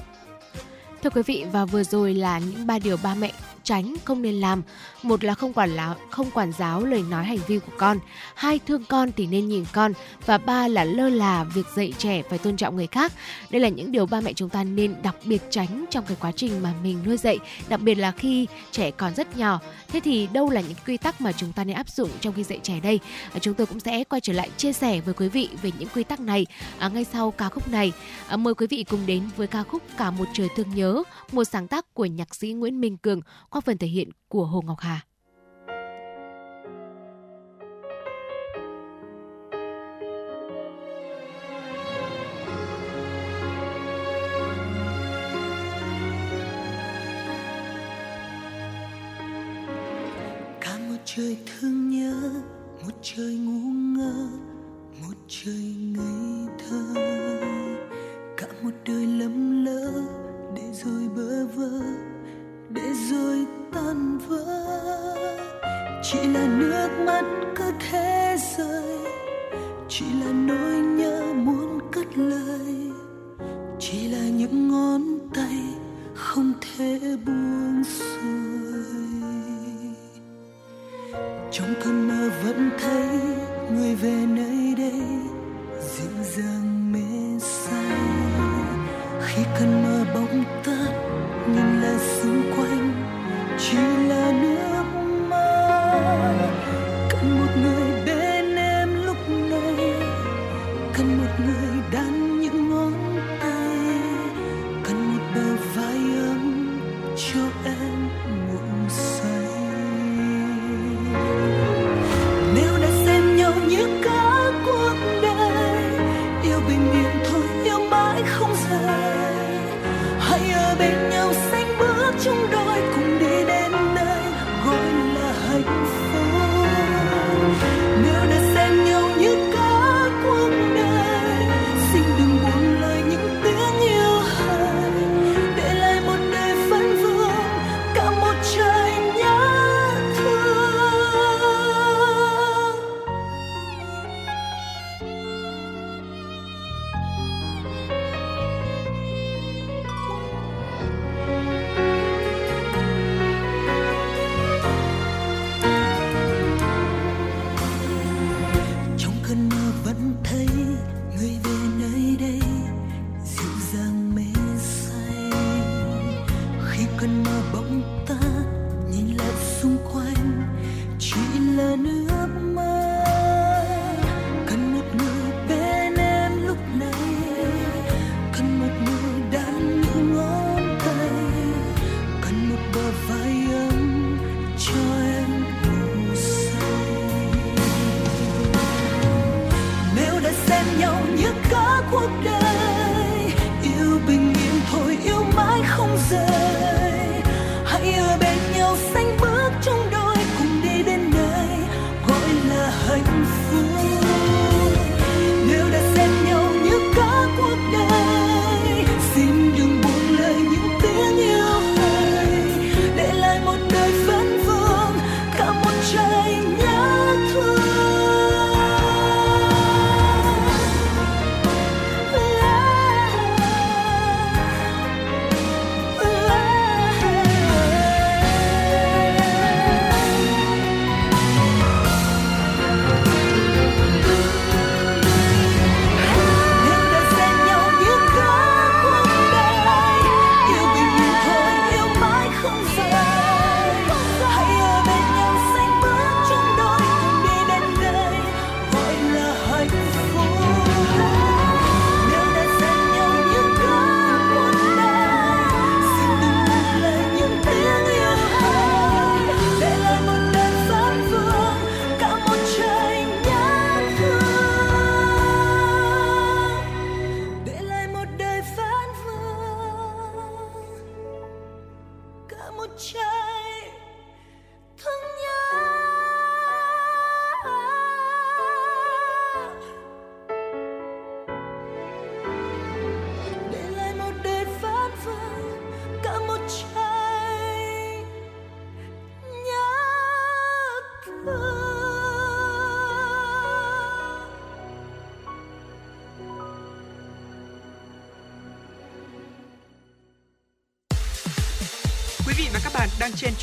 Thưa 1.04 1.10
quý 1.10 1.22
vị, 1.26 1.46
và 1.52 1.66
vừa 1.66 1.84
rồi 1.84 2.14
là 2.14 2.40
những 2.40 2.68
ba 2.68 2.80
điều 2.80 2.98
ba 3.04 3.16
mẹ 3.16 3.32
tránh 3.68 3.96
không 4.06 4.22
nên 4.22 4.36
làm. 4.36 4.62
Một 5.04 5.24
là 5.24 5.34
không 5.34 5.54
quản 5.54 5.70
là 5.70 5.96
không 6.10 6.32
quản 6.32 6.52
giáo 6.58 6.86
lời 6.86 7.04
nói 7.10 7.24
hành 7.26 7.40
vi 7.48 7.60
của 7.60 7.72
con. 7.78 8.00
Hai 8.36 8.60
thương 8.68 8.84
con 8.90 9.12
thì 9.18 9.28
nên 9.28 9.48
nhìn 9.48 9.66
con. 9.74 9.94
Và 10.26 10.38
ba 10.38 10.68
là 10.68 10.84
lơ 10.84 11.10
là 11.10 11.44
việc 11.44 11.66
dạy 11.76 11.94
trẻ 11.98 12.22
phải 12.30 12.40
tôn 12.40 12.58
trọng 12.58 12.76
người 12.76 12.88
khác. 12.88 13.14
Đây 13.50 13.62
là 13.62 13.70
những 13.70 13.92
điều 13.92 14.06
ba 14.06 14.22
mẹ 14.22 14.34
chúng 14.34 14.50
ta 14.50 14.64
nên 14.64 14.96
đặc 15.04 15.16
biệt 15.24 15.42
tránh 15.50 15.86
trong 15.90 16.06
cái 16.08 16.18
quá 16.20 16.32
trình 16.36 16.64
mà 16.64 16.74
mình 16.84 16.98
nuôi 17.06 17.18
dạy 17.18 17.40
đặc 17.70 17.82
biệt 17.82 17.96
là 17.96 18.12
khi 18.12 18.48
trẻ 18.72 18.92
còn 18.92 19.16
rất 19.16 19.38
nhỏ. 19.38 19.60
Thế 19.88 20.00
thì 20.00 20.28
đâu 20.34 20.50
là 20.50 20.62
những 20.62 20.78
quy 20.88 20.98
tắc 20.98 21.22
mà 21.22 21.32
chúng 21.32 21.54
ta 21.54 21.64
nên 21.64 21.76
áp 21.76 21.90
dụng 21.90 22.10
trong 22.22 22.34
khi 22.34 22.44
dạy 22.44 22.60
trẻ 22.64 22.80
đây? 22.84 23.00
À, 23.34 23.40
chúng 23.40 23.54
tôi 23.54 23.68
cũng 23.68 23.80
sẽ 23.80 24.04
quay 24.04 24.22
trở 24.22 24.34
lại 24.34 24.50
chia 24.58 24.74
sẻ 24.74 25.02
với 25.02 25.14
quý 25.14 25.30
vị 25.30 25.50
về 25.62 25.72
những 25.80 25.90
quy 25.96 26.04
tắc 26.04 26.20
này 26.20 26.46
à, 26.80 26.90
ngay 26.90 27.04
sau 27.14 27.32
ca 27.32 27.50
khúc 27.50 27.72
này. 27.72 27.92
À, 28.28 28.38
mời 28.38 28.54
quý 28.54 28.68
vị 28.68 28.86
cùng 28.90 29.06
đến 29.06 29.30
với 29.38 29.48
ca 29.48 29.64
khúc 29.64 29.84
cả 29.98 30.12
một 30.12 30.26
trời 30.34 30.48
thương 30.56 30.76
nhớ 30.76 31.04
một 31.32 31.44
sáng 31.44 31.68
tác 31.68 31.94
của 31.94 32.06
nhạc 32.06 32.36
sĩ 32.36 32.54
Nguyễn 32.54 32.82
Minh 32.82 32.98
Cường. 32.98 33.22
qua 33.50 33.57
phần 33.62 33.78
thể 33.78 33.88
hiện 33.88 34.10
của 34.28 34.46
Hồ 34.46 34.62
Ngọc 34.62 34.80
Hà. 34.80 35.06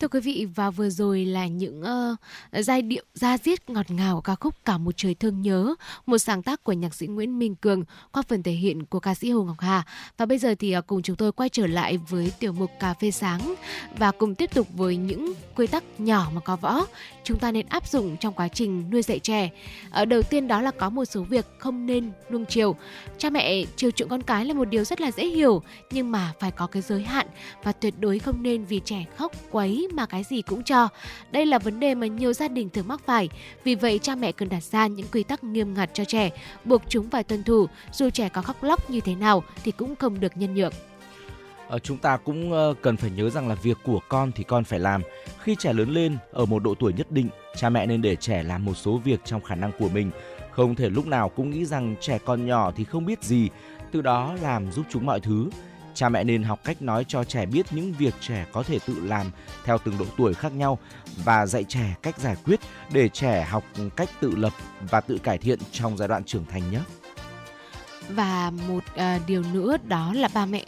Thưa 0.00 0.08
quý 0.08 0.20
vị, 0.20 0.46
và 0.54 0.70
vừa 0.70 0.90
rồi 0.90 1.24
là 1.24 1.46
những 1.46 1.82
uh, 1.82 2.64
giai 2.64 2.82
điệu 2.82 3.04
da 3.14 3.38
diết 3.38 3.70
ngọt 3.70 3.90
ngào 3.90 4.20
ca 4.20 4.34
khúc 4.34 4.54
Cả 4.64 4.78
một 4.78 4.94
trời 4.96 5.14
thương 5.14 5.42
nhớ, 5.42 5.74
một 6.06 6.18
sáng 6.18 6.42
tác 6.42 6.64
của 6.64 6.72
nhạc 6.72 6.94
sĩ 6.94 7.06
Nguyễn 7.06 7.38
Minh 7.38 7.54
Cường 7.54 7.84
qua 8.12 8.22
phần 8.28 8.42
thể 8.42 8.52
hiện 8.52 8.84
của 8.84 9.00
ca 9.00 9.14
sĩ 9.14 9.30
Hồ 9.30 9.42
Ngọc 9.42 9.60
Hà. 9.60 9.82
Và 10.16 10.26
bây 10.26 10.38
giờ 10.38 10.54
thì 10.58 10.78
uh, 10.78 10.86
cùng 10.86 11.02
chúng 11.02 11.16
tôi 11.16 11.32
quay 11.32 11.48
trở 11.48 11.66
lại 11.66 11.98
với 12.08 12.32
tiểu 12.38 12.52
mục 12.52 12.70
Cà 12.80 12.94
phê 12.94 13.10
sáng 13.10 13.54
và 13.98 14.10
cùng 14.10 14.34
tiếp 14.34 14.50
tục 14.54 14.66
với 14.74 14.96
những 14.96 15.34
quy 15.56 15.66
tắc 15.66 15.84
nhỏ 15.98 16.30
mà 16.34 16.40
có 16.40 16.56
võ 16.56 16.86
chúng 17.24 17.38
ta 17.38 17.52
nên 17.52 17.66
áp 17.68 17.88
dụng 17.88 18.16
trong 18.16 18.34
quá 18.34 18.48
trình 18.48 18.90
nuôi 18.90 19.02
dạy 19.02 19.18
trẻ. 19.18 19.50
Ở 19.90 20.04
đầu 20.04 20.22
tiên 20.22 20.48
đó 20.48 20.60
là 20.60 20.70
có 20.70 20.90
một 20.90 21.04
số 21.04 21.22
việc 21.22 21.46
không 21.58 21.86
nên 21.86 22.12
nuông 22.30 22.44
chiều. 22.46 22.76
Cha 23.18 23.30
mẹ 23.30 23.64
chiều 23.76 23.90
chuộng 23.90 24.08
con 24.08 24.22
cái 24.22 24.44
là 24.44 24.54
một 24.54 24.64
điều 24.64 24.84
rất 24.84 25.00
là 25.00 25.10
dễ 25.10 25.26
hiểu, 25.26 25.62
nhưng 25.90 26.10
mà 26.10 26.32
phải 26.40 26.50
có 26.50 26.66
cái 26.66 26.82
giới 26.82 27.02
hạn 27.02 27.26
và 27.62 27.72
tuyệt 27.72 27.94
đối 27.98 28.18
không 28.18 28.42
nên 28.42 28.64
vì 28.64 28.80
trẻ 28.84 29.04
khóc 29.16 29.32
quấy 29.50 29.88
mà 29.92 30.06
cái 30.06 30.22
gì 30.22 30.42
cũng 30.42 30.62
cho. 30.62 30.88
Đây 31.32 31.46
là 31.46 31.58
vấn 31.58 31.80
đề 31.80 31.94
mà 31.94 32.06
nhiều 32.06 32.32
gia 32.32 32.48
đình 32.48 32.70
thường 32.70 32.88
mắc 32.88 33.00
phải. 33.06 33.28
Vì 33.64 33.74
vậy 33.74 33.98
cha 33.98 34.14
mẹ 34.14 34.32
cần 34.32 34.48
đặt 34.48 34.62
ra 34.62 34.86
những 34.86 35.06
quy 35.12 35.22
tắc 35.22 35.44
nghiêm 35.44 35.74
ngặt 35.74 35.90
cho 35.94 36.04
trẻ, 36.04 36.30
buộc 36.64 36.82
chúng 36.88 37.10
phải 37.10 37.24
tuân 37.24 37.42
thủ, 37.42 37.66
dù 37.92 38.10
trẻ 38.10 38.28
có 38.28 38.42
khóc 38.42 38.62
lóc 38.62 38.90
như 38.90 39.00
thế 39.00 39.14
nào 39.14 39.42
thì 39.64 39.72
cũng 39.72 39.96
không 39.96 40.20
được 40.20 40.36
nhân 40.36 40.54
nhượng. 40.54 40.72
Ờ, 41.68 41.78
chúng 41.78 41.98
ta 41.98 42.16
cũng 42.16 42.52
ờ, 42.52 42.74
cần 42.82 42.96
phải 42.96 43.10
nhớ 43.10 43.30
rằng 43.30 43.48
là 43.48 43.54
việc 43.54 43.78
của 43.84 44.00
con 44.08 44.32
thì 44.32 44.44
con 44.44 44.64
phải 44.64 44.78
làm. 44.78 45.02
Khi 45.42 45.56
trẻ 45.58 45.72
lớn 45.72 45.90
lên 45.90 46.16
ở 46.32 46.44
một 46.44 46.62
độ 46.62 46.74
tuổi 46.74 46.92
nhất 46.92 47.10
định, 47.10 47.28
cha 47.56 47.68
mẹ 47.68 47.86
nên 47.86 48.02
để 48.02 48.16
trẻ 48.16 48.42
làm 48.42 48.64
một 48.64 48.74
số 48.74 49.00
việc 49.04 49.20
trong 49.24 49.40
khả 49.40 49.54
năng 49.54 49.72
của 49.78 49.88
mình. 49.88 50.10
Không 50.50 50.74
thể 50.74 50.90
lúc 50.90 51.06
nào 51.06 51.28
cũng 51.28 51.50
nghĩ 51.50 51.64
rằng 51.64 51.94
trẻ 52.00 52.18
còn 52.24 52.46
nhỏ 52.46 52.72
thì 52.76 52.84
không 52.84 53.06
biết 53.06 53.22
gì, 53.22 53.48
từ 53.92 54.02
đó 54.02 54.34
làm 54.42 54.72
giúp 54.72 54.86
chúng 54.90 55.06
mọi 55.06 55.20
thứ. 55.20 55.50
Cha 55.94 56.08
mẹ 56.08 56.24
nên 56.24 56.42
học 56.42 56.60
cách 56.64 56.82
nói 56.82 57.04
cho 57.08 57.24
trẻ 57.24 57.46
biết 57.46 57.66
những 57.70 57.92
việc 57.92 58.14
trẻ 58.20 58.46
có 58.52 58.62
thể 58.62 58.78
tự 58.86 59.00
làm 59.00 59.30
theo 59.64 59.78
từng 59.84 59.98
độ 59.98 60.04
tuổi 60.16 60.34
khác 60.34 60.52
nhau 60.52 60.78
và 61.24 61.46
dạy 61.46 61.64
trẻ 61.64 61.94
cách 62.02 62.18
giải 62.18 62.36
quyết 62.44 62.60
để 62.92 63.08
trẻ 63.08 63.46
học 63.50 63.64
cách 63.96 64.08
tự 64.20 64.36
lập 64.36 64.52
và 64.90 65.00
tự 65.00 65.18
cải 65.18 65.38
thiện 65.38 65.58
trong 65.72 65.96
giai 65.96 66.08
đoạn 66.08 66.24
trưởng 66.24 66.44
thành 66.50 66.70
nhé. 66.70 66.80
Và 68.08 68.50
một 68.68 68.84
uh, 68.94 69.26
điều 69.26 69.42
nữa 69.52 69.76
đó 69.84 70.12
là 70.14 70.28
ba 70.34 70.46
mẹ 70.46 70.64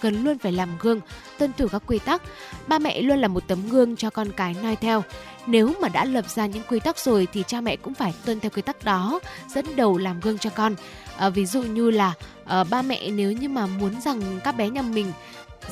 cần 0.00 0.24
luôn 0.24 0.38
phải 0.38 0.52
làm 0.52 0.68
gương, 0.80 1.00
tuân 1.38 1.52
thủ 1.52 1.68
các 1.68 1.82
quy 1.86 1.98
tắc. 1.98 2.22
Ba 2.66 2.78
mẹ 2.78 3.02
luôn 3.02 3.18
là 3.18 3.28
một 3.28 3.42
tấm 3.48 3.68
gương 3.68 3.96
cho 3.96 4.10
con 4.10 4.32
cái 4.36 4.56
noi 4.62 4.76
theo. 4.76 5.02
Nếu 5.46 5.72
mà 5.82 5.88
đã 5.88 6.04
lập 6.04 6.30
ra 6.30 6.46
những 6.46 6.62
quy 6.68 6.80
tắc 6.80 6.98
rồi 6.98 7.28
thì 7.32 7.44
cha 7.46 7.60
mẹ 7.60 7.76
cũng 7.76 7.94
phải 7.94 8.14
tuân 8.24 8.40
theo 8.40 8.50
quy 8.50 8.62
tắc 8.62 8.84
đó, 8.84 9.20
dẫn 9.48 9.76
đầu 9.76 9.98
làm 9.98 10.20
gương 10.20 10.38
cho 10.38 10.50
con. 10.50 10.74
À, 11.18 11.28
ví 11.30 11.46
dụ 11.46 11.62
như 11.62 11.90
là 11.90 12.14
à, 12.44 12.64
ba 12.64 12.82
mẹ 12.82 13.10
nếu 13.10 13.32
như 13.32 13.48
mà 13.48 13.66
muốn 13.66 14.00
rằng 14.00 14.40
các 14.44 14.56
bé 14.56 14.68
nhà 14.68 14.82
mình 14.82 15.12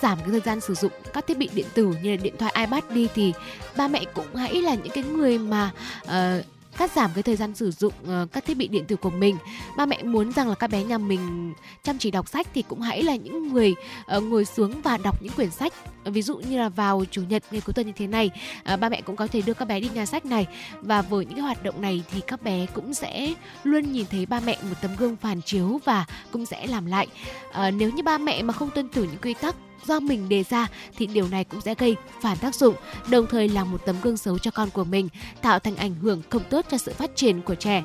giảm 0.03 0.19
cái 0.19 0.29
thời 0.31 0.41
gian 0.41 0.61
sử 0.61 0.75
dụng 0.75 0.93
các 1.13 1.27
thiết 1.27 1.39
bị 1.39 1.49
điện 1.55 1.67
tử 1.75 1.95
như 2.03 2.11
là 2.11 2.17
điện 2.17 2.35
thoại 2.39 2.55
iPad 2.57 2.85
đi 2.91 3.09
thì 3.15 3.33
ba 3.77 3.89
mẹ 3.89 4.05
cũng 4.15 4.35
hãy 4.35 4.63
là 4.63 4.75
những 4.75 4.93
cái 4.95 5.05
người 5.05 5.39
mà 5.39 5.71
uh, 6.05 6.45
cắt 6.77 6.93
giảm 6.93 7.11
cái 7.15 7.23
thời 7.23 7.37
gian 7.37 7.55
sử 7.55 7.71
dụng 7.71 7.93
uh, 8.03 8.33
các 8.33 8.45
thiết 8.45 8.57
bị 8.57 8.69
điện 8.69 8.85
tử 8.85 8.97
của 8.97 9.11
mình. 9.11 9.37
Ba 9.77 9.87
mẹ 9.87 10.03
muốn 10.03 10.33
rằng 10.33 10.49
là 10.49 10.55
các 10.55 10.71
bé 10.71 10.85
nhà 10.85 10.99
mình 10.99 11.55
chăm 11.83 11.99
chỉ 11.99 12.11
đọc 12.11 12.29
sách 12.29 12.47
thì 12.55 12.63
cũng 12.63 12.81
hãy 12.81 13.03
là 13.03 13.17
những 13.17 13.53
người 13.53 13.75
uh, 14.17 14.23
ngồi 14.23 14.45
xuống 14.45 14.83
và 14.83 14.97
đọc 14.97 15.23
những 15.23 15.33
quyển 15.33 15.51
sách 15.51 15.73
ví 16.05 16.23
dụ 16.23 16.37
như 16.37 16.59
là 16.59 16.69
vào 16.69 17.05
chủ 17.11 17.23
nhật 17.29 17.43
ngày 17.51 17.61
cuối 17.61 17.73
tuần 17.75 17.87
như 17.87 17.93
thế 17.97 18.07
này. 18.07 18.31
Uh, 18.75 18.81
ba 18.81 18.89
mẹ 18.89 19.01
cũng 19.01 19.17
có 19.17 19.27
thể 19.27 19.43
đưa 19.43 19.55
các 19.55 19.65
bé 19.65 19.81
đi 19.81 19.89
nhà 19.95 20.07
sách 20.07 20.27
này. 20.27 20.47
Và 20.81 21.03
với 21.03 21.25
những 21.25 21.35
cái 21.35 21.43
hoạt 21.43 21.63
động 21.63 21.81
này 21.81 22.03
thì 22.13 22.21
các 22.27 22.43
bé 22.43 22.67
cũng 22.75 22.95
sẽ 22.95 23.35
luôn 23.65 23.93
nhìn 23.93 24.07
thấy 24.11 24.27
ba 24.27 24.41
mẹ 24.41 24.59
một 24.63 24.77
tấm 24.83 24.97
gương 24.99 25.17
phản 25.17 25.43
chiếu 25.43 25.81
và 25.85 26.05
cũng 26.31 26.47
sẽ 26.47 26.67
làm 26.67 26.87
lại. 26.87 27.07
Uh, 27.49 27.75
nếu 27.75 27.91
như 27.91 28.03
ba 28.03 28.19
mẹ 28.19 28.43
mà 28.43 28.53
không 28.53 28.71
tuân 28.71 28.89
thủ 28.89 29.05
những 29.05 29.21
quy 29.23 29.35
tắc 29.35 29.55
do 29.87 30.01
mình 30.01 30.29
đề 30.29 30.43
ra 30.43 30.69
thì 30.97 31.07
điều 31.07 31.29
này 31.29 31.45
cũng 31.45 31.61
sẽ 31.61 31.75
gây 31.79 31.97
phản 32.23 32.39
tác 32.39 32.55
dụng, 32.55 32.75
đồng 33.11 33.27
thời 33.27 33.49
là 33.49 33.65
một 33.65 33.83
tấm 33.87 33.97
gương 34.03 34.17
xấu 34.17 34.39
cho 34.39 34.51
con 34.51 34.71
của 34.71 34.85
mình, 34.85 35.09
tạo 35.43 35.59
thành 35.59 35.77
ảnh 35.77 35.95
hưởng 35.95 36.23
không 36.31 36.43
tốt 36.51 36.67
cho 36.71 36.79
sự 36.79 36.93
phát 36.93 37.11
triển 37.17 37.43
của 37.43 37.55
trẻ. 37.55 37.83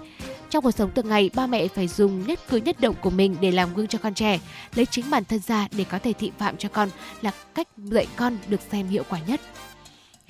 Trong 0.49 0.63
cuộc 0.63 0.71
sống 0.71 0.91
thường 0.95 1.09
ngày, 1.09 1.29
ba 1.35 1.47
mẹ 1.47 1.67
phải 1.67 1.87
dùng 1.87 2.27
nhất 2.27 2.39
cử 2.49 2.57
nhất 2.57 2.79
động 2.79 2.95
của 3.01 3.09
mình 3.09 3.35
để 3.41 3.51
làm 3.51 3.73
gương 3.73 3.87
cho 3.87 3.99
con 3.99 4.13
trẻ, 4.13 4.39
lấy 4.75 4.85
chính 4.85 5.09
bản 5.09 5.23
thân 5.25 5.39
ra 5.39 5.67
để 5.71 5.83
có 5.83 5.99
thể 5.99 6.13
thị 6.13 6.31
phạm 6.37 6.57
cho 6.57 6.69
con 6.69 6.89
là 7.21 7.31
cách 7.55 7.67
dạy 7.77 8.07
con 8.15 8.37
được 8.47 8.61
xem 8.71 8.87
hiệu 8.87 9.03
quả 9.09 9.19
nhất. 9.27 9.41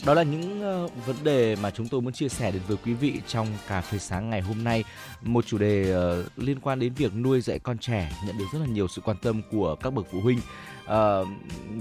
Đó 0.05 0.13
là 0.13 0.23
những 0.23 0.83
uh, 0.85 1.05
vấn 1.05 1.15
đề 1.23 1.55
mà 1.55 1.71
chúng 1.71 1.87
tôi 1.87 2.01
muốn 2.01 2.13
chia 2.13 2.29
sẻ 2.29 2.51
đến 2.51 2.61
với 2.67 2.77
quý 2.85 2.93
vị 2.93 3.13
trong 3.27 3.47
cà 3.67 3.81
phê 3.81 3.97
sáng 3.97 4.29
ngày 4.29 4.41
hôm 4.41 4.63
nay. 4.63 4.83
Một 5.21 5.45
chủ 5.47 5.57
đề 5.57 5.95
uh, 5.95 6.25
liên 6.37 6.59
quan 6.59 6.79
đến 6.79 6.93
việc 6.93 7.15
nuôi 7.15 7.41
dạy 7.41 7.59
con 7.59 7.77
trẻ 7.77 8.11
nhận 8.25 8.37
được 8.37 8.45
rất 8.53 8.59
là 8.59 8.65
nhiều 8.65 8.87
sự 8.87 9.01
quan 9.01 9.17
tâm 9.21 9.41
của 9.51 9.75
các 9.75 9.89
bậc 9.89 10.05
phụ 10.11 10.21
huynh. 10.21 10.39
Ờ, 10.87 11.25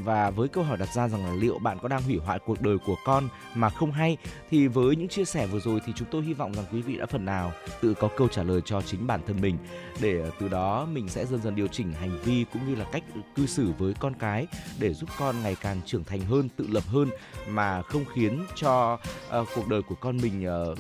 và 0.05 0.31
với 0.31 0.49
câu 0.49 0.65
hỏi 0.65 0.77
đặt 0.77 0.89
ra 0.95 1.09
rằng 1.09 1.25
là 1.27 1.35
liệu 1.35 1.59
bạn 1.59 1.79
có 1.83 1.89
đang 1.89 2.03
hủy 2.03 2.17
hoại 2.17 2.39
cuộc 2.39 2.61
đời 2.61 2.79
của 2.87 2.97
con 3.05 3.29
mà 3.55 3.71
không 3.71 3.93
hay 3.93 4.17
thì 4.51 4.67
với 4.67 4.97
những 4.97 5.09
chia 5.09 5.25
sẻ 5.25 5.47
vừa 5.47 5.61
rồi 5.61 5.81
thì 5.87 5.93
chúng 5.97 6.09
tôi 6.11 6.23
hy 6.23 6.33
vọng 6.33 6.55
rằng 6.55 6.65
quý 6.73 6.83
vị 6.83 6.97
đã 6.97 7.07
phần 7.07 7.25
nào 7.25 7.53
tự 7.81 7.95
có 7.95 8.09
câu 8.17 8.29
trả 8.29 8.43
lời 8.43 8.61
cho 8.65 8.83
chính 8.83 9.07
bản 9.07 9.21
thân 9.27 9.41
mình. 9.41 9.59
Để 10.01 10.21
ờ, 10.21 10.31
từ 10.41 10.49
đó 10.49 10.87
mình 10.93 11.09
sẽ 11.09 11.27
dần 11.27 11.43
dần 11.43 11.55
điều 11.55 11.67
chỉnh 11.67 11.93
hành 11.93 12.19
vi 12.25 12.45
cũng 12.53 12.69
như 12.69 12.75
là 12.75 12.85
cách 12.93 13.03
cư 13.37 13.47
xử 13.47 13.73
với 13.79 13.95
con 14.01 14.15
cái 14.15 14.47
để 14.79 14.95
giúp 14.95 15.11
con 15.19 15.43
ngày 15.43 15.57
càng 15.61 15.81
trưởng 15.87 16.05
thành 16.05 16.21
hơn, 16.21 16.49
tự 16.57 16.67
lập 16.71 16.85
hơn 16.87 17.11
mà 17.49 17.83
không 17.83 18.05
khiến 18.15 18.45
cho 18.55 18.99
uh, 19.41 19.49
cuộc 19.55 19.69
đời 19.69 19.83
của 19.83 19.95
con 19.95 20.17
mình 20.17 20.47
uh, 20.73 20.79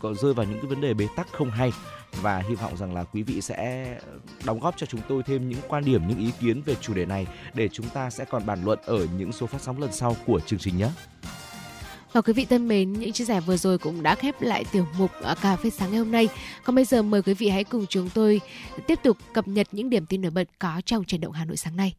có 0.00 0.14
rơi 0.14 0.34
vào 0.34 0.46
những 0.46 0.58
cái 0.60 0.70
vấn 0.70 0.80
đề 0.80 0.94
bế 0.94 1.06
tắc 1.16 1.32
không 1.32 1.50
hay 1.50 1.72
và 2.22 2.42
hy 2.48 2.54
vọng 2.54 2.76
rằng 2.76 2.94
là 2.94 3.04
quý 3.04 3.22
vị 3.22 3.40
sẽ 3.40 3.98
đóng 4.44 4.60
góp 4.60 4.76
cho 4.76 4.86
chúng 4.86 5.00
tôi 5.08 5.22
thêm 5.22 5.48
những 5.48 5.60
quan 5.68 5.84
điểm, 5.84 6.08
những 6.08 6.18
ý 6.18 6.30
kiến 6.40 6.62
về 6.62 6.74
chủ 6.80 6.94
đề 6.94 7.06
này 7.06 7.26
để 7.54 7.68
chúng 7.68 7.88
ta 7.88 8.10
sẽ 8.10 8.24
còn 8.24 8.46
bàn 8.46 8.64
luận 8.64 8.78
ở 8.84 9.06
những 9.18 9.32
số 9.32 9.46
phát 9.46 9.60
sóng 9.60 9.80
lần 9.80 9.92
sau 9.92 10.16
của 10.26 10.40
chương 10.40 10.58
trình 10.58 10.78
nhé. 10.78 10.88
Và 12.12 12.20
quý 12.20 12.32
vị 12.32 12.44
thân 12.44 12.68
mến, 12.68 12.92
những 12.92 13.12
chia 13.12 13.24
sẻ 13.24 13.40
vừa 13.40 13.56
rồi 13.56 13.78
cũng 13.78 14.02
đã 14.02 14.14
khép 14.14 14.42
lại 14.42 14.64
tiểu 14.72 14.86
mục 14.98 15.10
à, 15.22 15.34
cà 15.42 15.56
phê 15.56 15.70
sáng 15.70 15.90
ngày 15.90 15.98
hôm 15.98 16.12
nay. 16.12 16.28
Còn 16.64 16.76
bây 16.76 16.84
giờ 16.84 17.02
mời 17.02 17.22
quý 17.22 17.34
vị 17.34 17.48
hãy 17.48 17.64
cùng 17.64 17.86
chúng 17.86 18.08
tôi 18.14 18.40
tiếp 18.86 18.98
tục 19.02 19.16
cập 19.32 19.48
nhật 19.48 19.68
những 19.72 19.90
điểm 19.90 20.06
tin 20.06 20.20
nổi 20.20 20.30
bật 20.30 20.48
có 20.58 20.80
trong 20.84 21.04
chuyển 21.04 21.20
động 21.20 21.32
Hà 21.32 21.44
Nội 21.44 21.56
sáng 21.56 21.76
nay. 21.76 21.94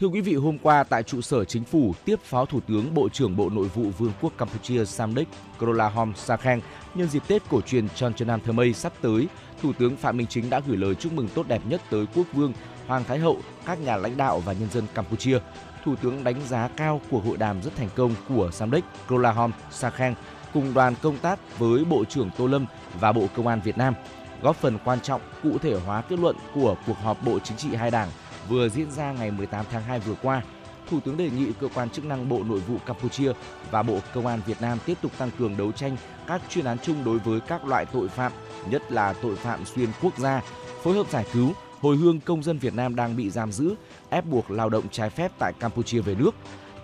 Thưa 0.00 0.06
quý 0.06 0.20
vị, 0.20 0.34
hôm 0.34 0.58
qua 0.58 0.84
tại 0.84 1.02
trụ 1.02 1.20
sở 1.20 1.44
chính 1.44 1.64
phủ, 1.64 1.94
tiếp 2.04 2.20
Phó 2.24 2.44
Thủ 2.44 2.60
tướng 2.68 2.94
Bộ 2.94 3.08
trưởng 3.08 3.36
Bộ 3.36 3.50
Nội 3.50 3.68
vụ 3.74 3.82
Vương 3.98 4.12
quốc 4.20 4.32
Campuchia 4.38 4.84
Samdech 4.84 5.28
Krolahom 5.58 6.12
Sakeng 6.16 6.60
nhân 6.94 7.08
dịp 7.08 7.22
Tết 7.28 7.42
cổ 7.50 7.60
truyền 7.60 7.88
Chon 7.88 8.14
Trần 8.14 8.28
Thơ 8.28 8.52
sắp 8.74 8.92
tới, 9.00 9.28
Thủ 9.62 9.72
tướng 9.78 9.96
Phạm 9.96 10.16
Minh 10.16 10.26
Chính 10.26 10.50
đã 10.50 10.60
gửi 10.66 10.76
lời 10.76 10.94
chúc 10.94 11.12
mừng 11.12 11.28
tốt 11.28 11.48
đẹp 11.48 11.62
nhất 11.68 11.80
tới 11.90 12.06
Quốc 12.14 12.26
vương, 12.32 12.52
Hoàng 12.86 13.04
Thái 13.04 13.18
Hậu, 13.18 13.36
các 13.66 13.80
nhà 13.80 13.96
lãnh 13.96 14.16
đạo 14.16 14.40
và 14.40 14.52
nhân 14.52 14.68
dân 14.72 14.84
Campuchia. 14.94 15.38
Thủ 15.84 15.96
tướng 15.96 16.24
đánh 16.24 16.46
giá 16.48 16.68
cao 16.76 17.00
cuộc 17.10 17.24
hội 17.24 17.36
đàm 17.36 17.62
rất 17.62 17.76
thành 17.76 17.88
công 17.96 18.14
của 18.28 18.50
Samdech 18.50 18.84
Krolahom 19.08 19.52
Sakeng 19.70 20.14
cùng 20.52 20.74
đoàn 20.74 20.94
công 21.02 21.18
tác 21.18 21.58
với 21.58 21.84
Bộ 21.84 22.04
trưởng 22.04 22.30
Tô 22.38 22.46
Lâm 22.46 22.66
và 23.00 23.12
Bộ 23.12 23.26
Công 23.36 23.46
an 23.46 23.60
Việt 23.64 23.78
Nam, 23.78 23.94
góp 24.42 24.56
phần 24.56 24.78
quan 24.84 25.00
trọng 25.00 25.20
cụ 25.42 25.58
thể 25.58 25.74
hóa 25.86 26.02
kết 26.02 26.18
luận 26.18 26.36
của 26.54 26.76
cuộc 26.86 26.98
họp 26.98 27.24
Bộ 27.24 27.38
Chính 27.38 27.56
trị 27.56 27.74
hai 27.74 27.90
đảng 27.90 28.08
vừa 28.48 28.68
diễn 28.68 28.90
ra 28.90 29.12
ngày 29.12 29.30
18 29.30 29.64
tháng 29.70 29.82
2 29.82 30.00
vừa 30.00 30.14
qua, 30.22 30.42
Thủ 30.90 31.00
tướng 31.00 31.16
đề 31.16 31.30
nghị 31.30 31.52
cơ 31.60 31.68
quan 31.74 31.90
chức 31.90 32.04
năng 32.04 32.28
Bộ 32.28 32.42
Nội 32.44 32.60
vụ 32.60 32.78
Campuchia 32.86 33.32
và 33.70 33.82
Bộ 33.82 33.98
Công 34.14 34.26
an 34.26 34.40
Việt 34.46 34.60
Nam 34.60 34.78
tiếp 34.86 34.98
tục 35.02 35.12
tăng 35.18 35.30
cường 35.38 35.56
đấu 35.56 35.72
tranh 35.72 35.96
các 36.26 36.42
chuyên 36.48 36.64
án 36.64 36.78
chung 36.78 37.04
đối 37.04 37.18
với 37.18 37.40
các 37.40 37.64
loại 37.64 37.86
tội 37.86 38.08
phạm, 38.08 38.32
nhất 38.70 38.92
là 38.92 39.12
tội 39.12 39.36
phạm 39.36 39.64
xuyên 39.64 39.88
quốc 40.02 40.18
gia, 40.18 40.42
phối 40.82 40.94
hợp 40.94 41.10
giải 41.10 41.26
cứu, 41.32 41.52
hồi 41.80 41.96
hương 41.96 42.20
công 42.20 42.42
dân 42.42 42.58
Việt 42.58 42.74
Nam 42.74 42.96
đang 42.96 43.16
bị 43.16 43.30
giam 43.30 43.52
giữ, 43.52 43.74
ép 44.10 44.26
buộc 44.26 44.50
lao 44.50 44.68
động 44.68 44.84
trái 44.90 45.10
phép 45.10 45.32
tại 45.38 45.52
Campuchia 45.52 46.00
về 46.00 46.14
nước. 46.14 46.34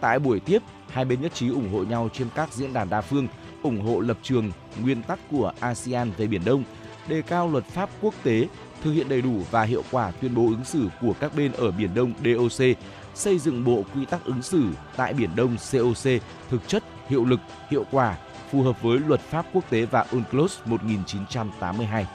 Tại 0.00 0.18
buổi 0.18 0.40
tiếp, 0.40 0.62
hai 0.88 1.04
bên 1.04 1.20
nhất 1.20 1.34
trí 1.34 1.48
ủng 1.48 1.72
hộ 1.72 1.82
nhau 1.82 2.08
trên 2.12 2.28
các 2.34 2.52
diễn 2.52 2.72
đàn 2.72 2.90
đa 2.90 3.00
phương, 3.00 3.28
ủng 3.62 3.80
hộ 3.80 4.00
lập 4.00 4.18
trường, 4.22 4.52
nguyên 4.82 5.02
tắc 5.02 5.18
của 5.30 5.52
ASEAN 5.60 6.10
về 6.16 6.26
Biển 6.26 6.44
Đông, 6.44 6.64
đề 7.08 7.22
cao 7.22 7.48
luật 7.48 7.64
pháp 7.64 7.90
quốc 8.00 8.14
tế, 8.22 8.46
thực 8.82 8.92
hiện 8.92 9.08
đầy 9.08 9.22
đủ 9.22 9.42
và 9.50 9.62
hiệu 9.62 9.82
quả 9.90 10.10
tuyên 10.10 10.34
bố 10.34 10.42
ứng 10.42 10.64
xử 10.64 10.88
của 11.00 11.14
các 11.20 11.36
bên 11.36 11.52
ở 11.52 11.70
Biển 11.70 11.94
Đông 11.94 12.12
DOC, 12.24 12.66
xây 13.14 13.38
dựng 13.38 13.64
bộ 13.64 13.84
quy 13.94 14.04
tắc 14.04 14.24
ứng 14.24 14.42
xử 14.42 14.64
tại 14.96 15.14
Biển 15.14 15.30
Đông 15.36 15.56
COC 15.72 16.22
thực 16.50 16.68
chất, 16.68 16.84
hiệu 17.08 17.24
lực, 17.24 17.40
hiệu 17.70 17.84
quả, 17.90 18.16
phù 18.50 18.62
hợp 18.62 18.82
với 18.82 18.98
luật 18.98 19.20
pháp 19.20 19.46
quốc 19.52 19.70
tế 19.70 19.86
và 19.86 20.06
UNCLOS 20.12 20.58
1982. 20.64 22.06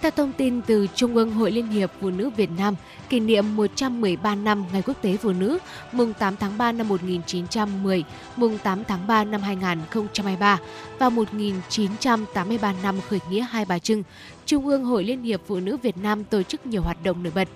Theo 0.00 0.10
thông 0.10 0.32
tin 0.32 0.62
từ 0.62 0.86
Trung 0.94 1.14
ương 1.14 1.30
Hội 1.30 1.50
Liên 1.50 1.66
hiệp 1.66 1.90
Phụ 2.00 2.10
nữ 2.10 2.30
Việt 2.30 2.50
Nam, 2.58 2.74
kỷ 3.08 3.20
niệm 3.20 3.56
113 3.56 4.34
năm 4.34 4.64
Ngày 4.72 4.82
Quốc 4.82 5.02
tế 5.02 5.16
Phụ 5.16 5.32
nữ, 5.32 5.58
mùng 5.92 6.12
8 6.12 6.36
tháng 6.36 6.58
3 6.58 6.72
năm 6.72 6.88
1910, 6.88 8.04
mùng 8.36 8.58
8 8.58 8.84
tháng 8.84 9.06
3 9.06 9.24
năm 9.24 9.42
2023 9.42 10.58
và 10.98 11.08
1983 11.08 12.74
năm 12.82 13.00
khởi 13.08 13.20
nghĩa 13.30 13.46
Hai 13.50 13.64
Bà 13.64 13.78
Trưng, 13.78 14.02
Trung 14.46 14.66
ương 14.66 14.84
Hội 14.84 15.04
Liên 15.04 15.22
hiệp 15.22 15.40
Phụ 15.46 15.60
nữ 15.60 15.76
Việt 15.76 15.96
Nam 15.96 16.24
tổ 16.24 16.42
chức 16.42 16.66
nhiều 16.66 16.82
hoạt 16.82 17.02
động 17.02 17.22
nổi 17.22 17.32
bật. 17.34 17.48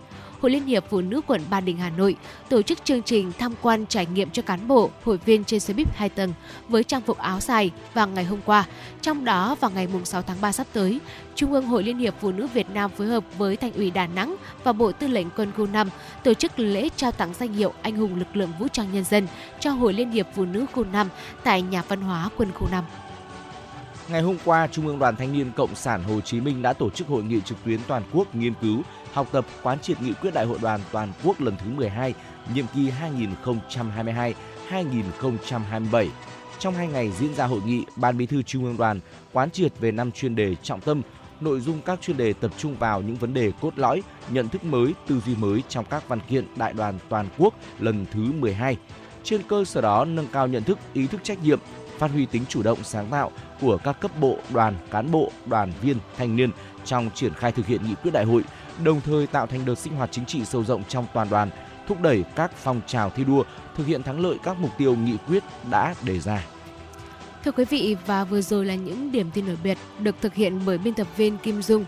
Hội 0.43 0.51
Liên 0.51 0.67
hiệp 0.67 0.85
Phụ 0.91 1.01
nữ 1.01 1.21
quận 1.27 1.41
Ba 1.51 1.61
Đình 1.61 1.77
Hà 1.77 1.91
Nội 1.91 2.17
tổ 2.49 2.63
chức 2.63 2.85
chương 2.85 3.03
trình 3.03 3.33
tham 3.39 3.55
quan 3.63 3.87
trải 3.87 4.07
nghiệm 4.07 4.31
cho 4.31 4.43
cán 4.43 4.69
bộ, 4.69 4.91
hội 5.05 5.19
viên 5.25 5.45
trên 5.45 5.61
xe 5.61 5.75
buýt 5.75 5.89
2 5.95 6.09
tầng 6.09 6.33
với 6.69 6.85
trang 6.85 7.01
phục 7.01 7.19
áo 7.19 7.41
dài 7.41 7.71
vào 7.95 8.09
ngày 8.09 8.25
hôm 8.25 8.41
qua. 8.47 8.65
Trong 9.03 9.25
đó 9.25 9.57
vào 9.61 9.71
ngày 9.71 9.89
6 10.05 10.23
tháng 10.23 10.41
3 10.41 10.53
sắp 10.53 10.67
tới, 10.73 11.01
Trung 11.35 11.53
ương 11.53 11.67
Hội 11.67 11.83
Liên 11.83 11.99
hiệp 11.99 12.15
Phụ 12.21 12.33
nữ 12.33 12.47
Việt 12.55 12.71
Nam 12.71 12.91
phối 12.91 13.07
hợp 13.07 13.25
với 13.39 13.57
Thành 13.57 13.73
ủy 13.73 13.91
Đà 13.91 14.07
Nẵng 14.07 14.37
và 14.65 14.73
Bộ 14.73 14.93
Tư 14.93 15.07
lệnh 15.07 15.27
Quân 15.37 15.42
Quân 15.43 15.53
khu 15.57 15.67
5 15.67 15.89
tổ 16.23 16.35
chức 16.35 16.59
lễ 16.59 16.89
trao 16.97 17.13
tặng 17.13 17.35
danh 17.35 17.53
hiệu 17.53 17.73
Anh 17.83 17.97
hùng 17.97 18.19
lực 18.19 18.37
lượng 18.37 18.53
vũ 18.59 18.69
trang 18.69 18.93
nhân 18.93 19.05
dân 19.05 19.27
cho 19.61 19.71
Hội 19.71 19.93
Liên 19.93 20.11
hiệp 20.11 20.27
Phụ 20.35 20.45
nữ 20.45 20.67
khu 20.73 20.85
5 20.85 21.09
tại 21.45 21.63
nhà 21.63 21.83
văn 21.89 22.01
hóa 22.01 22.29
Quân 22.37 22.53
khu 22.53 22.69
5. 22.71 22.85
Ngày 24.09 24.23
hôm 24.23 24.37
qua, 24.45 24.67
Trung 24.67 24.87
ương 24.87 24.99
Đoàn 24.99 25.17
Thanh 25.17 25.33
niên 25.33 25.53
Cộng 25.57 25.75
sản 25.75 26.03
Hồ 26.03 26.21
Chí 26.21 26.41
Minh 26.41 26.63
đã 26.63 26.73
tổ 26.73 26.91
chức 26.91 27.09
hội 27.09 27.23
nghị 27.23 27.41
trực 27.41 27.65
tuyến 27.65 27.81
toàn 27.89 28.03
quốc 28.13 28.35
nghiên 28.35 28.55
cứu, 28.55 28.83
học 29.13 29.29
tập 29.33 29.47
quán 29.63 29.79
triệt 29.81 30.03
nghị 30.03 30.13
quyết 30.13 30.35
Đại 30.35 30.45
hội 30.47 30.59
đoàn 30.63 30.81
toàn 30.93 31.13
quốc 31.25 31.41
lần 31.41 31.57
thứ 31.57 31.71
12, 31.71 32.15
nhiệm 32.55 32.67
kỳ 32.75 32.91
2022-2027. 34.71 36.09
Trong 36.59 36.75
hai 36.75 36.89
ngày 36.89 37.13
diễn 37.19 37.35
ra 37.35 37.47
hội 37.47 37.61
nghị, 37.67 37.85
Ban 37.97 38.19
Bí 38.19 38.27
thư 38.27 38.43
Trung 38.43 38.65
ương 38.65 38.77
Đoàn 38.77 39.01
quán 39.33 39.51
triệt 39.51 39.73
về 39.81 39.93
năm 39.93 40.13
chuyên 40.13 40.37
đề 40.37 40.55
trọng 40.63 40.81
tâm, 40.81 41.03
nội 41.45 41.61
dung 41.61 41.81
các 41.81 42.01
chuyên 42.01 42.17
đề 42.17 42.33
tập 42.33 42.51
trung 42.59 42.77
vào 42.77 43.03
những 43.03 43.17
vấn 43.17 43.35
đề 43.35 43.53
cốt 43.61 43.79
lõi, 43.79 44.03
nhận 44.31 44.49
thức 44.49 44.65
mới, 44.65 44.95
tư 45.07 45.21
duy 45.27 45.37
mới 45.37 45.63
trong 45.69 45.85
các 45.85 46.09
văn 46.09 46.21
kiện 46.29 46.47
Đại 46.57 46.73
đoàn 46.73 46.99
toàn 47.09 47.27
quốc 47.39 47.55
lần 47.81 48.07
thứ 48.13 48.33
12. 48.33 48.77
Trên 49.25 49.43
cơ 49.43 49.65
sở 49.65 49.81
đó 49.81 50.05
nâng 50.05 50.27
cao 50.33 50.47
nhận 50.47 50.63
thức, 50.63 50.79
ý 50.93 51.07
thức 51.07 51.21
trách 51.25 51.43
nhiệm, 51.43 51.59
phát 51.99 52.11
huy 52.11 52.27
tính 52.27 52.43
chủ 52.49 52.63
động 52.63 52.79
sáng 52.83 53.07
tạo 53.11 53.31
của 53.61 53.79
các 53.85 54.01
cấp 54.01 54.11
bộ, 54.21 54.39
đoàn, 54.51 54.75
cán 54.91 55.11
bộ, 55.11 55.31
đoàn 55.47 55.73
viên, 55.83 55.97
thanh 56.17 56.37
niên 56.37 56.51
trong 56.85 57.11
triển 57.15 57.35
khai 57.35 57.53
thực 57.53 57.67
hiện 57.67 57.81
nghị 57.85 57.95
quyết 57.95 58.11
đại 58.11 58.25
hội, 58.25 58.45
đồng 58.85 59.01
thời 59.01 59.27
tạo 59.27 59.47
thành 59.47 59.65
đợt 59.65 59.75
sinh 59.75 59.97
hoạt 59.97 60.13
chính 60.13 60.27
trị 60.27 60.45
sâu 60.45 60.65
rộng 60.65 60.85
trong 60.89 61.07
toàn 61.15 61.31
đoàn, 61.31 61.51
thúc 61.89 62.01
đẩy 62.01 62.25
các 62.37 62.53
phong 62.57 62.81
trào 62.87 63.11
thi 63.11 63.25
đua 63.25 63.45
thực 63.77 63.87
hiện 63.87 64.03
thắng 64.03 64.21
lợi 64.21 64.37
các 64.43 64.59
mục 64.61 64.71
tiêu 64.79 64.97
nghị 64.97 65.17
quyết 65.29 65.43
đã 65.71 65.95
đề 66.05 66.21
ra. 66.21 66.45
Thưa 67.45 67.53
quý 67.53 67.65
vị, 67.65 67.97
và 68.07 68.25
vừa 68.25 68.41
rồi 68.41 68.67
là 68.67 68.75
những 68.75 69.13
điểm 69.13 69.31
tin 69.35 69.47
nổi 69.47 69.57
bật 69.65 69.79
được 70.01 70.17
thực 70.21 70.35
hiện 70.35 70.61
bởi 70.67 70.79
biên 70.79 70.95
tập 70.95 71.07
viên 71.17 71.39
Kim 71.39 71.63
Dung. 71.63 71.85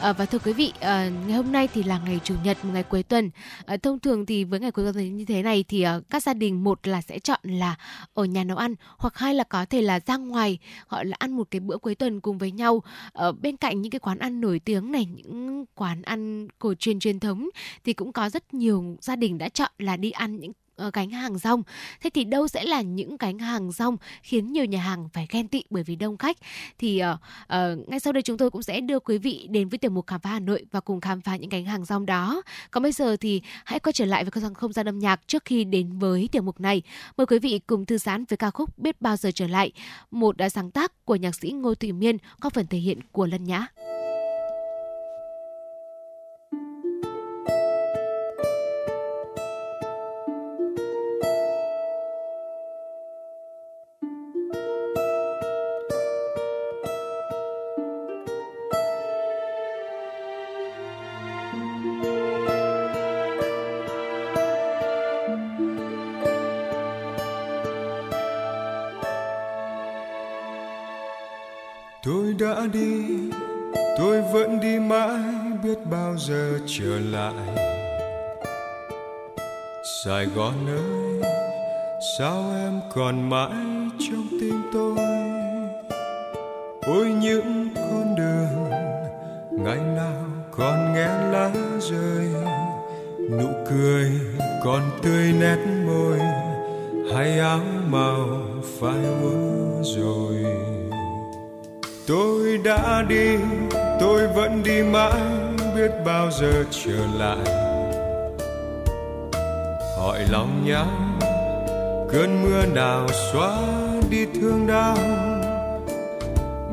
À, 0.00 0.12
và 0.12 0.26
thưa 0.26 0.38
quý 0.38 0.52
vị, 0.52 0.72
à, 0.80 1.10
ngày 1.26 1.36
hôm 1.36 1.52
nay 1.52 1.68
thì 1.74 1.82
là 1.82 2.00
ngày 2.04 2.20
chủ 2.24 2.34
nhật, 2.44 2.64
một 2.64 2.70
ngày 2.72 2.82
cuối 2.82 3.02
tuần. 3.02 3.30
À, 3.66 3.76
thông 3.76 3.98
thường 3.98 4.26
thì 4.26 4.44
với 4.44 4.60
ngày 4.60 4.70
cuối 4.70 4.92
tuần 4.92 5.16
như 5.16 5.24
thế 5.24 5.42
này 5.42 5.64
thì 5.68 5.82
à, 5.82 6.00
các 6.10 6.22
gia 6.22 6.34
đình 6.34 6.64
một 6.64 6.86
là 6.86 7.02
sẽ 7.02 7.18
chọn 7.18 7.40
là 7.42 7.76
ở 8.14 8.24
nhà 8.24 8.44
nấu 8.44 8.56
ăn 8.56 8.74
hoặc 8.98 9.18
hai 9.18 9.34
là 9.34 9.44
có 9.44 9.64
thể 9.64 9.82
là 9.82 10.00
ra 10.06 10.16
ngoài 10.16 10.58
gọi 10.88 11.04
là 11.04 11.16
ăn 11.20 11.32
một 11.32 11.48
cái 11.50 11.60
bữa 11.60 11.78
cuối 11.78 11.94
tuần 11.94 12.20
cùng 12.20 12.38
với 12.38 12.50
nhau. 12.50 12.82
Ở 13.12 13.32
bên 13.32 13.56
cạnh 13.56 13.82
những 13.82 13.90
cái 13.90 13.98
quán 13.98 14.18
ăn 14.18 14.40
nổi 14.40 14.60
tiếng 14.64 14.92
này, 14.92 15.04
những 15.04 15.64
quán 15.74 16.02
ăn 16.02 16.48
cổ 16.58 16.74
truyền 16.74 17.00
truyền 17.00 17.20
thống 17.20 17.48
thì 17.84 17.92
cũng 17.92 18.12
có 18.12 18.28
rất 18.28 18.54
nhiều 18.54 18.96
gia 19.00 19.16
đình 19.16 19.38
đã 19.38 19.48
chọn 19.48 19.70
là 19.78 19.96
đi 19.96 20.10
ăn 20.10 20.40
những 20.40 20.52
Ờ, 20.78 20.90
gánh 20.92 21.10
hàng 21.10 21.38
rong. 21.38 21.62
Thế 22.00 22.10
thì 22.10 22.24
đâu 22.24 22.48
sẽ 22.48 22.64
là 22.64 22.80
những 22.80 23.16
gánh 23.16 23.38
hàng 23.38 23.72
rong 23.72 23.96
khiến 24.22 24.52
nhiều 24.52 24.64
nhà 24.64 24.80
hàng 24.80 25.08
phải 25.12 25.26
ghen 25.30 25.48
tị 25.48 25.62
bởi 25.70 25.82
vì 25.82 25.96
đông 25.96 26.16
khách? 26.16 26.36
Thì 26.78 27.02
uh, 27.02 27.18
uh, 27.44 27.88
ngay 27.88 28.00
sau 28.00 28.12
đây 28.12 28.22
chúng 28.22 28.38
tôi 28.38 28.50
cũng 28.50 28.62
sẽ 28.62 28.80
đưa 28.80 28.98
quý 28.98 29.18
vị 29.18 29.46
đến 29.50 29.68
với 29.68 29.78
tiểu 29.78 29.90
mục 29.90 30.06
khám 30.06 30.20
phá 30.20 30.30
Hà 30.30 30.40
Nội 30.40 30.64
và 30.70 30.80
cùng 30.80 31.00
khám 31.00 31.20
phá 31.20 31.36
những 31.36 31.48
gánh 31.48 31.64
hàng 31.64 31.84
rong 31.84 32.06
đó. 32.06 32.42
Còn 32.70 32.82
bây 32.82 32.92
giờ 32.92 33.16
thì 33.16 33.42
hãy 33.64 33.80
quay 33.80 33.92
trở 33.92 34.04
lại 34.04 34.24
với 34.24 34.30
không 34.30 34.54
không 34.54 34.72
gian 34.72 34.88
âm 34.88 34.98
nhạc 34.98 35.20
trước 35.28 35.44
khi 35.44 35.64
đến 35.64 35.98
với 35.98 36.28
tiểu 36.32 36.42
mục 36.42 36.60
này. 36.60 36.82
Mời 37.16 37.26
quý 37.26 37.38
vị 37.38 37.60
cùng 37.66 37.86
thư 37.86 37.98
giãn 37.98 38.24
với 38.24 38.36
ca 38.36 38.50
khúc 38.50 38.78
Biết 38.78 39.00
bao 39.00 39.16
giờ 39.16 39.30
trở 39.34 39.46
lại, 39.46 39.72
một 40.10 40.36
đã 40.36 40.48
sáng 40.48 40.70
tác 40.70 41.04
của 41.04 41.16
nhạc 41.16 41.34
sĩ 41.34 41.50
Ngô 41.50 41.74
thụy 41.74 41.92
Miên 41.92 42.16
có 42.40 42.50
phần 42.50 42.66
thể 42.66 42.78
hiện 42.78 42.98
của 43.12 43.26
Lân 43.26 43.44
Nhã. 43.44 43.66
Sài 80.48 80.74
ơi 80.74 81.32
sao 82.18 82.44
em 82.54 82.80
còn 82.94 83.30
mãi 83.30 83.50
trong 83.98 84.26
tim 84.40 84.62
tôi? 84.72 84.96
Ôi, 86.86 87.06
những 87.20 87.68
con 87.74 88.14
đường 88.16 88.70
ngày 89.50 89.78
nào 89.96 90.24
còn 90.50 90.94
nghe 90.94 91.06
lá 91.06 91.50
rơi. 91.80 92.28
Nụ 93.30 93.48
cười 93.70 94.10
còn 94.64 94.82
tươi 95.02 95.32
nét 95.40 95.58
môi 95.86 96.18
hay 97.14 97.38
áo 97.38 97.60
màu 97.86 98.26
phai 98.80 99.04
úa 99.22 99.82
rồi. 99.82 100.44
Tôi 102.06 102.58
đã 102.64 103.02
đi, 103.08 103.36
tôi 104.00 104.28
vẫn 104.28 104.62
đi 104.62 104.82
mãi, 104.82 105.20
biết 105.76 105.90
bao 106.04 106.30
giờ 106.30 106.64
trở 106.70 107.06
lại 107.18 107.67
nhau. 110.68 110.86
Cơn 112.12 112.42
mưa 112.42 112.66
nào 112.66 113.06
xóa 113.32 113.58
đi 114.10 114.26
thương 114.34 114.66
đau, 114.66 114.96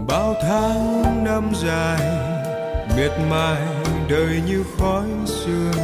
bao 0.07 0.35
tháng 0.41 1.23
năm 1.23 1.51
dài, 1.55 1.99
miệt 2.97 3.11
mài 3.29 3.61
đời 4.09 4.41
như 4.47 4.63
khói 4.77 5.03
sương. 5.25 5.83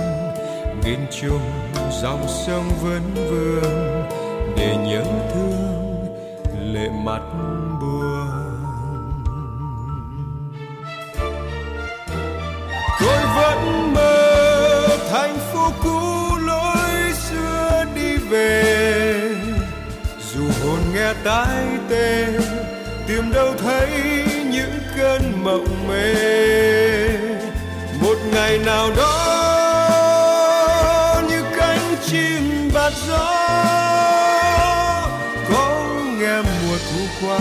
Nghìn 0.83 0.99
trùng 1.21 1.51
dòng 2.01 2.25
sông 2.27 2.69
vẫn 2.83 3.01
vương 3.15 4.03
để 4.57 4.75
nhớ 4.87 5.03
thương 5.33 5.60
mộng 25.43 25.87
mê. 25.87 26.13
Một 28.01 28.17
ngày 28.33 28.57
nào 28.57 28.89
đó, 28.97 29.17
như 31.29 31.43
cánh 31.57 31.95
chim 32.05 32.71
bạt 32.73 32.93
gió, 33.07 33.35
có 35.49 35.85
nghe 36.19 36.41
mùa 36.41 36.77
thu 36.91 37.01
qua, 37.21 37.39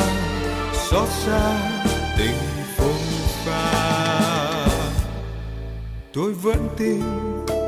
xót 0.90 1.08
xa 1.26 1.52
tình 2.18 2.36
phung 2.76 3.06
pha. 3.44 4.66
Tôi 6.14 6.32
vẫn 6.32 6.68
tin, 6.78 7.02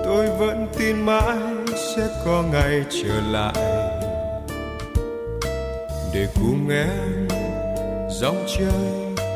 tôi 0.05 0.27
vẫn 0.27 0.69
tin 0.79 1.07
mãi 1.07 1.39
sẽ 1.97 2.09
có 2.25 2.43
ngày 2.53 2.85
trở 2.91 3.21
lại. 3.31 3.55
Để 6.15 6.27
cùng 6.35 6.69
em 6.69 7.29
dòng 8.11 8.47
chơi 8.59 9.02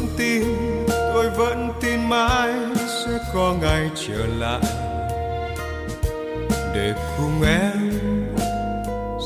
vẫn 0.00 0.08
tin, 0.18 0.44
tôi 0.88 1.30
vẫn 1.30 1.72
tin 1.80 2.08
mãi 2.08 2.52
sẽ 2.88 3.18
có 3.34 3.54
ngày 3.62 3.90
trở 3.94 4.26
lại. 4.38 4.60
Để 6.74 6.94
cùng 7.16 7.42
em 7.42 7.92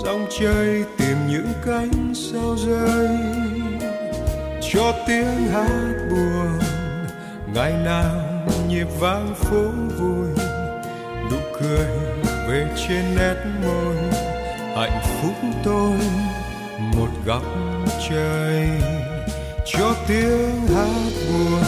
dòng 0.04 0.26
chơi 0.40 0.84
tìm 0.98 1.16
những 1.28 1.52
cánh 1.66 2.14
sao 2.14 2.56
rơi, 2.56 3.08
cho 4.72 4.92
tiếng 5.06 5.48
hát 5.52 5.94
buồn 6.10 6.58
ngày 7.54 7.72
nào 7.72 8.46
nhịp 8.68 8.86
vang 9.00 9.34
phố 9.34 9.62
vui, 9.98 10.28
nụ 11.30 11.38
cười 11.60 11.88
về 12.48 12.66
trên 12.88 13.14
nét 13.16 13.36
môi, 13.64 13.96
hạnh 14.76 15.00
phúc 15.02 15.34
tôi 15.64 15.98
một 16.96 17.08
góc 17.26 17.42
trời 18.10 18.93
cho 19.78 19.94
tiếng 20.08 20.66
hát 20.74 21.12
buồn. 21.28 21.62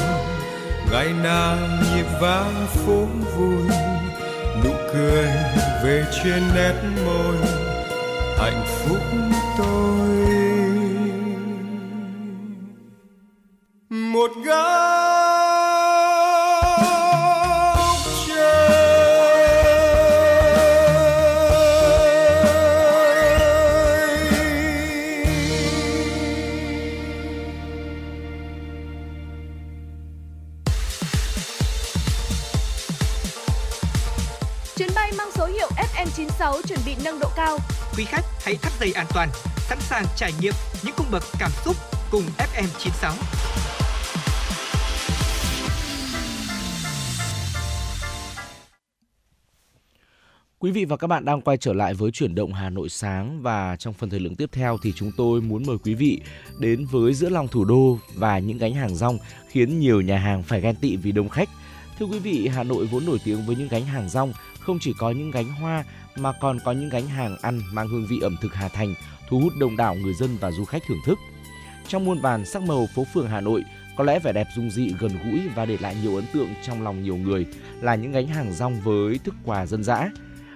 Ngày 0.93 1.13
nào 1.23 1.57
nhịp 1.95 2.07
vang 2.21 2.67
phố 2.67 3.07
vui, 3.37 3.69
nụ 4.65 4.71
cười 4.93 5.27
về 5.85 6.05
trên 6.25 6.43
nét 6.55 6.75
môi. 7.05 7.37
Hạnh 8.39 8.65
phúc 8.67 9.03
tôi. 9.59 10.09
Một 13.91 14.31
gái 14.45 14.86
hãy 38.47 38.57
thắt 38.57 38.73
dây 38.81 38.93
an 38.93 39.07
toàn, 39.15 39.29
sẵn 39.59 39.79
sàng 39.81 40.05
trải 40.17 40.33
nghiệm 40.41 40.53
những 40.85 40.95
cung 40.97 41.07
bậc 41.13 41.23
cảm 41.39 41.51
xúc 41.65 41.77
cùng 42.11 42.23
FM96. 42.39 43.13
Quý 50.59 50.71
vị 50.71 50.85
và 50.85 50.97
các 50.97 51.07
bạn 51.07 51.25
đang 51.25 51.41
quay 51.41 51.57
trở 51.57 51.73
lại 51.73 51.95
với 51.95 52.11
chuyển 52.11 52.35
động 52.35 52.53
Hà 52.53 52.71
Nội 52.71 52.89
sáng 52.89 53.43
và 53.43 53.77
trong 53.77 53.95
phần 53.95 54.11
thời 54.11 54.21
lượng 54.21 54.37
tiếp 54.37 54.51
theo 54.53 54.79
thì 54.83 54.93
chúng 54.97 55.11
tôi 55.17 55.41
muốn 55.41 55.63
mời 55.67 55.77
quý 55.85 55.95
vị 55.95 56.21
đến 56.61 56.87
với 56.91 57.15
giữa 57.15 57.29
lòng 57.29 57.49
thủ 57.49 57.65
đô 57.65 57.99
và 58.15 58.39
những 58.39 58.59
gánh 58.59 58.75
hàng 58.75 58.95
rong 58.95 59.19
khiến 59.49 59.79
nhiều 59.79 60.01
nhà 60.01 60.19
hàng 60.19 60.43
phải 60.43 60.61
ghen 60.61 60.77
tị 60.77 60.97
vì 60.97 61.13
đông 61.13 61.29
khách. 61.29 61.49
Thưa 61.99 62.07
quý 62.07 62.19
vị, 62.19 62.49
Hà 62.49 62.63
Nội 62.63 62.87
vốn 62.87 63.07
nổi 63.07 63.19
tiếng 63.25 63.47
với 63.47 63.57
những 63.57 63.69
gánh 63.69 63.85
hàng 63.85 64.09
rong, 64.09 64.33
không 64.61 64.79
chỉ 64.81 64.93
có 64.99 65.11
những 65.11 65.31
gánh 65.31 65.49
hoa 65.49 65.85
mà 66.19 66.33
còn 66.33 66.59
có 66.65 66.73
những 66.73 66.89
gánh 66.89 67.09
hàng 67.09 67.37
ăn 67.43 67.61
mang 67.73 67.89
hương 67.89 68.07
vị 68.07 68.19
ẩm 68.23 68.37
thực 68.41 68.55
Hà 68.55 68.69
Thành, 68.69 68.95
thu 69.29 69.41
hút 69.41 69.53
đông 69.61 69.77
đảo 69.77 69.95
người 69.95 70.15
dân 70.15 70.37
và 70.41 70.51
du 70.51 70.65
khách 70.65 70.83
thưởng 70.89 71.01
thức. 71.07 71.19
Trong 71.89 72.05
muôn 72.05 72.21
vàn 72.21 72.45
sắc 72.45 72.63
màu 72.63 72.89
phố 72.95 73.07
phường 73.15 73.29
Hà 73.29 73.41
Nội, 73.41 73.65
có 73.97 74.05
lẽ 74.05 74.19
vẻ 74.19 74.33
đẹp 74.33 74.47
dung 74.57 74.71
dị 74.71 74.93
gần 75.01 75.13
gũi 75.25 75.41
và 75.55 75.67
để 75.67 75.79
lại 75.81 75.97
nhiều 76.03 76.17
ấn 76.17 76.25
tượng 76.33 76.49
trong 76.63 76.83
lòng 76.83 77.03
nhiều 77.03 77.17
người 77.17 77.47
là 77.81 77.95
những 77.95 78.13
gánh 78.13 78.27
hàng 78.27 78.53
rong 78.53 78.81
với 78.81 79.19
thức 79.25 79.35
quà 79.45 79.67
dân 79.67 79.83
dã. 79.85 80.11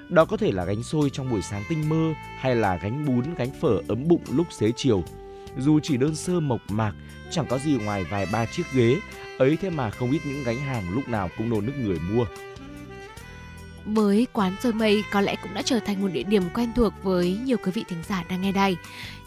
Đó 0.09 0.25
có 0.25 0.37
thể 0.37 0.53
là 0.53 0.65
gánh 0.65 0.83
xôi 0.83 1.11
trong 1.11 1.31
buổi 1.31 1.43
sáng 1.43 1.63
tinh 1.69 1.89
mơ 1.89 2.15
hay 2.39 2.57
là 2.57 2.77
gánh 2.77 3.07
bún, 3.07 3.35
gánh 3.35 3.51
phở 3.61 3.81
ấm 3.89 4.09
bụng 4.09 4.23
lúc 4.31 4.47
xế 4.51 4.73
chiều. 4.77 5.05
Dù 5.59 5.81
chỉ 5.83 5.97
đơn 5.97 6.17
sơ 6.17 6.41
mộc 6.41 6.61
mạc, 6.69 6.93
chẳng 7.31 7.47
có 7.49 7.59
gì 7.59 7.79
ngoài 7.85 8.05
vài 8.05 8.27
ba 8.33 8.47
chiếc 8.47 8.63
ghế, 8.73 8.97
ấy 9.39 9.59
thế 9.61 9.71
mà 9.71 9.91
không 9.91 10.11
ít 10.11 10.21
những 10.25 10.45
gánh 10.45 10.59
hàng 10.59 10.91
lúc 10.95 11.09
nào 11.09 11.31
cũng 11.39 11.51
nô 11.51 11.61
nức 11.61 11.77
người 11.79 11.99
mua 12.11 12.25
với 13.95 14.27
quán 14.33 14.57
xôi 14.63 14.73
mây 14.73 15.05
có 15.13 15.21
lẽ 15.21 15.37
cũng 15.43 15.55
đã 15.55 15.63
trở 15.63 15.81
thành 15.81 16.03
một 16.03 16.09
địa 16.13 16.23
điểm 16.23 16.43
quen 16.55 16.73
thuộc 16.77 16.93
với 17.03 17.39
nhiều 17.45 17.57
quý 17.65 17.73
vị 17.73 17.85
thính 17.89 18.03
giả 18.09 18.25
đang 18.29 18.41
nghe 18.41 18.53
đài. 18.53 18.77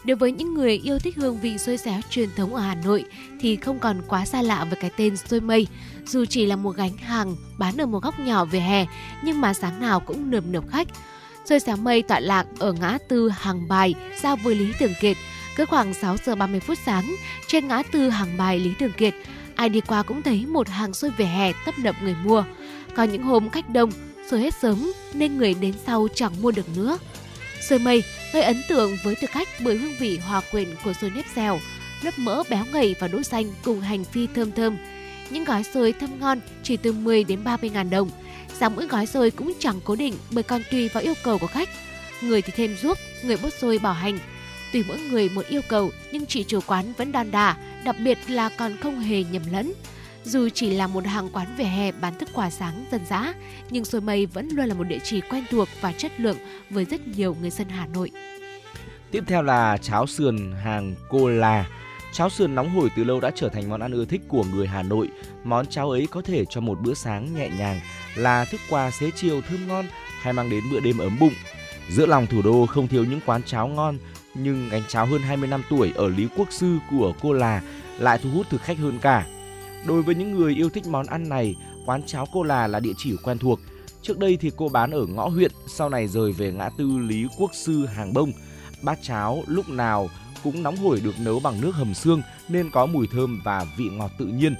Đối 0.04 0.16
với 0.16 0.32
những 0.32 0.54
người 0.54 0.78
yêu 0.84 0.98
thích 0.98 1.16
hương 1.16 1.40
vị 1.40 1.58
xôi 1.58 1.76
xéo 1.76 2.00
truyền 2.10 2.28
thống 2.36 2.54
ở 2.54 2.60
Hà 2.60 2.74
Nội 2.74 3.04
thì 3.40 3.56
không 3.56 3.78
còn 3.78 4.02
quá 4.08 4.26
xa 4.26 4.42
lạ 4.42 4.64
với 4.64 4.76
cái 4.80 4.90
tên 4.96 5.16
xôi 5.16 5.40
mây. 5.40 5.66
Dù 6.06 6.24
chỉ 6.24 6.46
là 6.46 6.56
một 6.56 6.76
gánh 6.76 6.96
hàng 6.96 7.36
bán 7.58 7.76
ở 7.76 7.86
một 7.86 8.02
góc 8.02 8.20
nhỏ 8.20 8.44
về 8.44 8.60
hè 8.60 8.86
nhưng 9.24 9.40
mà 9.40 9.54
sáng 9.54 9.80
nào 9.80 10.00
cũng 10.00 10.30
nườm 10.30 10.52
nượp 10.52 10.68
khách. 10.68 10.88
Xôi 11.44 11.60
xéo 11.60 11.76
mây 11.76 12.02
tọa 12.02 12.20
lạc 12.20 12.46
ở 12.58 12.72
ngã 12.72 12.98
tư 13.08 13.28
Hàng 13.28 13.68
Bài, 13.68 13.94
giao 14.22 14.36
với 14.36 14.54
Lý 14.54 14.72
Thường 14.78 14.92
Kiệt. 15.00 15.16
Cứ 15.56 15.64
khoảng 15.64 15.94
6 15.94 16.16
giờ 16.24 16.34
30 16.34 16.60
phút 16.60 16.78
sáng, 16.86 17.16
trên 17.46 17.68
ngã 17.68 17.82
tư 17.92 18.08
Hàng 18.08 18.36
Bài 18.36 18.58
Lý 18.58 18.74
Thường 18.78 18.92
Kiệt, 18.96 19.14
ai 19.54 19.68
đi 19.68 19.80
qua 19.80 20.02
cũng 20.02 20.22
thấy 20.22 20.46
một 20.46 20.68
hàng 20.68 20.94
xôi 20.94 21.10
về 21.10 21.24
hè 21.26 21.52
tấp 21.66 21.74
nập 21.78 21.94
người 22.02 22.16
mua. 22.24 22.44
Có 22.96 23.02
những 23.02 23.22
hôm 23.22 23.50
khách 23.50 23.70
đông, 23.70 23.90
xôi 24.30 24.40
hết 24.40 24.54
sớm 24.62 24.92
nên 25.14 25.38
người 25.38 25.54
đến 25.54 25.74
sau 25.86 26.08
chẳng 26.14 26.42
mua 26.42 26.50
được 26.50 26.76
nữa. 26.76 26.98
Xôi 27.68 27.78
mây 27.78 28.02
gây 28.32 28.42
ấn 28.42 28.62
tượng 28.68 28.96
với 29.04 29.14
thực 29.14 29.30
khách 29.30 29.48
bởi 29.60 29.76
hương 29.76 29.94
vị 29.98 30.18
hòa 30.18 30.42
quyện 30.50 30.68
của 30.84 30.92
xôi 30.92 31.10
nếp 31.10 31.24
dẻo, 31.36 31.58
lớp 32.02 32.10
mỡ 32.16 32.42
béo 32.50 32.64
ngậy 32.72 32.94
và 33.00 33.08
đỗ 33.08 33.22
xanh 33.22 33.52
cùng 33.64 33.80
hành 33.80 34.04
phi 34.04 34.26
thơm 34.34 34.52
thơm. 34.52 34.76
Những 35.30 35.44
gói 35.44 35.64
xôi 35.64 35.92
thơm 35.92 36.20
ngon 36.20 36.40
chỉ 36.62 36.76
từ 36.76 36.92
10 36.92 37.24
đến 37.24 37.44
30 37.44 37.70
ngàn 37.70 37.90
đồng. 37.90 38.10
Giá 38.60 38.68
mỗi 38.68 38.86
gói 38.86 39.06
xôi 39.06 39.30
cũng 39.30 39.52
chẳng 39.58 39.80
cố 39.84 39.96
định 39.96 40.14
bởi 40.30 40.42
còn 40.42 40.62
tùy 40.70 40.88
vào 40.88 41.02
yêu 41.02 41.14
cầu 41.24 41.38
của 41.38 41.46
khách. 41.46 41.68
Người 42.20 42.42
thì 42.42 42.52
thêm 42.56 42.76
ruốc, 42.82 42.98
người 43.24 43.36
bốt 43.42 43.52
xôi 43.52 43.78
bảo 43.78 43.92
hành. 43.92 44.18
Tùy 44.72 44.84
mỗi 44.88 44.98
người 44.98 45.28
một 45.28 45.46
yêu 45.48 45.60
cầu 45.68 45.90
nhưng 46.12 46.26
chị 46.26 46.44
chủ 46.44 46.60
quán 46.66 46.92
vẫn 46.92 47.12
đòn 47.12 47.30
đà, 47.30 47.56
đặc 47.84 47.96
biệt 48.04 48.18
là 48.28 48.48
còn 48.48 48.76
không 48.82 49.00
hề 49.00 49.24
nhầm 49.24 49.42
lẫn. 49.52 49.72
Dù 50.24 50.48
chỉ 50.48 50.70
là 50.70 50.86
một 50.86 51.06
hàng 51.06 51.28
quán 51.32 51.54
vỉa 51.56 51.64
hè 51.64 51.92
bán 51.92 52.18
thức 52.18 52.28
quà 52.34 52.50
sáng 52.50 52.84
dân 52.90 53.00
dã, 53.08 53.34
nhưng 53.70 53.84
xôi 53.84 54.00
mây 54.00 54.26
vẫn 54.26 54.48
luôn 54.48 54.66
là 54.66 54.74
một 54.74 54.84
địa 54.84 54.98
chỉ 55.04 55.20
quen 55.20 55.44
thuộc 55.50 55.68
và 55.80 55.92
chất 55.92 56.12
lượng 56.20 56.36
với 56.70 56.84
rất 56.84 57.06
nhiều 57.06 57.36
người 57.40 57.50
dân 57.50 57.68
Hà 57.68 57.86
Nội. 57.86 58.10
Tiếp 59.10 59.24
theo 59.26 59.42
là 59.42 59.76
cháo 59.76 60.06
sườn 60.06 60.52
hàng 60.52 60.94
cô 61.08 61.28
là. 61.28 61.66
Cháo 62.12 62.30
sườn 62.30 62.54
nóng 62.54 62.70
hổi 62.70 62.90
từ 62.96 63.04
lâu 63.04 63.20
đã 63.20 63.30
trở 63.34 63.48
thành 63.48 63.68
món 63.68 63.80
ăn 63.80 63.92
ưa 63.92 64.04
thích 64.04 64.20
của 64.28 64.44
người 64.44 64.66
Hà 64.66 64.82
Nội. 64.82 65.08
Món 65.44 65.66
cháo 65.66 65.90
ấy 65.90 66.06
có 66.10 66.22
thể 66.22 66.44
cho 66.50 66.60
một 66.60 66.80
bữa 66.80 66.94
sáng 66.94 67.34
nhẹ 67.34 67.48
nhàng, 67.58 67.80
là 68.16 68.44
thức 68.44 68.60
quà 68.70 68.90
xế 68.90 69.10
chiều 69.10 69.40
thơm 69.40 69.68
ngon 69.68 69.86
hay 70.20 70.32
mang 70.32 70.50
đến 70.50 70.64
bữa 70.72 70.80
đêm 70.80 70.98
ấm 70.98 71.18
bụng. 71.18 71.34
Giữa 71.90 72.06
lòng 72.06 72.26
thủ 72.26 72.42
đô 72.42 72.66
không 72.66 72.88
thiếu 72.88 73.04
những 73.04 73.20
quán 73.26 73.42
cháo 73.42 73.68
ngon, 73.68 73.98
nhưng 74.34 74.68
gánh 74.68 74.82
cháo 74.88 75.06
hơn 75.06 75.22
20 75.22 75.48
năm 75.48 75.62
tuổi 75.70 75.92
ở 75.94 76.08
Lý 76.08 76.28
Quốc 76.36 76.48
Sư 76.50 76.78
của 76.90 77.12
cô 77.20 77.32
là 77.32 77.62
lại 77.98 78.18
thu 78.22 78.30
hút 78.30 78.46
thực 78.50 78.62
khách 78.62 78.78
hơn 78.78 78.98
cả. 78.98 79.26
Đối 79.86 80.02
với 80.02 80.14
những 80.14 80.34
người 80.34 80.54
yêu 80.54 80.70
thích 80.70 80.86
món 80.86 81.06
ăn 81.06 81.28
này, 81.28 81.54
quán 81.86 82.02
cháo 82.06 82.26
cô 82.32 82.42
là 82.42 82.66
là 82.66 82.80
địa 82.80 82.92
chỉ 82.96 83.16
quen 83.16 83.38
thuộc. 83.38 83.60
Trước 84.02 84.18
đây 84.18 84.36
thì 84.40 84.50
cô 84.56 84.68
bán 84.68 84.90
ở 84.90 85.06
ngõ 85.06 85.28
huyện, 85.28 85.52
sau 85.66 85.88
này 85.88 86.08
rời 86.08 86.32
về 86.32 86.52
ngã 86.52 86.70
tư 86.78 86.98
Lý 86.98 87.26
Quốc 87.38 87.50
Sư 87.54 87.86
Hàng 87.86 88.12
Bông. 88.12 88.32
Bát 88.82 88.98
cháo 89.02 89.42
lúc 89.46 89.68
nào 89.68 90.08
cũng 90.44 90.62
nóng 90.62 90.76
hổi 90.76 91.00
được 91.00 91.14
nấu 91.20 91.40
bằng 91.40 91.60
nước 91.60 91.74
hầm 91.74 91.94
xương 91.94 92.22
nên 92.48 92.70
có 92.70 92.86
mùi 92.86 93.06
thơm 93.06 93.40
và 93.44 93.66
vị 93.76 93.84
ngọt 93.92 94.10
tự 94.18 94.26
nhiên. 94.26 94.54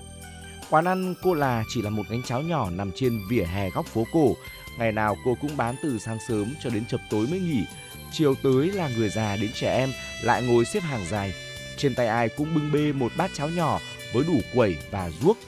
Quán 0.70 0.84
ăn 0.84 1.14
cô 1.22 1.34
là 1.34 1.64
chỉ 1.68 1.82
là 1.82 1.90
một 1.90 2.02
gánh 2.10 2.22
cháo 2.22 2.42
nhỏ 2.42 2.70
nằm 2.70 2.90
trên 2.94 3.20
vỉa 3.28 3.44
hè 3.44 3.70
góc 3.70 3.86
phố 3.86 4.04
cổ. 4.12 4.36
Ngày 4.78 4.92
nào 4.92 5.16
cô 5.24 5.36
cũng 5.40 5.56
bán 5.56 5.74
từ 5.82 5.98
sáng 5.98 6.18
sớm 6.28 6.54
cho 6.62 6.70
đến 6.70 6.84
chập 6.86 7.00
tối 7.10 7.26
mới 7.30 7.40
nghỉ. 7.40 7.64
Chiều 8.12 8.34
tới 8.42 8.72
là 8.72 8.88
người 8.96 9.08
già 9.08 9.36
đến 9.36 9.50
trẻ 9.54 9.76
em 9.78 9.90
lại 10.22 10.42
ngồi 10.42 10.64
xếp 10.64 10.80
hàng 10.80 11.04
dài. 11.10 11.34
Trên 11.76 11.94
tay 11.94 12.06
ai 12.06 12.28
cũng 12.28 12.54
bưng 12.54 12.72
bê 12.72 12.92
một 12.92 13.12
bát 13.16 13.30
cháo 13.34 13.48
nhỏ 13.48 13.80
với 14.14 14.24
đủ 14.24 14.40
quẩy 14.54 14.76
và 14.90 15.10
ruốc. 15.22 15.38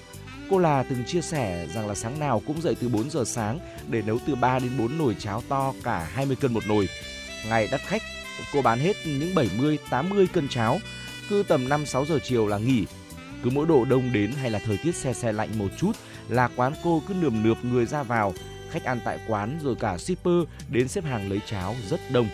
Cô 0.50 0.58
là 0.58 0.82
từng 0.82 1.04
chia 1.04 1.20
sẻ 1.20 1.66
rằng 1.74 1.88
là 1.88 1.94
sáng 1.94 2.18
nào 2.18 2.42
cũng 2.46 2.62
dậy 2.62 2.76
từ 2.80 2.88
4 2.88 3.10
giờ 3.10 3.24
sáng 3.26 3.58
để 3.90 4.02
nấu 4.02 4.18
từ 4.26 4.34
3 4.34 4.58
đến 4.58 4.78
4 4.78 4.98
nồi 4.98 5.16
cháo 5.18 5.42
to 5.48 5.72
cả 5.84 6.08
20 6.12 6.36
cân 6.40 6.52
một 6.52 6.66
nồi. 6.66 6.88
Ngày 7.48 7.68
đắt 7.72 7.80
khách, 7.80 8.02
cô 8.52 8.62
bán 8.62 8.78
hết 8.78 8.96
những 9.04 9.34
70, 9.34 9.78
80 9.90 10.26
cân 10.32 10.48
cháo. 10.48 10.78
Cứ 11.28 11.42
tầm 11.48 11.68
5-6 11.68 12.04
giờ 12.04 12.18
chiều 12.24 12.46
là 12.46 12.58
nghỉ. 12.58 12.84
Cứ 13.42 13.50
mỗi 13.50 13.66
độ 13.66 13.84
đông 13.84 14.12
đến 14.12 14.32
hay 14.32 14.50
là 14.50 14.58
thời 14.58 14.78
tiết 14.84 14.94
xe 14.94 15.12
xe 15.12 15.32
lạnh 15.32 15.58
một 15.58 15.68
chút 15.78 15.92
là 16.28 16.48
quán 16.56 16.72
cô 16.84 17.02
cứ 17.08 17.14
nườm 17.14 17.42
nượp 17.42 17.64
người 17.64 17.86
ra 17.86 18.02
vào. 18.02 18.34
Khách 18.70 18.84
ăn 18.84 19.00
tại 19.04 19.18
quán 19.28 19.58
rồi 19.62 19.74
cả 19.74 19.98
shipper 19.98 20.44
đến 20.68 20.88
xếp 20.88 21.04
hàng 21.04 21.28
lấy 21.28 21.40
cháo 21.46 21.76
rất 21.90 22.00
đông 22.10 22.28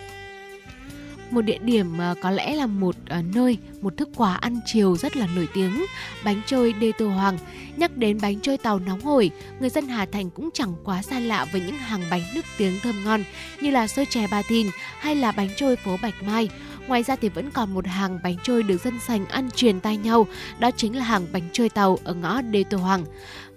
một 1.33 1.41
địa 1.41 1.57
điểm 1.57 1.97
ờ, 1.97 2.15
có 2.21 2.31
lẽ 2.31 2.55
là 2.55 2.67
một 2.67 2.95
ờ, 3.09 3.21
nơi, 3.35 3.57
một 3.81 3.97
thức 3.97 4.09
quà 4.15 4.33
ăn 4.33 4.59
chiều 4.65 4.97
rất 4.97 5.17
là 5.17 5.27
nổi 5.35 5.47
tiếng, 5.53 5.85
bánh 6.25 6.41
trôi 6.45 6.73
Đê 6.73 6.91
Tô 6.97 7.09
Hoàng. 7.09 7.37
Nhắc 7.77 7.97
đến 7.97 8.17
bánh 8.21 8.39
trôi 8.39 8.57
tàu 8.57 8.79
nóng 8.79 9.01
hổi, 9.01 9.31
người 9.59 9.69
dân 9.69 9.87
Hà 9.87 10.05
Thành 10.05 10.29
cũng 10.29 10.49
chẳng 10.53 10.73
quá 10.83 11.01
xa 11.01 11.19
lạ 11.19 11.45
với 11.51 11.61
những 11.61 11.75
hàng 11.75 12.01
bánh 12.11 12.21
nước 12.35 12.45
tiếng 12.57 12.79
thơm 12.83 13.03
ngon 13.03 13.23
như 13.61 13.71
là 13.71 13.87
xôi 13.87 14.05
chè 14.05 14.27
Ba 14.27 14.41
Thìn 14.41 14.67
hay 14.99 15.15
là 15.15 15.31
bánh 15.31 15.49
trôi 15.55 15.75
phố 15.75 15.97
Bạch 16.01 16.23
Mai. 16.23 16.49
Ngoài 16.87 17.03
ra 17.03 17.15
thì 17.15 17.29
vẫn 17.29 17.51
còn 17.51 17.73
một 17.73 17.87
hàng 17.87 18.19
bánh 18.23 18.35
trôi 18.43 18.63
được 18.63 18.83
dân 18.83 18.99
sành 18.99 19.25
ăn 19.25 19.49
truyền 19.55 19.79
tay 19.79 19.97
nhau, 19.97 20.27
đó 20.59 20.71
chính 20.71 20.97
là 20.97 21.03
hàng 21.03 21.27
bánh 21.33 21.49
trôi 21.51 21.69
tàu 21.69 21.99
ở 22.03 22.13
ngõ 22.13 22.41
Đê 22.41 22.63
Tô 22.63 22.77
Hoàng. 22.77 23.05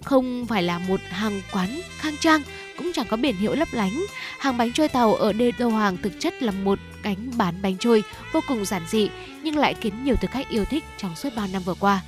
Không 0.03 0.45
phải 0.45 0.63
là 0.63 0.79
một 0.79 0.99
hàng 1.09 1.41
quán 1.51 1.81
khang 1.97 2.17
trang, 2.19 2.41
cũng 2.77 2.91
chẳng 2.93 3.07
có 3.09 3.17
biển 3.17 3.35
hiệu 3.35 3.55
lấp 3.55 3.67
lánh. 3.71 4.05
Hàng 4.39 4.57
bánh 4.57 4.73
trôi 4.73 4.87
tàu 4.87 5.15
ở 5.15 5.33
Đê 5.33 5.51
Tô 5.57 5.69
Hoàng 5.69 5.97
thực 5.97 6.19
chất 6.19 6.43
là 6.43 6.51
một 6.51 6.79
cánh 7.03 7.31
bán 7.37 7.61
bánh 7.61 7.77
trôi 7.77 8.03
vô 8.33 8.39
cùng 8.47 8.65
giản 8.65 8.81
dị 8.89 9.09
nhưng 9.43 9.57
lại 9.57 9.75
khiến 9.81 10.03
nhiều 10.03 10.15
thực 10.15 10.31
khách 10.31 10.49
yêu 10.49 10.65
thích 10.65 10.83
trong 10.97 11.15
suốt 11.15 11.29
bao 11.35 11.47
năm 11.53 11.61
vừa 11.65 11.75
qua. 11.79 12.01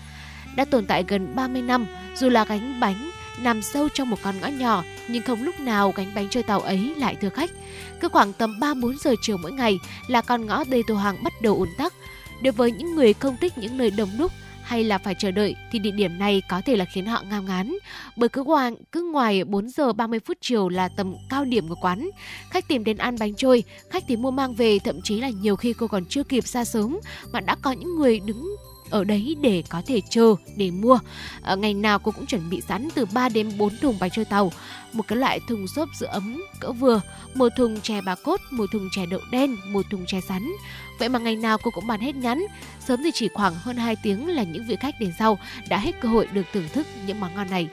Đã 0.56 0.66
tồn 0.66 0.86
tại 0.86 1.04
gần 1.08 1.36
30 1.36 1.62
năm, 1.62 1.86
dù 2.16 2.30
là 2.30 2.46
cánh 2.46 2.80
bánh 2.80 3.12
nằm 3.44 3.62
sâu 3.62 3.90
trong 3.90 4.10
một 4.10 4.18
con 4.24 4.36
ngõ 4.42 4.48
nhỏ 4.48 4.84
nhưng 5.08 5.24
không 5.24 5.44
lúc 5.44 5.60
nào 5.60 5.92
cánh 5.92 6.12
bánh 6.16 6.30
trôi 6.30 6.44
tàu 6.44 6.60
ấy 6.60 6.94
lại 6.98 7.16
thưa 7.16 7.30
khách. 7.30 7.52
Cứ 8.00 8.10
khoảng 8.10 8.34
tầm 8.34 8.60
3-4 8.60 8.98
giờ 8.98 9.16
chiều 9.22 9.38
mỗi 9.38 9.52
ngày 9.52 9.80
là 10.08 10.22
con 10.22 10.46
ngõ 10.46 10.64
Đê 10.64 10.82
Tô 10.88 10.96
Hoàng 10.96 11.24
bắt 11.24 11.34
đầu 11.42 11.56
ùn 11.56 11.70
tắc. 11.78 11.94
Đối 12.42 12.52
với 12.52 12.72
những 12.72 12.96
người 12.96 13.14
không 13.14 13.38
thích 13.42 13.58
những 13.58 13.78
nơi 13.78 13.92
đông 13.92 14.10
đúc 14.18 14.32
hay 14.70 14.84
là 14.84 14.98
phải 14.98 15.16
chờ 15.16 15.32
đợi 15.32 15.56
thì 15.72 15.80
địa 15.80 15.92
điểm 15.92 16.20
này 16.20 16.42
có 16.50 16.62
thể 16.66 16.76
là 16.76 16.86
khiến 16.86 17.06
họ 17.06 17.24
ngao 17.30 17.44
ngán. 17.44 17.74
Bởi 18.16 18.30
cứ 18.30 18.44
ngoài, 18.44 18.72
cứ 18.92 19.10
ngoài 19.12 19.44
4 19.44 19.70
giờ 19.70 19.94
30 19.94 20.20
phút 20.20 20.38
chiều 20.42 20.70
là 20.70 20.90
tầm 20.90 21.16
cao 21.30 21.46
điểm 21.46 21.68
của 21.68 21.76
quán. 21.76 22.10
Khách 22.50 22.68
tìm 22.68 22.84
đến 22.84 22.98
ăn 22.98 23.16
bánh 23.20 23.36
trôi, 23.36 23.64
khách 23.90 24.04
thì 24.08 24.16
mua 24.16 24.32
mang 24.32 24.54
về, 24.54 24.80
thậm 24.80 25.02
chí 25.04 25.20
là 25.22 25.30
nhiều 25.30 25.56
khi 25.56 25.74
cô 25.74 25.88
còn 25.88 26.06
chưa 26.06 26.24
kịp 26.24 26.48
ra 26.48 26.66
sớm 26.66 27.00
mà 27.32 27.40
đã 27.40 27.56
có 27.62 27.72
những 27.72 27.96
người 27.96 28.20
đứng 28.20 28.56
ở 28.90 29.04
đấy 29.04 29.38
để 29.42 29.64
có 29.70 29.82
thể 29.86 30.02
chờ 30.10 30.36
để 30.58 30.72
mua. 30.72 31.00
À, 31.42 31.56
ngày 31.56 31.74
nào 31.74 32.00
cô 32.00 32.12
cũng 32.12 32.26
chuẩn 32.26 32.50
bị 32.50 32.62
sẵn 32.62 32.90
từ 32.96 33.06
3 33.06 33.30
đến 33.30 33.52
4 33.58 33.78
thùng 33.78 33.98
bánh 34.00 34.10
trôi 34.10 34.26
tàu, 34.26 34.52
một 34.94 35.08
cái 35.08 35.18
loại 35.18 35.40
thùng 35.48 35.68
xốp 35.68 35.90
giữ 36.00 36.06
ấm 36.06 36.44
cỡ 36.60 36.72
vừa, 36.72 37.02
một 37.36 37.50
thùng 37.58 37.82
chè 37.82 38.02
bà 38.02 38.16
cốt, 38.16 38.40
một 38.52 38.66
thùng 38.72 38.90
chè 38.96 39.06
đậu 39.06 39.22
đen, 39.32 39.56
một 39.66 39.86
thùng 39.92 40.06
chè 40.08 40.22
sắn. 40.22 40.52
Vậy 41.00 41.10
mà 41.10 41.20
ngày 41.20 41.36
nào 41.36 41.58
cô 41.58 41.72
cũng 41.72 41.88
bán 41.88 42.00
hết 42.00 42.16
nhắn 42.16 42.46
sớm 42.80 43.04
thì 43.04 43.12
chỉ 43.14 43.30
khoảng 43.34 43.56
hơn 43.56 43.78
2 43.78 43.96
tiếng 44.04 44.28
là 44.28 44.44
những 44.44 44.66
vị 44.68 44.76
khách 44.80 44.96
đến 45.00 45.12
sau 45.20 45.40
đã 45.70 45.78
hết 45.78 45.92
cơ 46.02 46.10
hội 46.10 46.28
được 46.34 46.46
thưởng 46.54 46.68
thức 46.74 46.88
những 47.08 47.20
món 47.20 47.36
ngon 47.36 47.50
này. 47.50 47.68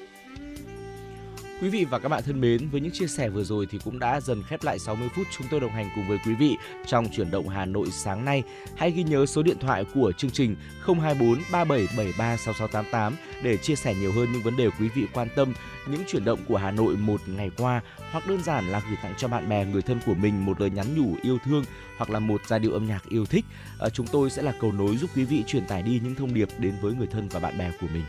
Quý 1.60 1.68
vị 1.68 1.84
và 1.84 1.98
các 1.98 2.08
bạn 2.08 2.22
thân 2.26 2.40
mến, 2.40 2.68
với 2.68 2.80
những 2.80 2.92
chia 2.92 3.06
sẻ 3.06 3.28
vừa 3.28 3.44
rồi 3.44 3.66
thì 3.70 3.78
cũng 3.84 3.98
đã 3.98 4.20
dần 4.20 4.42
khép 4.42 4.64
lại 4.64 4.78
60 4.78 5.08
phút 5.16 5.26
chúng 5.30 5.46
tôi 5.50 5.60
đồng 5.60 5.72
hành 5.72 5.90
cùng 5.94 6.08
với 6.08 6.18
quý 6.26 6.34
vị 6.34 6.56
trong 6.86 7.08
chuyển 7.08 7.30
động 7.30 7.48
Hà 7.48 7.64
Nội 7.64 7.90
sáng 7.90 8.24
nay. 8.24 8.42
Hãy 8.76 8.90
ghi 8.90 9.02
nhớ 9.02 9.26
số 9.26 9.42
điện 9.42 9.58
thoại 9.60 9.84
của 9.94 10.12
chương 10.12 10.30
trình 10.30 10.56
024 10.86 11.42
3773 11.52 12.36
6688 12.36 13.16
để 13.42 13.56
chia 13.56 13.76
sẻ 13.76 13.94
nhiều 13.94 14.12
hơn 14.12 14.32
những 14.32 14.42
vấn 14.42 14.56
đề 14.56 14.70
quý 14.80 14.88
vị 14.88 15.06
quan 15.12 15.28
tâm, 15.36 15.52
những 15.90 16.02
chuyển 16.06 16.24
động 16.24 16.38
của 16.48 16.56
Hà 16.56 16.70
Nội 16.70 16.96
một 16.96 17.20
ngày 17.26 17.50
qua 17.58 17.80
hoặc 18.10 18.28
đơn 18.28 18.42
giản 18.42 18.68
là 18.68 18.82
gửi 18.88 18.96
tặng 19.02 19.14
cho 19.16 19.28
bạn 19.28 19.48
bè 19.48 19.64
người 19.64 19.82
thân 19.82 19.98
của 20.06 20.14
mình 20.14 20.46
một 20.46 20.60
lời 20.60 20.70
nhắn 20.70 20.86
nhủ 20.96 21.14
yêu 21.22 21.38
thương 21.44 21.64
hoặc 21.96 22.10
là 22.10 22.18
một 22.18 22.40
giai 22.46 22.60
điệu 22.60 22.72
âm 22.72 22.86
nhạc 22.86 23.08
yêu 23.08 23.26
thích. 23.26 23.44
À, 23.80 23.88
chúng 23.88 24.06
tôi 24.06 24.30
sẽ 24.30 24.42
là 24.42 24.52
cầu 24.60 24.72
nối 24.72 24.96
giúp 24.96 25.10
quý 25.16 25.24
vị 25.24 25.44
truyền 25.46 25.66
tải 25.66 25.82
đi 25.82 26.00
những 26.04 26.14
thông 26.14 26.34
điệp 26.34 26.48
đến 26.58 26.74
với 26.80 26.94
người 26.94 27.06
thân 27.06 27.28
và 27.28 27.40
bạn 27.40 27.58
bè 27.58 27.70
của 27.80 27.86
mình. 27.94 28.04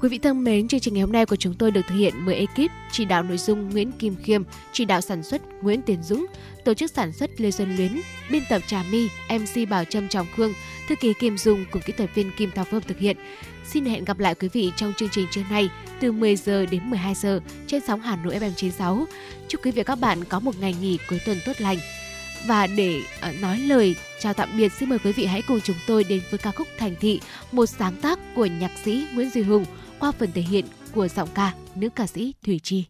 Quý 0.00 0.08
vị 0.08 0.18
thân 0.18 0.44
mến, 0.44 0.68
chương 0.68 0.80
trình 0.80 0.94
ngày 0.94 1.00
hôm 1.00 1.12
nay 1.12 1.26
của 1.26 1.36
chúng 1.36 1.54
tôi 1.54 1.70
được 1.70 1.80
thực 1.88 1.94
hiện 1.94 2.14
bởi 2.26 2.34
ekip 2.34 2.70
chỉ 2.92 3.04
đạo 3.04 3.22
nội 3.22 3.38
dung 3.38 3.70
Nguyễn 3.70 3.92
Kim 3.92 4.16
Khiêm, 4.16 4.42
chỉ 4.72 4.84
đạo 4.84 5.00
sản 5.00 5.22
xuất 5.22 5.42
Nguyễn 5.62 5.82
Tiến 5.82 6.02
Dũng, 6.02 6.26
tổ 6.64 6.74
chức 6.74 6.90
sản 6.90 7.12
xuất 7.12 7.40
Lê 7.40 7.50
Xuân 7.50 7.76
Luyến, 7.76 8.00
biên 8.30 8.42
tập 8.50 8.62
Trà 8.66 8.84
My, 8.90 9.08
MC 9.30 9.68
Bảo 9.68 9.84
Trâm 9.84 10.08
Trọng 10.08 10.26
Khương, 10.36 10.52
thư 10.88 10.94
ký 10.96 11.12
Kim 11.20 11.38
Dung 11.38 11.64
cùng 11.70 11.82
kỹ 11.82 11.92
thuật 11.92 12.14
viên 12.14 12.30
Kim 12.36 12.50
Thảo 12.50 12.64
Phương 12.70 12.82
thực 12.82 12.98
hiện. 12.98 13.16
Xin 13.66 13.84
hẹn 13.84 14.04
gặp 14.04 14.18
lại 14.18 14.34
quý 14.34 14.48
vị 14.48 14.72
trong 14.76 14.92
chương 14.96 15.08
trình 15.12 15.26
trưa 15.30 15.42
nay 15.50 15.70
từ 16.00 16.12
10 16.12 16.36
giờ 16.36 16.66
đến 16.66 16.90
12 16.90 17.14
giờ 17.14 17.40
trên 17.66 17.82
sóng 17.86 18.00
Hà 18.00 18.16
Nội 18.16 18.38
FM 18.38 18.52
96. 18.56 19.06
Chúc 19.48 19.64
quý 19.64 19.70
vị 19.70 19.82
và 19.82 19.84
các 19.84 20.00
bạn 20.00 20.24
có 20.24 20.40
một 20.40 20.60
ngày 20.60 20.74
nghỉ 20.80 20.98
cuối 21.08 21.20
tuần 21.26 21.38
tốt 21.46 21.52
lành. 21.58 21.78
Và 22.46 22.66
để 22.66 23.02
ờ, 23.20 23.32
nói 23.40 23.58
lời 23.58 23.96
chào 24.20 24.34
tạm 24.34 24.48
biệt, 24.56 24.72
xin 24.72 24.88
mời 24.88 24.98
quý 24.98 25.12
vị 25.12 25.26
hãy 25.26 25.42
cùng 25.42 25.60
chúng 25.60 25.76
tôi 25.86 26.04
đến 26.04 26.20
với 26.30 26.38
ca 26.38 26.50
khúc 26.50 26.68
Thành 26.78 26.94
Thị, 27.00 27.20
một 27.52 27.66
sáng 27.66 27.96
tác 27.96 28.18
của 28.34 28.46
nhạc 28.46 28.70
sĩ 28.84 29.06
Nguyễn 29.14 29.30
Duy 29.30 29.42
Hùng 29.42 29.64
qua 30.00 30.12
phần 30.12 30.32
thể 30.32 30.42
hiện 30.42 30.64
của 30.94 31.08
giọng 31.08 31.28
ca 31.34 31.54
nữ 31.74 31.88
ca 31.88 32.06
sĩ 32.06 32.34
Thủy 32.44 32.60
Chi. 32.62 32.84